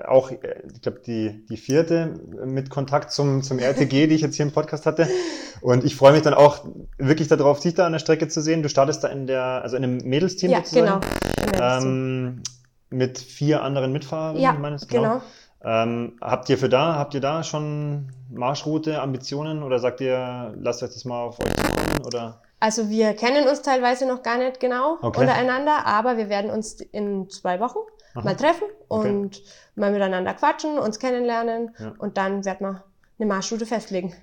[0.06, 4.46] auch, ich glaube, die, die vierte mit Kontakt zum, zum RTG, die ich jetzt hier
[4.46, 5.08] im Podcast hatte.
[5.62, 6.64] Und ich freue mich dann auch
[6.98, 8.62] wirklich darauf, dich da an der Strecke zu sehen.
[8.62, 11.00] Du startest da in der, also in einem Mädelsteam Ja, sozusagen.
[11.52, 11.78] genau.
[11.78, 12.42] Ähm,
[12.90, 15.20] mit vier anderen Mitfahrern, ja, meines genau.
[15.66, 20.82] Ähm, habt ihr für da, habt ihr da schon Marschroute, Ambitionen oder sagt ihr, lasst
[20.84, 22.40] euch das mal auf euch zukommen oder?
[22.60, 25.20] Also wir kennen uns teilweise noch gar nicht genau Okay.
[25.20, 27.78] untereinander, aber wir werden uns in zwei Wochen
[28.14, 28.24] Aha.
[28.24, 29.10] mal treffen Okay.
[29.10, 29.42] und
[29.74, 31.94] mal miteinander quatschen, uns kennenlernen Ja.
[31.98, 32.84] und dann werden wir
[33.18, 34.14] eine Marschroute festlegen.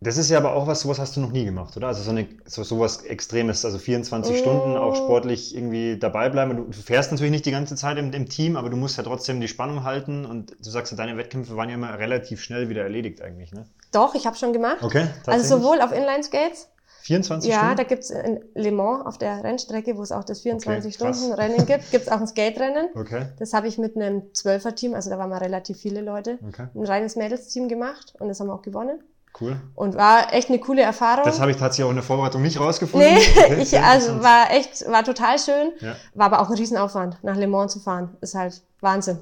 [0.00, 1.88] Das ist ja aber auch was, sowas hast du noch nie gemacht, oder?
[1.88, 4.38] Also so, eine, so sowas Extremes, also 24 Oh.
[4.38, 6.54] Stunden auch sportlich irgendwie dabei bleiben.
[6.56, 9.04] Du, du fährst natürlich nicht die ganze Zeit im, im Team, aber du musst ja
[9.04, 12.68] trotzdem die Spannung halten und du sagst ja, deine Wettkämpfe waren ja immer relativ schnell
[12.68, 13.64] wieder erledigt eigentlich, ne?
[13.92, 14.82] Doch, ich habe schon gemacht.
[14.82, 16.68] Okay, also sowohl auf Inline-Skates,
[17.02, 17.76] 24 ja, Stunden?
[17.76, 20.64] da gibt's in Le Mans auf der Rennstrecke, wo es auch das krass.
[20.66, 22.88] 24-Stunden-Rennen gibt, gibt's auch ein Skate-Rennen.
[22.94, 26.66] Okay, Das habe ich mit einem Zwölfer-Team, also da waren wir relativ viele Leute, okay,
[26.74, 28.98] ein reines Mädels-Team gemacht und das haben wir auch gewonnen.
[29.40, 29.56] Cool.
[29.74, 31.24] Und war echt eine coole Erfahrung.
[31.24, 33.14] Das habe ich tatsächlich auch in der Vorbereitung nicht rausgefunden.
[33.14, 35.72] Nee, Okay, ich, also war echt, war total schön.
[35.80, 35.94] Ja.
[36.14, 38.16] War aber auch ein Riesenaufwand, nach Le Mans zu fahren.
[38.20, 39.18] Ist halt Wahnsinn.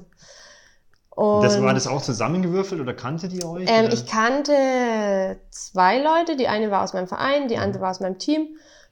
[1.11, 3.65] Und Das war das auch zusammengewürfelt oder kannte die euch?
[3.69, 6.35] ähm, ich kannte zwei Leute.
[6.35, 7.47] Die eine war aus meinem Verein, Mhm.
[7.47, 8.47] die andere war aus meinem Team.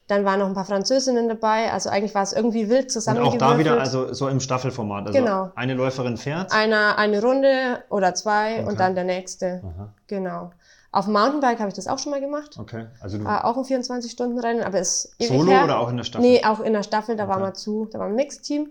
[0.06, 1.72] Dann waren noch ein paar Französinnen dabei.
[1.72, 3.42] Also eigentlich war es irgendwie wild Und zusammengewürfelt.
[3.42, 5.06] auch da wieder, also so im Staffelformat.
[5.06, 5.50] Also Genau.
[5.54, 6.52] eine Läuferin fährt.
[6.52, 8.64] Einer eine Runde oder zwei Okay.
[8.68, 9.62] und dann der nächste.
[9.64, 10.50] Aha, Genau.
[10.94, 12.56] Auf dem Mountainbike habe ich das auch schon mal gemacht.
[12.56, 12.86] okay.
[13.00, 15.64] Also du War auch ein 24-Stunden-Rennen, aber ist ewig solo her.
[15.64, 16.24] oder auch in der Staffel?
[16.30, 17.50] Nee, auch in der Staffel, da waren Okay.
[17.50, 18.70] wir zu, da war ein Mixteam,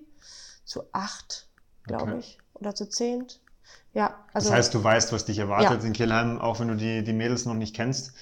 [0.64, 1.50] zu acht,
[1.86, 2.20] glaube Okay.
[2.20, 3.41] ich, oder zu zehnt.
[3.94, 5.88] Ja, also das heißt, du weißt, was dich erwartet Ja.
[5.88, 8.14] in Kielheim, auch wenn du die, die Mädels noch nicht kennst.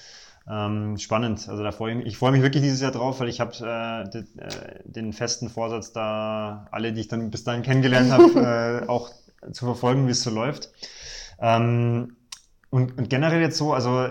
[0.49, 1.47] Ähm, spannend.
[1.47, 2.07] Also da freue ich mich.
[2.07, 5.49] Ich freue mich wirklich dieses Jahr drauf, weil ich habe äh, de, äh, den festen
[5.49, 9.11] Vorsatz, da alle, die ich dann bis dahin kennengelernt habe, äh, auch
[9.51, 10.71] zu verfolgen, wie es so läuft.
[11.39, 12.17] Ähm,
[12.71, 14.09] und, und generell jetzt so, also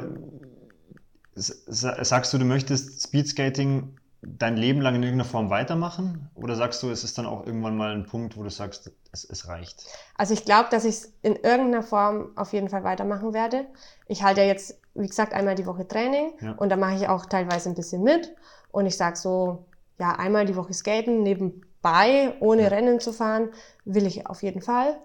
[1.34, 6.28] sagst du, du möchtest Speedskating dein Leben lang in irgendeiner Form weitermachen?
[6.34, 9.24] Oder sagst du, es ist dann auch irgendwann mal ein Punkt, wo du sagst, es,
[9.24, 9.86] es reicht?
[10.16, 13.66] also ich glaube, dass ich es in irgendeiner Form auf jeden Fall weitermachen werde.
[14.06, 16.52] Ich halte ja jetzt, wie gesagt, einmal die Woche Training Ja.
[16.52, 18.34] und da mache ich auch teilweise ein bisschen mit.
[18.70, 19.64] Und ich sage so,
[19.98, 22.68] ja, einmal die Woche skaten, nebenbei, ohne Ja.
[22.68, 23.48] Rennen zu fahren,
[23.86, 24.98] will ich auf jeden Fall.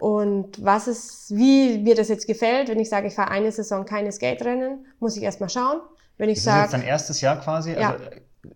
[0.00, 3.84] Und was ist, wie mir das jetzt gefällt, wenn ich sage, ich fahre eine Saison
[3.84, 5.80] keine Skate-Rennen, muss ich erstmal schauen.
[6.16, 7.72] Wenn ich Ist das jetzt sage, dein erstes Jahr quasi?
[7.72, 7.92] Ja.
[7.92, 8.04] Also,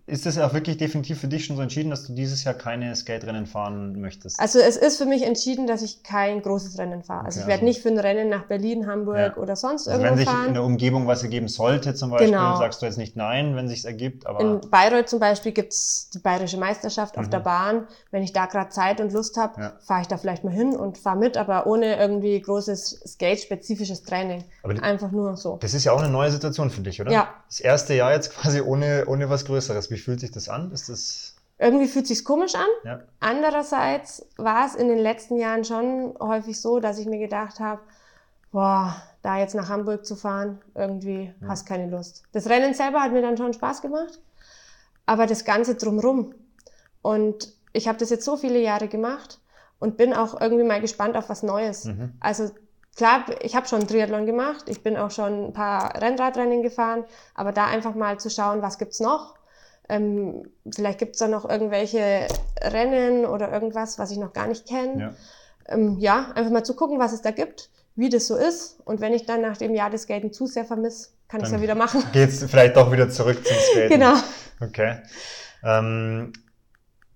[0.07, 2.95] ist das auch wirklich definitiv für dich schon so entschieden, dass du dieses Jahr keine
[2.97, 4.41] Skate-Rennen fahren möchtest?
[4.41, 7.27] also es ist für mich entschieden, dass ich kein großes Rennen fahre.
[7.27, 9.37] Also Okay, ich werde also- nicht für ein Rennen nach Berlin, Hamburg Ja.
[9.37, 10.55] oder sonst Also irgendwo wenn sich in fahren.
[10.55, 12.57] der Umgebung was ergeben sollte, zum Beispiel, Genau.
[12.57, 16.19] sagst du jetzt nicht nein, wenn sich ergibt, aber In Bayreuth zum Beispiel gibt's die
[16.19, 17.31] Bayerische Meisterschaft auf Mhm.
[17.31, 17.87] der Bahn.
[18.11, 19.73] Wenn ich da gerade Zeit und Lust habe, Ja.
[19.87, 24.45] fahre ich da vielleicht mal hin und fahre mit, aber ohne irgendwie großes Skate-spezifisches Training.
[24.63, 25.59] Aber Einfach nur so.
[25.61, 27.13] das ist ja auch eine neue Situation für dich, oder?
[27.13, 27.29] Ja.
[27.49, 29.74] Das erste Jahr jetzt quasi ohne, ohne was Größeres.
[29.91, 30.73] Wie fühlt sich das an?
[30.73, 32.67] Ist das, Irgendwie fühlt sich's komisch an.
[32.85, 37.61] ja, Andererseits war es in den letzten Jahren schon häufig so, dass ich mir gedacht
[37.61, 37.81] habe,
[38.53, 41.49] boah, da jetzt nach Hamburg zu fahren, irgendwie mhm.
[41.49, 42.23] hast keine Lust.
[42.33, 44.21] Das Rennen selber hat mir dann schon Spaß gemacht,
[45.07, 46.35] aber das Ganze drumrum.
[47.03, 49.41] Und ich habe das jetzt so viele Jahre gemacht
[49.81, 51.85] und bin auch irgendwie mal gespannt auf was Neues.
[51.85, 52.13] Mhm.
[52.21, 52.51] Also
[52.97, 57.53] klar, ich habe schon Triathlon gemacht, ich bin auch schon ein paar Rennradrennen gefahren, aber
[57.53, 59.35] da einfach mal zu schauen, was gibt's noch.
[59.89, 62.27] Ähm, vielleicht gibt's da noch irgendwelche
[62.61, 65.01] Rennen oder irgendwas, was ich noch gar nicht kenne.
[65.01, 65.15] Ja.
[65.69, 68.81] Ähm, ja, einfach mal zu gucken, was es da gibt, wie das so ist.
[68.85, 71.53] Und wenn ich dann nach dem Jahr des Skaten zu sehr vermisse, kann ich es
[71.53, 72.03] ja wieder machen.
[72.13, 73.89] Geht's vielleicht doch wieder zurück zum Skaten.
[73.91, 74.15] genau.
[74.61, 74.99] Okay.
[75.63, 76.33] Ähm,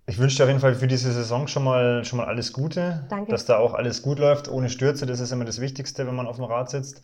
[0.07, 3.07] ich wünsche dir auf jeden Fall für diese Saison schon mal, schon mal alles Gute.
[3.11, 3.31] Danke.
[3.31, 5.05] Dass da auch alles gut läuft, ohne Stürze.
[5.05, 7.03] Das ist immer das Wichtigste, wenn man auf dem Rad sitzt.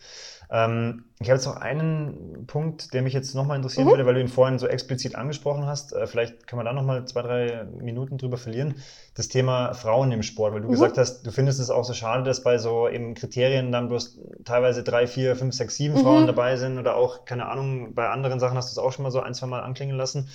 [0.49, 3.91] Ähm, ich habe jetzt noch einen Punkt, der mich jetzt nochmal interessieren mhm.
[3.91, 5.93] würde, weil du ihn vorhin so explizit angesprochen hast.
[5.93, 8.75] Äh, vielleicht können wir da nochmal zwei, drei Minuten drüber verlieren.
[9.15, 10.73] Das Thema Frauen im Sport, weil du mhm.
[10.73, 14.19] gesagt hast, du findest es auch so schade, dass bei so eben Kriterien dann bloß
[14.43, 15.99] teilweise drei, vier, fünf, sechs, sieben mhm.
[15.99, 19.03] Frauen dabei sind oder auch, keine Ahnung, bei anderen Sachen hast du es auch schon
[19.03, 20.27] mal so ein, zwei Mal anklingen lassen.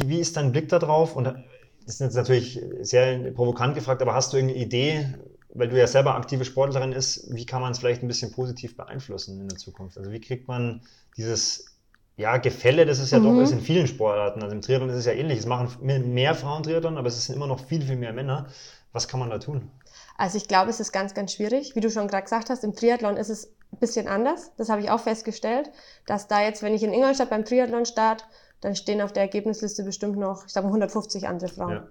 [0.00, 1.16] Wie, wie ist dein Blick da drauf?
[1.16, 5.14] Und das ist jetzt natürlich sehr provokant gefragt, aber hast du irgendeine Idee,
[5.54, 8.76] weil du ja selber aktive Sportlerin ist, wie kann man es vielleicht ein bisschen positiv
[8.76, 9.96] beeinflussen in der Zukunft?
[9.96, 10.82] Also wie kriegt man
[11.16, 11.78] dieses
[12.16, 13.24] ja, Gefälle, das es ja mhm.
[13.24, 14.42] doch ist in vielen Sportarten.
[14.42, 15.38] Also im Triathlon ist es ja ähnlich.
[15.38, 18.48] Es machen mehr Frauen Triathlon, aber es sind immer noch viel, viel mehr Männer.
[18.92, 19.70] Was kann man da tun?
[20.16, 21.76] Also ich glaube, es ist ganz, ganz schwierig.
[21.76, 24.50] Wie du schon gerade gesagt hast, im Triathlon ist es ein bisschen anders.
[24.56, 25.70] Das habe ich auch festgestellt,
[26.06, 28.24] dass da jetzt, wenn ich in Ingolstadt beim Triathlon starte,
[28.60, 31.72] dann stehen auf der Ergebnisliste bestimmt noch, ich sage mal, 150 andere Frauen.
[31.72, 31.88] Ja.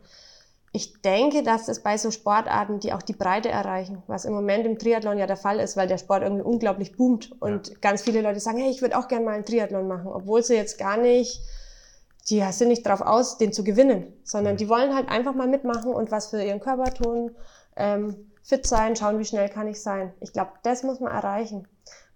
[0.74, 4.66] Ich denke, dass es bei so Sportarten, die auch die Breite erreichen, was im Moment
[4.66, 7.76] im Triathlon ja der Fall ist, weil der Sport irgendwie unglaublich boomt und ja.
[7.82, 10.56] ganz viele Leute sagen, hey, ich würde auch gerne mal einen Triathlon machen, obwohl sie
[10.56, 11.42] jetzt gar nicht,
[12.30, 14.58] die sind nicht darauf aus, den zu gewinnen, sondern mhm.
[14.58, 17.36] die wollen halt einfach mal mitmachen und was für ihren Körper tun,
[17.78, 20.14] ähm, fit sein, schauen, wie schnell kann ich sein.
[20.20, 21.68] Ich glaube, das muss man erreichen.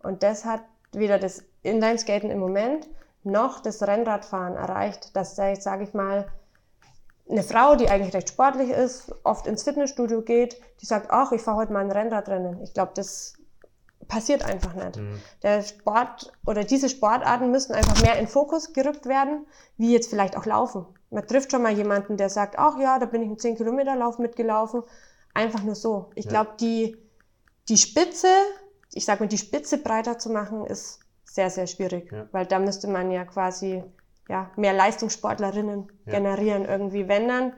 [0.03, 0.61] Und das hat
[0.93, 2.87] weder das Inline-Skaten im Moment
[3.23, 6.27] noch das Rennradfahren erreicht, dass da sage ich mal,
[7.31, 11.41] eine Frau, die eigentlich recht sportlich ist, oft ins Fitnessstudio geht, die sagt, ach, ich
[11.41, 12.61] fahre heute mal ein Rennradrennen.
[12.61, 13.33] Ich glaube, das
[14.07, 14.97] passiert einfach nicht.
[14.97, 15.19] Mhm.
[15.41, 19.47] Der Sport oder diese Sportarten müssen einfach mehr in Fokus gerückt werden,
[19.77, 20.85] wie jetzt vielleicht auch Laufen.
[21.09, 23.95] Man trifft schon mal jemanden, der sagt, ach ja, da bin ich einen 10 Kilometer
[23.95, 24.83] Lauf mitgelaufen.
[25.33, 26.11] Einfach nur so.
[26.15, 26.31] Ich ja.
[26.31, 26.97] glaube, die,
[27.69, 28.27] die Spitze,
[28.93, 32.27] ich sage mal, die Spitze breiter zu machen, ist sehr, sehr schwierig, ja.
[32.33, 33.83] weil da müsste man ja quasi
[34.31, 36.11] ja, mehr Leistungssportlerinnen ja.
[36.13, 37.07] generieren irgendwie.
[37.09, 37.53] Wenn dann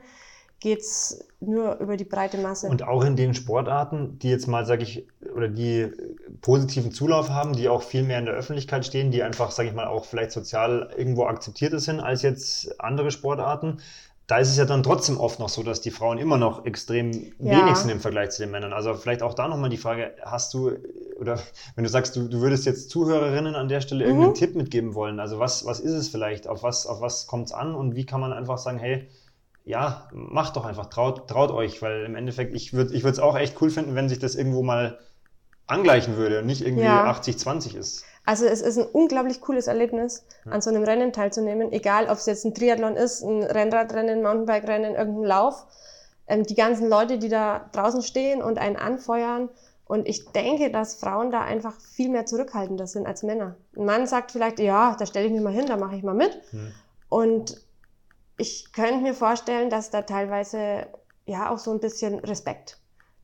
[0.60, 2.68] geht's nur über die breite Masse.
[2.68, 5.92] Und auch in den Sportarten, die jetzt mal, sage ich, oder die
[6.42, 9.76] positiven Zulauf haben, die auch viel mehr in der Öffentlichkeit stehen, die einfach, sage ich
[9.76, 13.82] mal, auch vielleicht sozial irgendwo akzeptierter sind als jetzt andere Sportarten
[14.28, 17.12] da ist es ja dann trotzdem oft noch so, dass die Frauen immer noch extrem
[17.40, 17.60] ja.
[17.60, 18.72] wenig sind im Vergleich zu den Männern.
[18.72, 20.72] Also vielleicht auch da nochmal die Frage, hast du,
[21.20, 21.40] oder
[21.76, 24.10] wenn du sagst, du, du würdest jetzt Zuhörerinnen an der Stelle mhm.
[24.10, 27.48] irgendeinen Tipp mitgeben wollen, also was, was ist es vielleicht, auf was, auf was kommt
[27.48, 29.08] es an und wie kann man einfach sagen, hey,
[29.66, 33.38] ja, macht doch einfach, traut, traut euch, weil im Endeffekt, ich würde ich es auch
[33.38, 35.00] echt cool finden, wenn sich das irgendwo mal
[35.68, 37.10] angleichen würde und nicht irgendwie ja.
[37.10, 38.06] 80-20 ist.
[38.26, 42.26] Also es ist ein unglaublich cooles Erlebnis, an so einem Rennen teilzunehmen, egal ob es
[42.26, 45.66] jetzt ein Triathlon ist, ein Rennradrennen, ein Mountainbike-Rennen, irgendein Lauf.
[46.28, 49.50] Ähm, die ganzen Leute, die da draußen stehen und einen anfeuern.
[49.86, 53.58] Und ich denke, dass Frauen da einfach viel mehr zurückhaltender sind als Männer.
[53.76, 56.16] Ein Mann sagt vielleicht, ja, da stelle ich mich mal hin, da mache ich mal
[56.16, 56.42] mit.
[56.52, 56.72] Hm.
[57.10, 57.62] Und
[58.38, 60.88] ich könnte mir vorstellen, dass da teilweise
[61.26, 62.80] ja auch so ein bisschen Respekt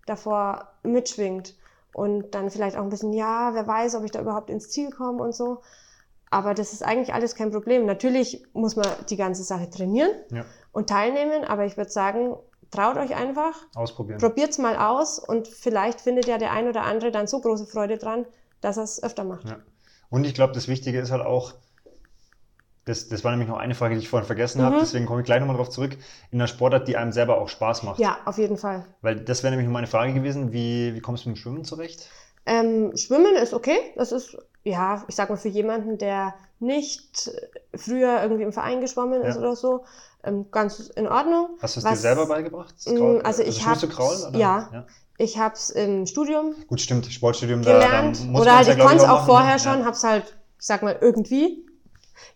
[0.06, 1.56] davor mitschwingt
[1.94, 4.92] und dann vielleicht auch ein bisschen, ja, wer weiß, ob ich da überhaupt ins Ziel
[4.92, 5.62] komme und so.
[6.30, 7.86] Aber das ist eigentlich alles kein Problem.
[7.86, 10.46] Natürlich muss man die ganze Sache trainieren ja.
[10.72, 12.36] und teilnehmen, aber ich würde sagen,
[12.72, 13.56] traut euch einfach.
[13.76, 14.20] Ausprobieren.
[14.20, 17.66] Probiert es mal aus und vielleicht findet ja der ein oder andere dann so große
[17.66, 18.26] Freude dran,
[18.62, 19.50] dass er es öfter macht.
[19.50, 19.58] Ja.
[20.10, 21.54] Und ich glaube, das Wichtige ist halt auch,
[22.90, 24.66] das, das war nämlich noch eine Frage, die ich vorhin vergessen mhm.
[24.66, 25.96] habe, deswegen komme ich gleich nochmal drauf zurück.
[26.32, 28.00] In einer Sportart, die einem selber auch Spaß macht.
[28.00, 28.84] Ja, auf jeden Fall.
[29.02, 31.64] Weil das wäre nämlich noch meine Frage gewesen, wie, wie kommst du mit dem Schwimmen
[31.64, 32.10] zurecht?
[32.48, 33.78] Ähm, Schwimmen ist okay.
[33.96, 37.32] Das ist, ja, ich sag mal, für jemanden, der nicht
[37.76, 39.42] früher irgendwie im Verein geschwommen ist ja.
[39.42, 39.84] oder so,
[40.24, 41.50] ähm, ganz in Ordnung.
[41.62, 42.74] Hast du es dir selber beigebracht?
[42.88, 44.86] Mm, also ich also habe ja, ja,
[45.20, 46.56] ich habe es im Studium.
[46.68, 48.20] Gut, stimmt, Sportstudium gelernt.
[48.20, 49.60] Da, da oder halt, ja, ich konnte es auch vorher ne?
[49.60, 50.24] schon, habe es halt,
[50.60, 51.69] ich sag mal, irgendwie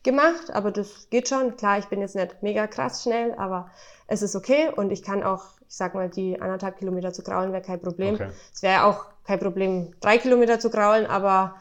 [0.03, 1.55] gemacht, aber das geht schon.
[1.57, 3.69] Klar, ich bin jetzt nicht mega krass schnell, aber
[4.07, 7.51] es ist okay und ich kann auch, ich sag mal, die anderthalb Kilometer zu kraulen
[7.51, 8.15] wäre kein Problem.
[8.15, 8.29] Okay.
[8.53, 11.55] Es wäre auch kein Problem, drei Kilometer zu kraulen, aber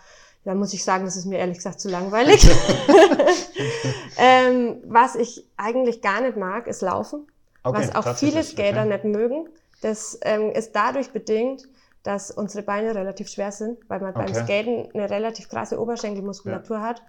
[0.44, 2.44] da muss ich sagen, das ist mir ehrlich gesagt zu langweilig.
[4.18, 7.26] ähm, was ich eigentlich gar nicht mag, ist Laufen.
[7.62, 8.88] Okay, was auch viele Skater okay.
[8.88, 9.48] nicht mögen.
[9.82, 11.68] Das ähm, ist dadurch bedingt,
[12.02, 14.24] dass unsere Beine relativ schwer sind, weil man Okay.
[14.24, 17.02] beim Skaten eine relativ krasse Oberschenkelmuskulatur hat.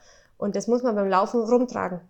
[0.44, 2.02] Und das muss man beim Laufen rumtragen.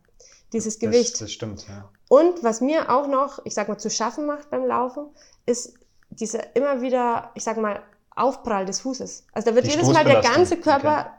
[0.53, 1.13] Dieses Gewicht.
[1.13, 1.89] Das, das stimmt, ja.
[2.09, 5.05] Und was mir auch noch, ich sag mal, zu schaffen macht beim Laufen,
[5.45, 5.75] ist
[6.09, 7.81] dieser immer wieder, ich sag mal,
[8.15, 9.25] Aufprall des Fußes.
[9.33, 11.11] Also da wird Die jedes Mal der ganze Körper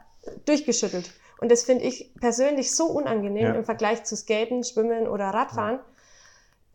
[0.45, 1.09] durchgeschüttelt.
[1.39, 3.53] Und das finde ich persönlich so unangenehm Ja.
[3.53, 5.79] im Vergleich zu Skaten, Schwimmen oder Radfahren,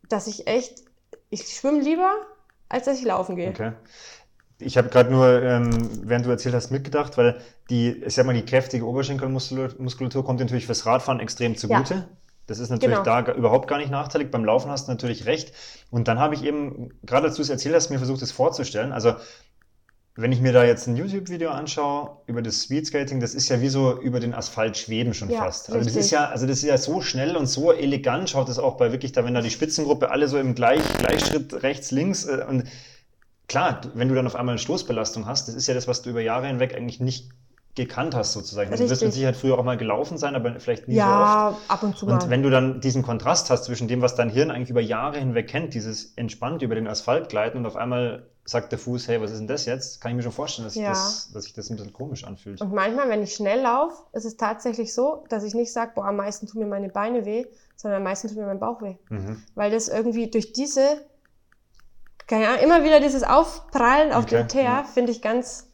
[0.08, 0.84] dass ich echt,
[1.28, 2.12] ich schwimme lieber,
[2.68, 3.50] als dass ich laufen gehe.
[3.50, 3.72] Okay.
[4.60, 5.70] Ich habe gerade nur, ähm,
[6.04, 10.40] während du erzählt hast, mitgedacht, weil die, ich sag mal, die kräftige Oberschenkelmuskulatur Muskulatur kommt
[10.40, 12.08] natürlich fürs Radfahren extrem zugute.
[12.46, 13.22] Das ist natürlich Genau.
[13.22, 14.30] da überhaupt gar nicht nachteilig.
[14.30, 15.52] Beim Laufen hast du natürlich recht.
[15.90, 18.92] Und dann habe ich eben, gerade als du es erzählt hast, mir versucht, es vorzustellen.
[18.92, 19.14] Also,
[20.16, 23.68] wenn ich mir da jetzt ein YouTube-Video anschaue über das Speedskating, das ist ja wie
[23.68, 25.70] so über den Asphalt schweben schon Ja, fast.
[25.72, 28.58] Also das ist ja, also das ist ja so schnell und so elegant, schaut das
[28.58, 32.26] auch bei wirklich da, wenn da die Spitzengruppe alle so im Gleich, Gleichschritt rechts, links
[32.26, 32.64] äh, und
[33.50, 36.10] klar, wenn du dann auf einmal eine Stoßbelastung hast, das ist ja das, was du
[36.10, 37.28] über Jahre hinweg eigentlich nicht
[37.74, 38.70] gekannt hast sozusagen.
[38.70, 39.12] Also Du wirst mit.
[39.12, 41.10] Sicherheit früher auch mal gelaufen sein, aber vielleicht nie so oft.
[41.10, 42.14] Ja, ab und zu mal.
[42.14, 45.18] Und wenn du dann diesen Kontrast hast zwischen dem, was dein Hirn eigentlich über Jahre
[45.18, 49.20] hinweg kennt, dieses entspannt über den Asphalt gleiten und auf einmal sagt der Fuß, hey,
[49.20, 50.00] was ist denn das jetzt?
[50.00, 50.88] Kann ich mir schon vorstellen, dass, ich, Ja.
[50.90, 52.60] das, dass sich das ein bisschen komisch anfühlt.
[52.60, 56.06] Und manchmal, wenn ich schnell laufe, ist es tatsächlich so, dass ich nicht sage, boah,
[56.06, 57.46] am meisten tun mir meine Beine weh,
[57.76, 58.96] sondern am meisten tut mir mein Bauch weh.
[59.10, 59.42] Mhm.
[59.54, 60.82] Weil das irgendwie durch diese,
[62.30, 65.68] keine Ahnung, immer wieder dieses Aufprallen auf Okay, den Teer, finde ich ganz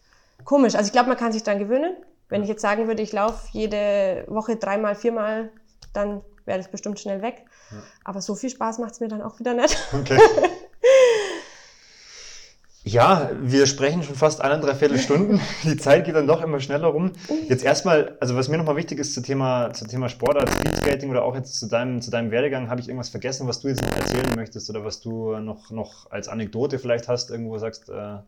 [0.45, 0.75] komisch.
[0.75, 1.95] Also ich glaube, man kann sich dran gewöhnen.
[2.31, 5.51] Wenn ich jetzt sagen würde, ich laufe jede Woche dreimal, viermal,
[5.93, 7.45] dann wäre das bestimmt schnell weg.
[7.71, 7.77] Ja.
[8.05, 9.77] Aber so viel Spaß macht es mir dann auch wieder nicht.
[9.93, 10.19] Okay.
[12.89, 15.41] Ja, wir sprechen schon fast eineinhalb Stunden.
[15.65, 17.11] Die Zeit geht dann doch immer schneller rum.
[17.49, 21.25] Jetzt erstmal, also was mir nochmal wichtig ist zum Thema, zum Thema Sportart, Speedskating oder
[21.25, 23.97] auch jetzt zu deinem, zu deinem Werdegang, habe ich irgendwas vergessen, was du jetzt noch
[23.97, 28.19] erzählen möchtest oder was du noch, noch als Anekdote vielleicht hast, irgendwo sagst, äh,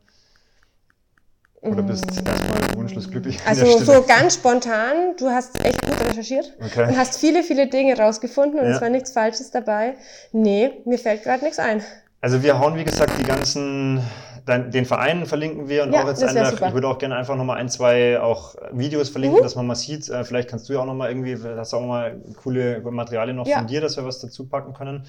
[1.61, 3.39] oder bist erstmal wunschlos glücklich?
[3.47, 6.97] Also so ganz spontan, du hast echt gut recherchiert und Okay.
[6.97, 8.75] hast viele, viele Dinge rausgefunden und Ja.
[8.77, 9.95] es war nichts Falsches dabei.
[10.33, 11.81] Nee, mir fällt gerade nichts ein.
[12.21, 14.03] Also wir hauen, wie gesagt, die ganzen,
[14.49, 16.69] dein, den Verein verlinken wir und Ja, auch jetzt super.
[16.69, 19.43] ich würde auch gerne einfach nochmal ein, zwei auch Videos verlinken, Mhm.
[19.43, 20.09] dass man mal sieht.
[20.09, 23.47] Äh, vielleicht kannst du ja auch nochmal irgendwie, hast du auch mal coole Materialien noch
[23.47, 23.59] Ja.
[23.59, 25.05] von dir, dass wir was dazu packen können.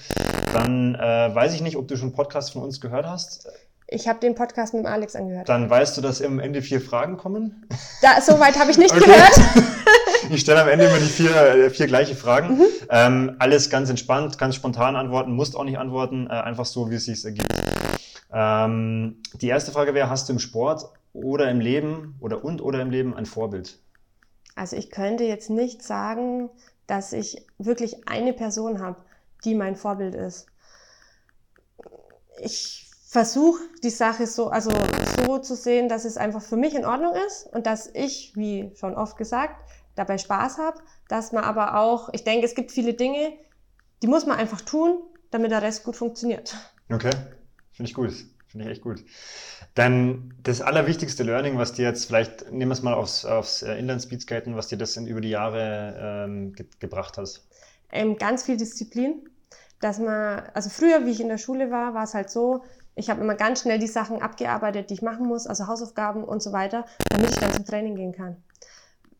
[0.54, 3.48] Dann äh, weiß ich nicht, ob du schon Podcasts von uns gehört hast.
[3.92, 5.50] Ich habe den Podcast mit dem Alex angehört.
[5.50, 7.66] Dann weißt du, dass am Ende vier Fragen kommen.
[8.04, 9.06] Da, so weit habe ich nicht Okay.
[9.06, 9.40] gehört.
[10.32, 12.58] Ich stelle am Ende immer die vier, äh, vier gleiche Fragen.
[12.58, 12.64] Mhm.
[12.92, 16.96] Ähm, alles ganz entspannt, ganz spontan antworten, musst auch nicht antworten, äh, einfach so, wie
[16.96, 17.48] es sich ergibt.
[18.32, 22.82] Ähm, die erste Frage wäre, hast du im Sport oder im Leben oder und oder
[22.82, 23.80] im Leben ein Vorbild?
[24.56, 26.50] Also ich könnte jetzt nicht sagen,
[26.86, 28.98] dass ich wirklich eine Person habe,
[29.46, 30.48] die mein Vorbild ist.
[32.42, 34.72] Ich versuche die Sache so, also
[35.26, 38.72] so zu sehen, dass es einfach für mich in Ordnung ist und dass ich, wie
[38.76, 39.56] schon oft gesagt,
[39.96, 43.34] dabei Spaß habe, dass man aber auch, ich denke, es gibt viele Dinge,
[44.04, 45.00] die muss man einfach tun,
[45.32, 46.56] damit der Rest gut funktioniert.
[46.92, 47.12] Okay,
[47.80, 48.12] finde ich gut.
[48.48, 49.06] Finde ich echt gut.
[49.74, 53.76] Dann das allerwichtigste Learning, was dir jetzt vielleicht, nehmen wir es mal aufs, aufs äh,
[53.76, 57.42] Inline-Speedskaten, was dir das in, über die Jahre ähm, ge gebracht hat.
[57.92, 59.30] ähm, ganz viel Disziplin.
[59.80, 62.66] Dass man, also früher, wie ich in der Schule war, war es halt so,
[62.96, 66.44] ich habe immer ganz schnell die Sachen abgearbeitet, die ich machen muss, also Hausaufgaben und
[66.44, 68.44] so weiter, damit ich dann zum Training gehen kann.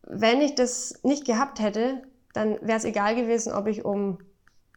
[0.02, 2.02] Wenn ich das nicht gehabt hätte,
[2.34, 4.18] dann wäre es egal gewesen, ob ich um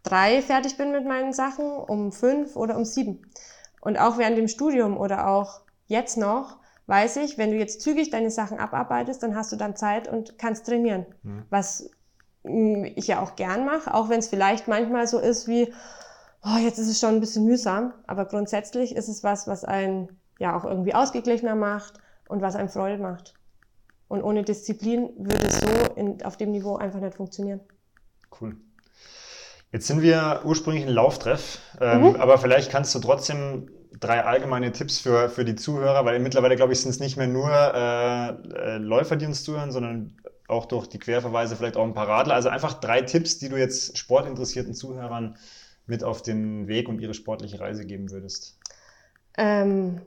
[0.03, 3.21] drei fertig bin mit meinen Sachen, um fünf oder um sieben.
[3.83, 6.57] Und auch während dem Studium oder auch jetzt noch,
[6.87, 10.37] weiß ich, wenn du jetzt zügig deine Sachen abarbeitest, dann hast du dann Zeit und
[10.37, 11.05] kannst trainieren.
[11.21, 11.43] Mhm.
[11.49, 11.89] Was
[12.43, 15.73] mh, ich ja auch gern mache, auch wenn es vielleicht manchmal so ist wie,
[16.45, 20.17] oh, jetzt ist es schon ein bisschen mühsam, aber grundsätzlich ist es was, was einen
[20.39, 21.99] ja auch irgendwie ausgeglichener macht
[22.29, 23.33] und was einem Freude macht.
[24.07, 27.59] Und ohne Disziplin würde es so in, auf dem Niveau einfach nicht funktionieren.
[28.39, 28.55] Cool.
[29.73, 32.15] Jetzt sind wir ursprünglich ein Lauftreff, ähm, Mhm.
[32.15, 33.69] aber vielleicht kannst du trotzdem
[33.99, 37.27] drei allgemeine Tipps für, für die Zuhörer, weil mittlerweile, glaube ich, sind es nicht mehr
[37.27, 40.15] nur äh, äh, Läufer, die uns zuhören, sondern
[40.47, 42.35] auch durch die Querverweise vielleicht auch ein paar Radler.
[42.35, 45.37] Also einfach drei Tipps, die du jetzt sportinteressierten Zuhörern
[45.87, 48.57] mit auf den Weg und ihre sportliche Reise geben würdest.
[49.37, 50.01] Ähm,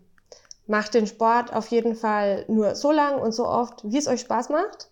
[0.69, 4.21] macht den Sport auf jeden Fall nur so lang und so oft, wie es euch
[4.21, 4.91] Spaß macht.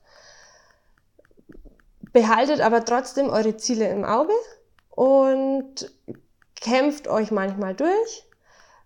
[2.13, 4.33] Behaltet aber trotzdem eure Ziele im Auge
[4.95, 5.91] und
[6.55, 8.25] kämpft euch manchmal durch,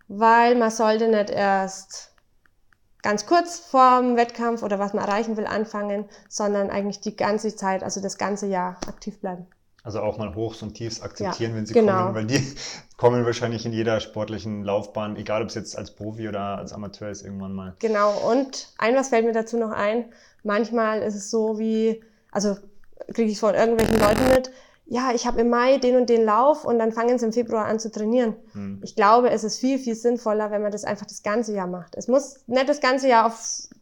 [0.09, 2.13] weil man sollte nicht erst
[3.03, 7.83] ganz kurz vorm Wettkampf oder was man erreichen will anfangen, sondern eigentlich die ganze Zeit,
[7.83, 9.47] also das ganze Jahr aktiv bleiben.
[9.85, 12.03] Also auch mal Hochs und Tiefs akzeptieren, Ja, wenn sie genau.
[12.03, 12.45] kommen, weil die
[12.97, 17.09] kommen wahrscheinlich in jeder sportlichen Laufbahn, egal ob es jetzt als Profi oder als Amateur
[17.11, 17.75] ist, irgendwann mal.
[17.79, 20.13] Genau, und ein was fällt mir dazu noch ein.
[20.43, 22.03] Manchmal ist es so wie,
[22.33, 22.57] also
[23.15, 24.51] kriege ich von irgendwelchen Leuten mit,
[24.91, 27.67] ja, ich habe im Mai den und den Lauf und dann fangen sie im Februar
[27.67, 28.37] an zu trainieren.
[28.53, 28.81] Hm.
[28.83, 31.95] Ich glaube, es ist viel, viel sinnvoller, wenn man das einfach das ganze Jahr macht.
[31.95, 33.39] Es muss nicht das ganze Jahr auf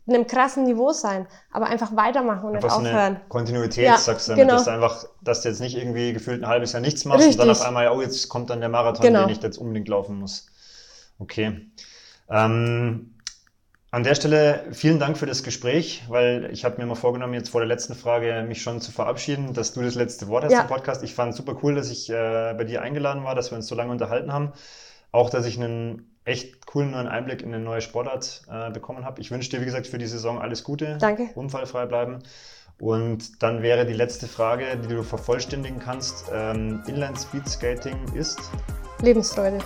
[0.09, 3.20] einem krassen Niveau sein, aber einfach weitermachen und Einfach so nicht eine aufhören.
[3.28, 4.55] Kontinuität, Ja, sagst du damit, genau.
[4.55, 7.39] dass du einfach, dass du jetzt nicht irgendwie gefühlt ein halbes Jahr nichts machst und
[7.39, 7.62] dann Richtig.
[7.62, 9.20] auf einmal, oh, jetzt kommt dann der Marathon, Genau.
[9.20, 10.47] den ich jetzt unbedingt laufen muss.
[11.20, 11.61] Okay.
[12.28, 13.15] Ähm,
[13.91, 17.49] an der Stelle vielen Dank für das Gespräch, weil ich habe mir mal vorgenommen, jetzt
[17.51, 20.63] vor der letzten Frage mich schon zu verabschieden, dass du das letzte Wort hast Ja.
[20.63, 21.03] im Podcast.
[21.03, 23.67] Ich fand es super cool, dass ich äh, bei dir eingeladen war, dass wir uns
[23.69, 24.53] so lange unterhalten haben.
[25.13, 29.21] Auch, dass ich einen echt coolen neuen Einblick in eine neue Sportart äh, bekommen habe.
[29.21, 30.99] Ich wünsche dir, wie gesagt, für die Saison alles Gute.
[30.99, 31.31] Danke.
[31.35, 32.19] Unfallfrei bleiben.
[32.79, 36.27] Und dann wäre die letzte Frage, die du vervollständigen kannst.
[36.35, 38.39] Ähm, Inline Speed Skating ist
[39.01, 39.59] Lebensfreude.